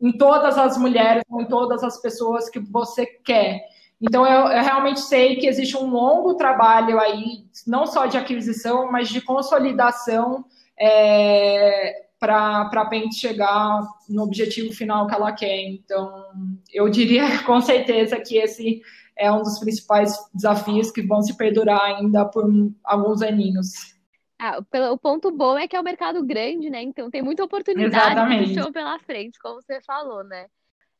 em 0.00 0.12
todas 0.12 0.56
as 0.56 0.78
mulheres, 0.78 1.22
em 1.30 1.44
todas 1.44 1.82
as 1.82 2.00
pessoas 2.00 2.48
que 2.48 2.58
você 2.58 3.04
quer. 3.04 3.60
Então, 4.00 4.26
eu, 4.26 4.48
eu, 4.48 4.62
realmente 4.62 5.00
sei 5.00 5.36
que 5.36 5.46
existe 5.46 5.76
um 5.76 5.88
longo 5.88 6.34
trabalho 6.34 7.00
aí, 7.00 7.46
não 7.66 7.86
só 7.86 8.06
de 8.06 8.18
aquisição, 8.18 8.90
mas 8.92 9.08
de 9.08 9.22
consolidação 9.22 10.44
é, 10.78 12.06
para 12.18 12.70
a 12.72 12.86
Paint 12.86 13.12
chegar 13.14 13.80
no 14.08 14.22
objetivo 14.22 14.72
final 14.72 15.06
que 15.06 15.14
ela 15.14 15.32
quer. 15.32 15.60
Então, 15.60 16.26
eu 16.72 16.88
diria 16.88 17.24
com 17.44 17.60
certeza 17.60 18.20
que 18.20 18.36
esse 18.36 18.82
é 19.16 19.32
um 19.32 19.42
dos 19.42 19.58
principais 19.58 20.14
desafios 20.34 20.90
que 20.90 21.02
vão 21.02 21.22
se 21.22 21.36
perdurar 21.36 21.80
ainda 21.80 22.26
por 22.26 22.44
alguns 22.84 23.22
aninhos. 23.22 23.96
Ah, 24.38 24.58
o 24.92 24.98
ponto 24.98 25.30
bom 25.30 25.56
é 25.56 25.66
que 25.66 25.74
é 25.74 25.80
um 25.80 25.84
mercado 25.84 26.22
grande, 26.22 26.68
né? 26.68 26.82
Então 26.82 27.10
tem 27.10 27.22
muita 27.22 27.42
oportunidade 27.42 27.94
que 28.10 28.72
pela 28.72 28.98
frente, 28.98 29.38
como 29.38 29.62
você 29.62 29.80
falou, 29.80 30.22
né? 30.22 30.46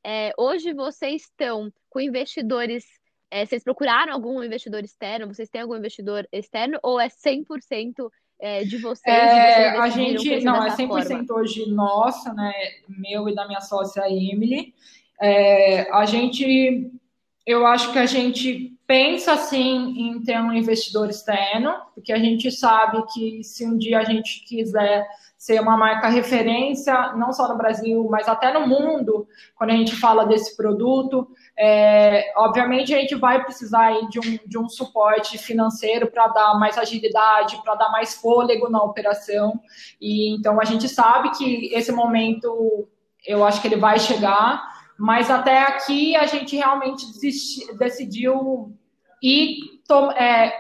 É, 0.09 0.33
hoje 0.39 0.73
vocês 0.73 1.23
estão 1.23 1.69
com 1.91 2.01
investidores. 2.01 2.85
É, 3.29 3.45
vocês 3.45 3.65
procuraram 3.65 4.13
algum 4.13 4.41
investidor 4.41 4.85
externo? 4.85 5.27
Vocês 5.27 5.49
têm 5.49 5.63
algum 5.63 5.75
investidor 5.75 6.29
externo? 6.31 6.79
Ou 6.81 7.01
é 7.01 7.09
100% 7.09 8.09
é, 8.39 8.63
de 8.63 8.79
vocês? 8.79 9.13
É, 9.13 9.71
a 9.71 9.89
gente, 9.89 10.45
não, 10.45 10.65
é 10.65 10.77
100% 10.77 10.87
forma? 10.87 11.25
hoje 11.31 11.69
nossa, 11.69 12.33
né? 12.33 12.53
Meu 12.89 13.29
e 13.29 13.35
da 13.35 13.49
minha 13.49 13.61
sócia 13.61 14.09
Emily. 14.09 14.73
É, 15.21 15.91
a 15.91 16.05
gente, 16.05 16.89
eu 17.45 17.67
acho 17.67 17.93
que 17.93 17.99
a 17.99 18.07
gente 18.07 18.76
pensa 18.87 19.37
sim 19.37 19.95
em 19.99 20.23
ter 20.23 20.39
um 20.41 20.53
investidor 20.53 21.11
externo, 21.11 21.75
porque 21.95 22.13
a 22.13 22.19
gente 22.19 22.51
sabe 22.53 23.05
que 23.13 23.43
se 23.43 23.67
um 23.67 23.77
dia 23.77 23.99
a 23.99 24.05
gente 24.05 24.45
quiser 24.45 25.07
ser 25.37 25.61
uma 25.61 25.77
marca 25.77 26.09
referência, 26.09 27.13
não 27.15 27.33
só 27.33 27.49
no 27.49 27.59
Brasil, 27.59 28.07
mas 28.11 28.29
até 28.29 28.53
no 28.53 28.67
mundo, 28.67 29.27
quando 29.55 29.71
a 29.71 29.75
gente 29.75 29.95
fala 29.95 30.25
desse 30.25 30.57
produto, 30.57 31.29
é, 31.59 32.33
obviamente 32.37 32.95
a 32.95 32.99
gente 32.99 33.15
vai 33.15 33.45
precisar 33.45 33.93
de, 34.09 34.19
um, 34.19 34.39
de 34.47 34.59
um 34.59 34.69
suporte 34.69 35.37
financeiro 35.37 36.07
para 36.11 36.29
dar 36.29 36.59
mais 36.59 36.79
agilidade, 36.79 37.61
para 37.63 37.75
dar 37.75 37.91
mais 37.91 38.15
fôlego 38.15 38.71
na 38.71 38.83
operação. 38.83 39.61
E 40.01 40.35
então 40.35 40.61
a 40.61 40.65
gente 40.65 40.89
sabe 40.89 41.31
que 41.37 41.75
esse 41.75 41.93
momento, 41.93 42.89
eu 43.27 43.45
acho 43.45 43.61
que 43.61 43.69
ele 43.69 43.77
vai 43.77 43.99
chegar 43.99 44.76
mas 44.99 45.31
até 45.31 45.63
aqui 45.63 46.17
a 46.17 46.27
gente 46.27 46.57
realmente 46.57 47.07
desisti, 47.07 47.73
decidiu 47.77 48.75
ir 49.23 49.59
é, 50.17 50.53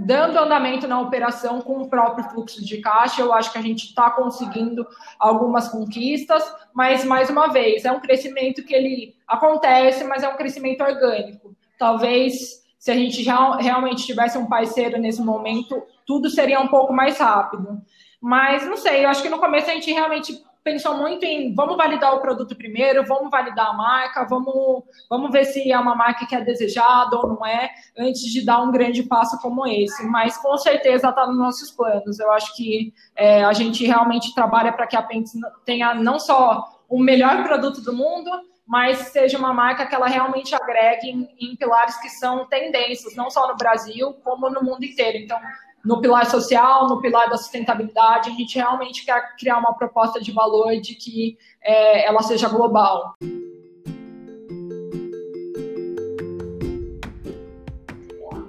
dando 0.00 0.38
andamento 0.38 0.86
na 0.86 1.00
operação 1.00 1.60
com 1.60 1.82
o 1.82 1.88
próprio 1.88 2.28
fluxo 2.30 2.64
de 2.64 2.78
caixa. 2.78 3.22
Eu 3.22 3.32
acho 3.32 3.52
que 3.52 3.58
a 3.58 3.62
gente 3.62 3.86
está 3.86 4.10
conseguindo 4.10 4.86
algumas 5.18 5.68
conquistas, 5.68 6.42
mas 6.74 7.04
mais 7.04 7.30
uma 7.30 7.48
vez 7.48 7.84
é 7.84 7.92
um 7.92 8.00
crescimento 8.00 8.64
que 8.64 8.74
ele 8.74 9.14
acontece, 9.26 10.04
mas 10.04 10.22
é 10.22 10.28
um 10.28 10.36
crescimento 10.36 10.82
orgânico. 10.82 11.56
Talvez 11.78 12.66
se 12.78 12.90
a 12.90 12.94
gente 12.94 13.22
já 13.24 13.56
realmente 13.56 14.06
tivesse 14.06 14.38
um 14.38 14.46
parceiro 14.46 14.98
nesse 14.98 15.20
momento, 15.20 15.82
tudo 16.06 16.30
seria 16.30 16.60
um 16.60 16.68
pouco 16.68 16.92
mais 16.92 17.18
rápido. 17.18 17.80
Mas 18.20 18.66
não 18.66 18.76
sei, 18.76 19.04
eu 19.04 19.08
acho 19.08 19.22
que 19.22 19.28
no 19.28 19.38
começo 19.38 19.68
a 19.68 19.74
gente 19.74 19.92
realmente 19.92 20.42
pensou 20.68 20.94
muito 20.98 21.24
em 21.24 21.54
vamos 21.54 21.78
validar 21.78 22.14
o 22.14 22.20
produto 22.20 22.54
primeiro, 22.54 23.06
vamos 23.06 23.30
validar 23.30 23.68
a 23.68 23.72
marca, 23.72 24.26
vamos, 24.26 24.84
vamos 25.08 25.30
ver 25.32 25.46
se 25.46 25.72
é 25.72 25.78
uma 25.78 25.94
marca 25.94 26.26
que 26.26 26.34
é 26.34 26.42
desejada 26.42 27.16
ou 27.16 27.26
não 27.26 27.46
é, 27.46 27.70
antes 27.96 28.20
de 28.20 28.44
dar 28.44 28.60
um 28.60 28.70
grande 28.70 29.02
passo 29.02 29.40
como 29.40 29.66
esse. 29.66 30.04
Mas 30.06 30.36
com 30.36 30.56
certeza 30.58 31.08
está 31.08 31.26
nos 31.26 31.38
nossos 31.38 31.70
planos. 31.70 32.20
Eu 32.20 32.30
acho 32.32 32.54
que 32.54 32.92
é, 33.16 33.42
a 33.44 33.52
gente 33.54 33.86
realmente 33.86 34.34
trabalha 34.34 34.70
para 34.70 34.86
que 34.86 34.96
a 34.96 35.02
Pentes 35.02 35.32
tenha 35.64 35.94
não 35.94 36.18
só 36.18 36.82
o 36.86 37.00
melhor 37.00 37.42
produto 37.44 37.80
do 37.80 37.94
mundo, 37.94 38.30
mas 38.66 38.98
seja 38.98 39.38
uma 39.38 39.54
marca 39.54 39.86
que 39.86 39.94
ela 39.94 40.06
realmente 40.06 40.54
agregue 40.54 41.08
em, 41.08 41.28
em 41.40 41.56
pilares 41.56 41.98
que 41.98 42.10
são 42.10 42.46
tendências, 42.46 43.16
não 43.16 43.30
só 43.30 43.48
no 43.48 43.56
Brasil, 43.56 44.12
como 44.22 44.50
no 44.50 44.62
mundo 44.62 44.84
inteiro. 44.84 45.16
Então, 45.16 45.40
no 45.84 46.00
pilar 46.00 46.26
social, 46.26 46.88
no 46.88 47.00
pilar 47.00 47.28
da 47.30 47.36
sustentabilidade, 47.36 48.30
a 48.30 48.32
gente 48.32 48.56
realmente 48.56 49.04
quer 49.04 49.36
criar 49.36 49.58
uma 49.58 49.72
proposta 49.74 50.20
de 50.20 50.32
valor 50.32 50.76
de 50.80 50.94
que 50.94 51.38
é, 51.62 52.06
ela 52.06 52.22
seja 52.22 52.48
global. 52.48 53.14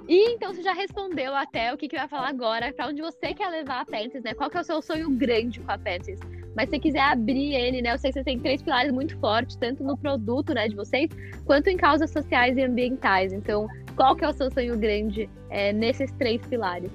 E 0.08 0.34
então 0.34 0.52
você 0.52 0.60
já 0.60 0.72
respondeu 0.72 1.32
até 1.36 1.72
o 1.72 1.76
que, 1.76 1.86
que 1.86 1.94
ia 1.94 2.08
falar 2.08 2.28
agora, 2.28 2.72
para 2.72 2.88
onde 2.88 3.00
você 3.00 3.32
quer 3.32 3.48
levar 3.48 3.82
a 3.82 3.84
Pentes, 3.84 4.24
né? 4.24 4.34
Qual 4.34 4.50
que 4.50 4.56
é 4.56 4.60
o 4.60 4.64
seu 4.64 4.82
sonho 4.82 5.08
grande 5.10 5.60
com 5.60 5.70
a 5.70 5.78
Pentes? 5.78 6.18
Mas 6.56 6.68
se 6.68 6.80
quiser 6.80 7.00
abrir 7.00 7.54
ele, 7.54 7.80
né? 7.80 7.92
Eu 7.92 7.98
sei 7.98 8.10
que 8.10 8.18
você 8.18 8.24
tem 8.24 8.36
três 8.36 8.60
pilares 8.60 8.92
muito 8.92 9.16
fortes, 9.20 9.54
tanto 9.54 9.84
no 9.84 9.96
produto, 9.96 10.52
né, 10.52 10.66
de 10.66 10.74
vocês, 10.74 11.08
quanto 11.44 11.68
em 11.68 11.76
causas 11.76 12.10
sociais 12.10 12.56
e 12.56 12.62
ambientais. 12.64 13.32
Então, 13.32 13.68
qual 13.94 14.16
que 14.16 14.24
é 14.24 14.28
o 14.28 14.32
seu 14.32 14.50
sonho 14.50 14.76
grande 14.76 15.30
é, 15.48 15.72
nesses 15.72 16.10
três 16.12 16.44
pilares? 16.44 16.90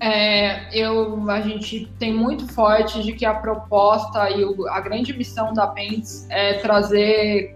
É, 0.00 0.74
eu, 0.76 1.28
a 1.30 1.42
gente 1.42 1.86
tem 1.98 2.12
muito 2.12 2.50
forte 2.52 3.02
de 3.02 3.12
que 3.12 3.26
a 3.26 3.34
proposta 3.34 4.30
e 4.30 4.42
o, 4.42 4.66
a 4.68 4.80
grande 4.80 5.12
missão 5.12 5.52
da 5.52 5.66
Pentes 5.66 6.26
é 6.30 6.54
trazer 6.54 7.54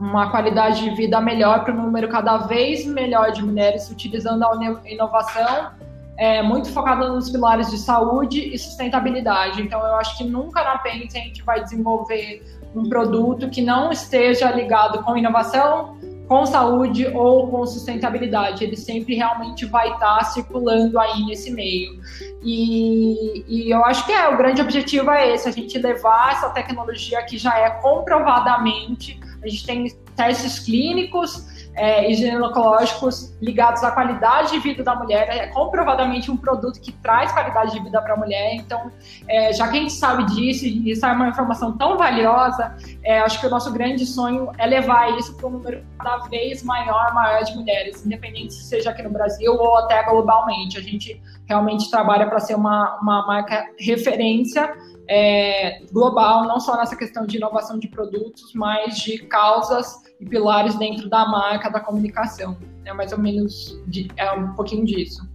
uma 0.00 0.30
qualidade 0.30 0.82
de 0.82 0.90
vida 0.96 1.20
melhor 1.20 1.62
para 1.62 1.74
o 1.74 1.76
número 1.76 2.08
cada 2.08 2.38
vez 2.38 2.86
melhor 2.86 3.32
de 3.32 3.44
mulheres 3.44 3.90
utilizando 3.90 4.44
a 4.44 4.56
inovação, 4.86 5.72
é, 6.16 6.42
muito 6.42 6.72
focada 6.72 7.08
nos 7.08 7.28
pilares 7.28 7.70
de 7.70 7.78
saúde 7.78 8.54
e 8.54 8.58
sustentabilidade. 8.58 9.60
Então, 9.60 9.80
eu 9.80 9.94
acho 9.96 10.16
que 10.16 10.24
nunca 10.24 10.64
na 10.64 10.78
Pentes 10.78 11.14
a 11.14 11.18
gente 11.18 11.42
vai 11.42 11.62
desenvolver 11.62 12.42
um 12.74 12.88
produto 12.88 13.48
que 13.50 13.60
não 13.60 13.92
esteja 13.92 14.50
ligado 14.50 15.02
com 15.02 15.16
inovação, 15.16 15.96
com 16.26 16.46
saúde 16.46 17.06
ou 17.08 17.48
com 17.48 17.66
sustentabilidade. 17.66 18.64
Ele 18.64 18.76
sempre 18.76 19.14
realmente 19.14 19.66
vai 19.66 19.92
estar 19.92 20.22
circulando 20.24 20.98
aí 20.98 21.24
nesse 21.26 21.50
meio. 21.50 22.00
E, 22.42 23.44
e, 23.46 23.70
eu 23.70 23.84
acho 23.84 24.04
que 24.06 24.12
é 24.12 24.28
o 24.28 24.36
grande 24.36 24.60
objetivo 24.60 25.10
é 25.10 25.34
esse: 25.34 25.48
a 25.48 25.52
gente 25.52 25.76
levar 25.78 26.32
essa 26.32 26.50
tecnologia 26.50 27.22
que 27.24 27.36
já 27.36 27.58
é 27.58 27.70
comprovadamente, 27.70 29.18
a 29.42 29.48
gente 29.48 29.66
tem 29.66 29.88
testes 30.16 30.60
clínicos 30.60 31.53
é, 31.74 32.10
e 32.10 32.14
ginecológicos 32.14 33.34
ligados 33.40 33.82
à 33.82 33.90
qualidade 33.90 34.52
de 34.52 34.58
vida 34.60 34.82
da 34.82 34.94
mulher. 34.94 35.28
É 35.28 35.46
comprovadamente 35.48 36.30
um 36.30 36.36
produto 36.36 36.80
que 36.80 36.92
traz 36.92 37.32
qualidade 37.32 37.72
de 37.72 37.80
vida 37.82 38.00
para 38.00 38.14
a 38.14 38.16
mulher. 38.16 38.54
Então, 38.54 38.90
é, 39.28 39.52
já 39.52 39.68
que 39.68 39.76
a 39.76 39.80
gente 39.80 39.92
sabe 39.92 40.24
disso 40.26 40.64
e 40.64 40.90
isso 40.90 41.04
é 41.04 41.12
uma 41.12 41.28
informação 41.28 41.76
tão 41.76 41.96
valiosa, 41.96 42.76
é, 43.02 43.18
acho 43.20 43.40
que 43.40 43.46
o 43.46 43.50
nosso 43.50 43.72
grande 43.72 44.06
sonho 44.06 44.50
é 44.58 44.66
levar 44.66 45.18
isso 45.18 45.36
para 45.36 45.46
um 45.48 45.50
número 45.50 45.84
cada 45.98 46.28
vez 46.28 46.62
maior, 46.62 47.12
maior 47.12 47.42
de 47.42 47.54
mulheres, 47.56 48.04
independente 48.06 48.54
se 48.54 48.64
seja 48.64 48.90
aqui 48.90 49.02
no 49.02 49.10
Brasil 49.10 49.52
ou 49.52 49.76
até 49.78 50.02
globalmente. 50.04 50.78
A 50.78 50.82
gente 50.82 51.20
realmente 51.46 51.90
trabalha 51.90 52.26
para 52.26 52.38
ser 52.38 52.54
uma, 52.54 52.98
uma 53.00 53.26
marca 53.26 53.66
referência 53.78 54.72
é, 55.08 55.82
global, 55.92 56.44
não 56.44 56.60
só 56.60 56.76
nessa 56.76 56.96
questão 56.96 57.26
de 57.26 57.36
inovação 57.36 57.78
de 57.78 57.88
produtos, 57.88 58.52
mas 58.54 58.96
de 58.98 59.18
causas 59.18 60.03
e 60.20 60.26
pilares 60.26 60.76
dentro 60.78 61.08
da 61.08 61.26
marca, 61.26 61.70
da 61.70 61.80
comunicação. 61.80 62.56
É 62.84 62.92
mais 62.92 63.12
ou 63.12 63.18
menos 63.18 63.80
de, 63.86 64.08
é 64.16 64.30
um 64.32 64.52
pouquinho 64.54 64.84
disso. 64.84 65.28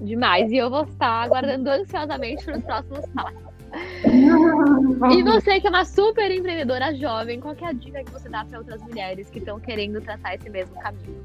Demais. 0.00 0.50
E 0.50 0.56
eu 0.56 0.70
vou 0.70 0.84
estar 0.84 1.24
aguardando 1.24 1.68
ansiosamente 1.68 2.44
para 2.44 2.58
os 2.58 2.64
próximos 2.64 3.06
passos. 3.14 3.50
e 5.12 5.22
você 5.22 5.60
que 5.60 5.66
é 5.66 5.70
uma 5.70 5.84
super 5.84 6.30
empreendedora 6.30 6.94
jovem, 6.94 7.40
qual 7.40 7.54
é 7.60 7.66
a 7.66 7.72
dica 7.72 8.02
que 8.02 8.10
você 8.10 8.28
dá 8.28 8.44
para 8.44 8.58
outras 8.58 8.82
mulheres 8.82 9.30
que 9.30 9.38
estão 9.38 9.60
querendo 9.60 10.00
traçar 10.00 10.34
esse 10.34 10.50
mesmo 10.50 10.74
caminho? 10.80 11.22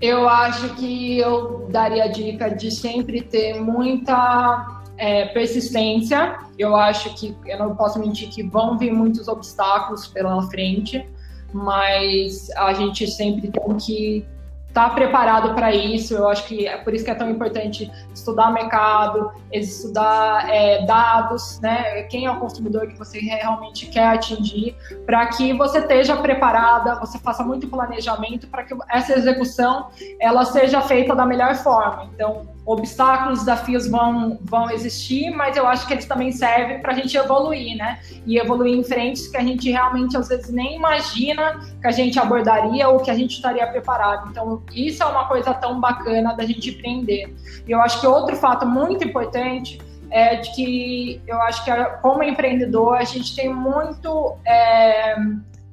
Eu 0.00 0.28
acho 0.28 0.74
que 0.74 1.18
eu 1.18 1.68
daria 1.70 2.04
a 2.04 2.08
dica 2.08 2.50
de 2.50 2.70
sempre 2.70 3.22
ter 3.22 3.60
muita 3.60 4.75
é, 4.98 5.26
persistência. 5.26 6.38
Eu 6.58 6.74
acho 6.74 7.14
que 7.14 7.36
eu 7.46 7.58
não 7.58 7.76
posso 7.76 7.98
mentir 7.98 8.28
que 8.30 8.42
vão 8.42 8.78
vir 8.78 8.92
muitos 8.92 9.28
obstáculos 9.28 10.06
pela 10.06 10.40
frente, 10.48 11.08
mas 11.52 12.50
a 12.56 12.72
gente 12.72 13.06
sempre 13.06 13.48
tem 13.48 13.76
que 13.76 14.26
estar 14.68 14.90
tá 14.90 14.94
preparado 14.94 15.54
para 15.54 15.74
isso. 15.74 16.14
Eu 16.14 16.28
acho 16.28 16.46
que 16.46 16.66
é 16.66 16.76
por 16.76 16.92
isso 16.94 17.04
que 17.04 17.10
é 17.10 17.14
tão 17.14 17.30
importante 17.30 17.90
estudar 18.14 18.52
mercado, 18.52 19.30
estudar 19.50 20.48
é, 20.52 20.84
dados, 20.84 21.58
né? 21.60 22.02
Quem 22.04 22.26
é 22.26 22.30
o 22.30 22.38
consumidor 22.38 22.86
que 22.86 22.98
você 22.98 23.18
realmente 23.18 23.86
quer 23.86 24.08
atingir, 24.08 24.76
para 25.06 25.26
que 25.28 25.54
você 25.54 25.78
esteja 25.78 26.16
preparada, 26.16 27.00
você 27.00 27.18
faça 27.18 27.42
muito 27.42 27.68
planejamento 27.68 28.46
para 28.48 28.64
que 28.64 28.74
essa 28.90 29.14
execução 29.18 29.88
ela 30.20 30.44
seja 30.44 30.82
feita 30.82 31.14
da 31.14 31.24
melhor 31.24 31.54
forma. 31.54 32.10
Então, 32.14 32.55
obstáculos, 32.66 33.38
desafios 33.38 33.88
vão, 33.88 34.38
vão 34.42 34.68
existir, 34.72 35.30
mas 35.30 35.56
eu 35.56 35.68
acho 35.68 35.86
que 35.86 35.92
eles 35.92 36.04
também 36.04 36.32
servem 36.32 36.80
para 36.80 36.92
a 36.92 36.96
gente 36.96 37.16
evoluir, 37.16 37.76
né? 37.76 38.00
E 38.26 38.38
evoluir 38.38 38.74
em 38.74 38.82
frentes 38.82 39.28
que 39.28 39.36
a 39.36 39.42
gente 39.42 39.70
realmente 39.70 40.16
às 40.16 40.28
vezes 40.28 40.50
nem 40.50 40.74
imagina 40.74 41.60
que 41.80 41.86
a 41.86 41.92
gente 41.92 42.18
abordaria 42.18 42.88
ou 42.88 42.98
que 42.98 43.08
a 43.08 43.14
gente 43.14 43.34
estaria 43.34 43.64
preparado. 43.68 44.28
Então, 44.30 44.64
isso 44.74 45.00
é 45.00 45.06
uma 45.06 45.28
coisa 45.28 45.54
tão 45.54 45.80
bacana 45.80 46.34
da 46.34 46.44
gente 46.44 46.70
aprender. 46.70 47.32
E 47.68 47.70
eu 47.70 47.80
acho 47.80 48.00
que 48.00 48.06
outro 48.06 48.34
fato 48.34 48.66
muito 48.66 49.04
importante 49.04 49.80
é 50.10 50.36
de 50.36 50.52
que 50.52 51.22
eu 51.24 51.40
acho 51.42 51.64
que 51.64 51.70
como 52.02 52.24
empreendedor 52.24 52.96
a 52.96 53.04
gente 53.04 53.34
tem 53.36 53.52
muito 53.52 54.36
é, 54.44 55.14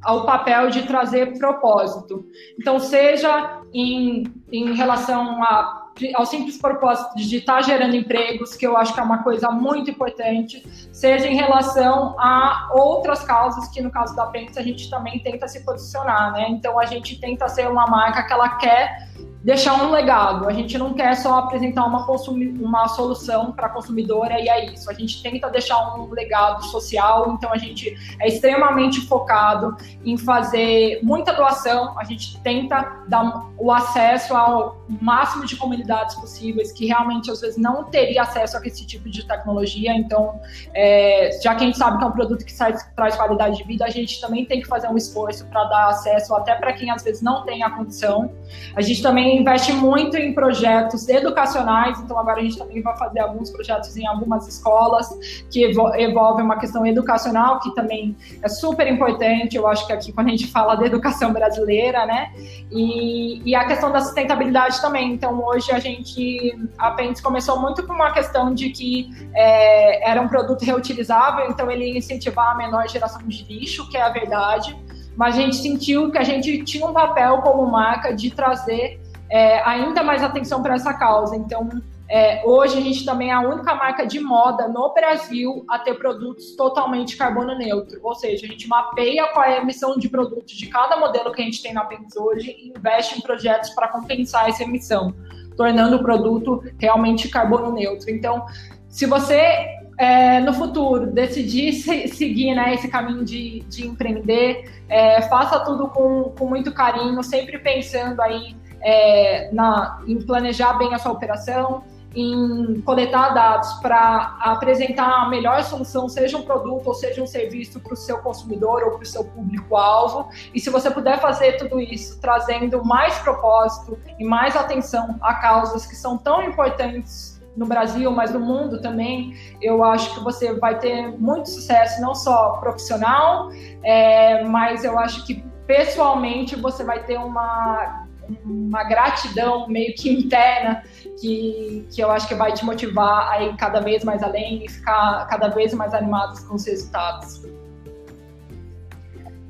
ao 0.03 0.27
papel 0.27 0.69
de 0.69 0.83
trazer 0.83 1.39
propósito. 1.39 2.23
Então, 2.59 2.79
seja 2.79 3.61
em, 3.73 4.31
em 4.51 4.75
relação 4.75 5.41
a 5.43 5.82
ao 6.15 6.25
simples 6.25 6.57
propósito 6.57 7.15
de 7.15 7.37
estar 7.37 7.61
gerando 7.61 7.95
empregos, 7.95 8.55
que 8.55 8.65
eu 8.65 8.75
acho 8.75 8.93
que 8.93 8.99
é 8.99 9.03
uma 9.03 9.23
coisa 9.23 9.49
muito 9.51 9.91
importante, 9.91 10.63
seja 10.91 11.27
em 11.27 11.35
relação 11.35 12.15
a 12.19 12.69
outras 12.73 13.23
causas 13.23 13.67
que 13.69 13.81
no 13.81 13.91
caso 13.91 14.15
da 14.15 14.25
Pence 14.27 14.57
a 14.57 14.63
gente 14.63 14.89
também 14.89 15.19
tenta 15.19 15.47
se 15.47 15.63
posicionar, 15.63 16.31
né? 16.33 16.47
Então 16.49 16.79
a 16.79 16.85
gente 16.85 17.19
tenta 17.19 17.47
ser 17.47 17.69
uma 17.69 17.85
marca 17.87 18.23
que 18.23 18.33
ela 18.33 18.49
quer 18.57 19.07
deixar 19.43 19.83
um 19.83 19.91
legado. 19.91 20.47
A 20.47 20.53
gente 20.53 20.77
não 20.77 20.93
quer 20.93 21.15
só 21.15 21.39
apresentar 21.39 21.85
uma, 21.85 22.05
uma 22.05 22.87
solução 22.87 23.51
para 23.51 23.67
a 23.67 23.69
consumidora 23.69 24.39
e 24.39 24.47
é 24.47 24.73
isso. 24.73 24.89
A 24.89 24.93
gente 24.93 25.21
tenta 25.21 25.49
deixar 25.49 25.95
um 25.97 26.09
legado 26.11 26.63
social, 26.65 27.33
então 27.33 27.51
a 27.51 27.57
gente 27.57 27.95
é 28.19 28.27
extremamente 28.27 29.01
focado 29.01 29.75
em 30.05 30.17
fazer 30.17 30.99
muita 31.03 31.33
doação. 31.33 31.99
A 31.99 32.05
gente 32.05 32.39
tenta 32.41 33.03
dar 33.07 33.49
o 33.57 33.71
acesso 33.71 34.33
ao 34.35 34.81
máximo 35.01 35.45
de 35.45 35.55
comunidades 35.57 36.15
possíveis 36.15 36.71
que 36.71 36.85
realmente 36.85 37.29
às 37.29 37.41
vezes 37.41 37.57
não 37.57 37.83
teria 37.85 38.21
acesso 38.21 38.57
a 38.57 38.65
esse 38.65 38.85
tipo 38.87 39.09
de 39.09 39.27
tecnologia. 39.27 39.93
Então, 39.93 40.39
é, 40.73 41.31
já 41.43 41.53
que 41.55 41.63
a 41.63 41.65
gente 41.65 41.77
sabe 41.77 41.97
que 41.97 42.03
é 42.03 42.07
um 42.07 42.11
produto 42.11 42.45
que 42.45 42.55
traz, 42.55 42.83
traz 42.95 43.15
qualidade 43.15 43.57
de 43.57 43.63
vida, 43.63 43.83
a 43.83 43.89
gente 43.89 44.21
também 44.21 44.45
tem 44.45 44.61
que 44.61 44.67
fazer 44.67 44.87
um 44.87 44.95
esforço 44.95 45.45
para 45.47 45.65
dar 45.65 45.87
acesso 45.89 46.33
até 46.33 46.55
para 46.55 46.71
quem 46.71 46.89
às 46.89 47.03
vezes 47.03 47.21
não 47.21 47.43
tem 47.43 47.61
a 47.63 47.69
condição. 47.69 48.31
A 48.75 48.81
gente 48.81 49.01
também 49.01 49.32
investe 49.39 49.73
muito 49.73 50.17
em 50.17 50.33
projetos 50.33 51.07
educacionais, 51.07 51.99
então 51.99 52.17
agora 52.17 52.39
a 52.39 52.43
gente 52.43 52.57
também 52.57 52.81
vai 52.81 52.97
fazer 52.97 53.19
alguns 53.19 53.49
projetos 53.49 53.95
em 53.97 54.05
algumas 54.05 54.47
escolas 54.47 55.07
que 55.49 55.65
envolvem 55.65 56.45
uma 56.45 56.57
questão 56.57 56.85
educacional, 56.85 57.59
que 57.59 57.73
também 57.75 58.15
é 58.41 58.47
super 58.47 58.87
importante, 58.87 59.55
eu 59.55 59.67
acho 59.67 59.85
que 59.87 59.93
aqui 59.93 60.11
quando 60.11 60.27
a 60.27 60.31
gente 60.31 60.47
fala 60.47 60.75
da 60.75 60.85
educação 60.85 61.31
brasileira, 61.33 62.05
né? 62.05 62.31
E, 62.71 63.41
e 63.49 63.55
a 63.55 63.65
questão 63.65 63.91
da 63.91 64.01
sustentabilidade 64.01 64.81
também. 64.81 65.13
Então 65.13 65.43
hoje 65.43 65.71
a 65.71 65.79
gente, 65.79 66.57
a 66.77 66.91
Pentes 66.91 67.21
começou 67.21 67.59
muito 67.59 67.85
com 67.85 67.93
uma 67.93 68.11
questão 68.11 68.53
de 68.53 68.69
que 68.69 69.09
é, 69.33 70.09
era 70.09 70.21
um 70.21 70.27
produto 70.27 70.63
reutilizável, 70.63 71.49
então 71.49 71.69
ele 71.69 71.91
ia 71.91 71.97
incentivar 71.97 72.51
a 72.51 72.55
menor 72.55 72.87
geração 72.87 73.21
de 73.27 73.43
lixo, 73.43 73.89
que 73.89 73.97
é 73.97 74.01
a 74.01 74.09
verdade 74.09 74.75
mas 75.15 75.35
a 75.35 75.41
gente 75.41 75.57
sentiu 75.57 76.11
que 76.11 76.17
a 76.17 76.23
gente 76.23 76.63
tinha 76.63 76.85
um 76.85 76.93
papel 76.93 77.39
como 77.41 77.65
marca 77.69 78.13
de 78.13 78.31
trazer 78.31 78.99
é, 79.33 79.63
ainda 79.67 80.03
mais 80.03 80.23
atenção 80.23 80.61
para 80.61 80.75
essa 80.75 80.93
causa. 80.93 81.35
Então, 81.35 81.67
é, 82.07 82.43
hoje 82.45 82.77
a 82.77 82.81
gente 82.81 83.03
também 83.03 83.31
é 83.31 83.33
a 83.33 83.41
única 83.41 83.73
marca 83.73 84.05
de 84.05 84.19
moda 84.19 84.67
no 84.67 84.93
Brasil 84.93 85.65
a 85.67 85.79
ter 85.79 85.95
produtos 85.95 86.55
totalmente 86.55 87.17
carbono 87.17 87.57
neutro. 87.57 87.99
Ou 88.03 88.13
seja, 88.13 88.45
a 88.45 88.49
gente 88.49 88.67
mapeia 88.67 89.25
qual 89.33 89.43
é 89.43 89.57
a 89.57 89.61
emissão 89.63 89.97
de 89.97 90.07
produtos 90.07 90.53
de 90.53 90.67
cada 90.67 90.97
modelo 90.97 91.31
que 91.31 91.41
a 91.41 91.45
gente 91.45 91.63
tem 91.63 91.73
na 91.73 91.83
Pens 91.83 92.15
hoje 92.15 92.51
e 92.51 92.77
investe 92.77 93.17
em 93.17 93.21
projetos 93.21 93.71
para 93.71 93.87
compensar 93.87 94.47
essa 94.47 94.61
emissão. 94.61 95.15
tornando 95.57 95.95
o 95.95 96.03
produto 96.03 96.63
realmente 96.79 97.27
carbono 97.27 97.71
neutro. 97.71 98.11
Então, 98.11 98.45
se 98.87 99.07
você 99.07 99.67
é, 99.97 100.39
no 100.39 100.53
futuro 100.53 101.07
decidir 101.07 101.73
se, 101.73 102.07
seguir 102.07 102.53
né, 102.53 102.75
esse 102.75 102.87
caminho 102.87 103.25
de, 103.25 103.61
de 103.61 103.87
empreender, 103.87 104.71
é, 104.89 105.23
faça 105.23 105.59
tudo 105.59 105.87
com, 105.87 106.33
com 106.37 106.47
muito 106.47 106.71
carinho, 106.71 107.23
sempre 107.23 107.57
pensando 107.57 108.19
aí 108.21 108.55
é, 108.83 109.49
na, 109.51 110.01
em 110.05 110.21
planejar 110.21 110.73
bem 110.73 110.93
a 110.93 110.99
sua 110.99 111.11
operação, 111.11 111.83
em 112.15 112.81
coletar 112.81 113.33
dados 113.33 113.73
para 113.75 114.37
apresentar 114.39 115.23
a 115.23 115.29
melhor 115.29 115.63
solução, 115.63 116.07
seja 116.07 116.37
um 116.37 116.43
produto 116.43 116.87
ou 116.87 116.93
seja 116.93 117.21
um 117.21 117.27
serviço 117.27 117.79
para 117.79 117.93
o 117.93 117.95
seu 117.95 118.19
consumidor 118.19 118.83
ou 118.83 118.91
para 118.91 119.01
o 119.01 119.05
seu 119.05 119.23
público-alvo. 119.25 120.29
E 120.53 120.59
se 120.59 120.69
você 120.69 120.91
puder 120.91 121.19
fazer 121.19 121.53
tudo 121.53 121.79
isso 121.79 122.19
trazendo 122.21 122.83
mais 122.85 123.17
propósito 123.19 123.97
e 124.19 124.23
mais 124.23 124.55
atenção 124.55 125.17
a 125.21 125.35
causas 125.35 125.85
que 125.85 125.95
são 125.95 126.17
tão 126.17 126.43
importantes 126.43 127.41
no 127.55 127.65
Brasil, 127.65 128.11
mas 128.11 128.31
no 128.31 128.39
mundo 128.39 128.81
também, 128.81 129.35
eu 129.61 129.83
acho 129.83 130.13
que 130.15 130.23
você 130.23 130.53
vai 130.53 130.79
ter 130.79 131.07
muito 131.19 131.49
sucesso, 131.49 132.01
não 132.01 132.15
só 132.15 132.57
profissional, 132.57 133.49
é, 133.83 134.43
mas 134.43 134.83
eu 134.83 134.97
acho 134.97 135.25
que 135.25 135.43
pessoalmente 135.67 136.55
você 136.55 136.83
vai 136.83 137.03
ter 137.03 137.17
uma 137.17 138.02
uma 138.45 138.83
gratidão 138.83 139.67
meio 139.67 139.93
que 139.95 140.09
interna 140.09 140.83
que, 141.19 141.87
que 141.91 142.01
eu 142.01 142.11
acho 142.11 142.27
que 142.27 142.35
vai 142.35 142.53
te 142.53 142.65
motivar 142.65 143.31
a 143.31 143.43
ir 143.43 143.55
cada 143.57 143.79
vez 143.79 144.03
mais 144.03 144.23
além 144.23 144.65
e 144.65 144.69
ficar 144.69 145.27
cada 145.27 145.49
vez 145.49 145.73
mais 145.73 145.93
animados 145.93 146.39
com 146.41 146.55
os 146.55 146.65
resultados. 146.65 147.41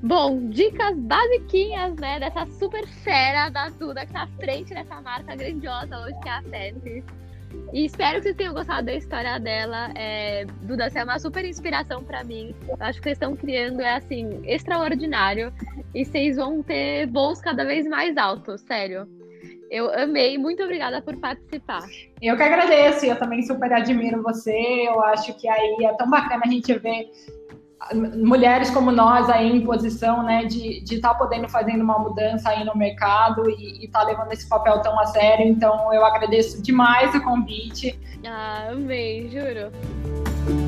Bom, 0.01 0.49
dicas 0.49 0.97
basiquinhas, 0.97 1.95
né, 1.95 2.19
dessa 2.19 2.45
super 2.59 2.85
fera 2.85 3.49
da 3.49 3.69
Duda 3.69 4.05
que 4.05 4.11
tá 4.11 4.23
à 4.23 4.27
frente 4.27 4.73
dessa 4.73 4.99
marca 4.99 5.33
grandiosa 5.33 5.97
hoje 5.99 6.19
que 6.21 6.27
é 6.27 6.31
a 6.31 6.41
Fences. 6.43 7.22
E 7.73 7.85
espero 7.85 8.17
que 8.17 8.23
vocês 8.23 8.35
tenham 8.35 8.53
gostado 8.53 8.85
da 8.85 8.93
história 8.93 9.39
dela. 9.39 9.91
É, 9.95 10.45
Duda, 10.61 10.89
você 10.89 10.99
é 10.99 11.03
uma 11.03 11.17
super 11.17 11.43
inspiração 11.43 12.03
para 12.03 12.23
mim. 12.23 12.55
Eu 12.67 12.77
acho 12.79 12.99
que 12.99 13.05
vocês 13.05 13.15
estão 13.15 13.35
criando 13.35 13.81
é 13.81 13.95
assim 13.95 14.41
extraordinário 14.45 15.51
e 15.93 16.05
vocês 16.05 16.37
vão 16.37 16.61
ter 16.61 17.07
voos 17.07 17.41
cada 17.41 17.65
vez 17.65 17.87
mais 17.87 18.15
altos, 18.17 18.61
sério. 18.61 19.07
Eu 19.71 19.91
amei, 19.91 20.37
muito 20.37 20.61
obrigada 20.61 21.01
por 21.01 21.17
participar. 21.17 21.81
Eu 22.21 22.37
que 22.37 22.43
agradeço, 22.43 23.07
eu 23.07 23.17
também 23.17 23.41
super 23.41 23.73
admiro 23.73 24.21
você. 24.21 24.87
Eu 24.87 25.01
acho 25.01 25.33
que 25.33 25.49
aí 25.49 25.77
é 25.83 25.93
tão 25.93 26.07
bacana 26.07 26.43
a 26.45 26.47
gente 26.47 26.71
ver 26.77 27.09
mulheres 27.93 28.69
como 28.69 28.91
nós 28.91 29.29
aí 29.29 29.51
em 29.51 29.61
posição 29.61 30.23
né, 30.23 30.45
de 30.45 30.83
estar 30.83 31.09
tá 31.09 31.15
podendo 31.15 31.49
fazendo 31.49 31.83
uma 31.83 31.99
mudança 31.99 32.49
aí 32.49 32.63
no 32.63 32.75
mercado 32.75 33.49
e 33.49 33.85
estar 33.85 34.01
tá 34.01 34.05
levando 34.05 34.31
esse 34.31 34.47
papel 34.47 34.81
tão 34.81 34.99
a 34.99 35.05
sério. 35.07 35.45
Então 35.45 35.93
eu 35.93 36.05
agradeço 36.05 36.61
demais 36.61 37.13
o 37.15 37.21
convite. 37.21 37.99
Ah, 38.25 38.69
amei, 38.71 39.29
juro. 39.29 40.62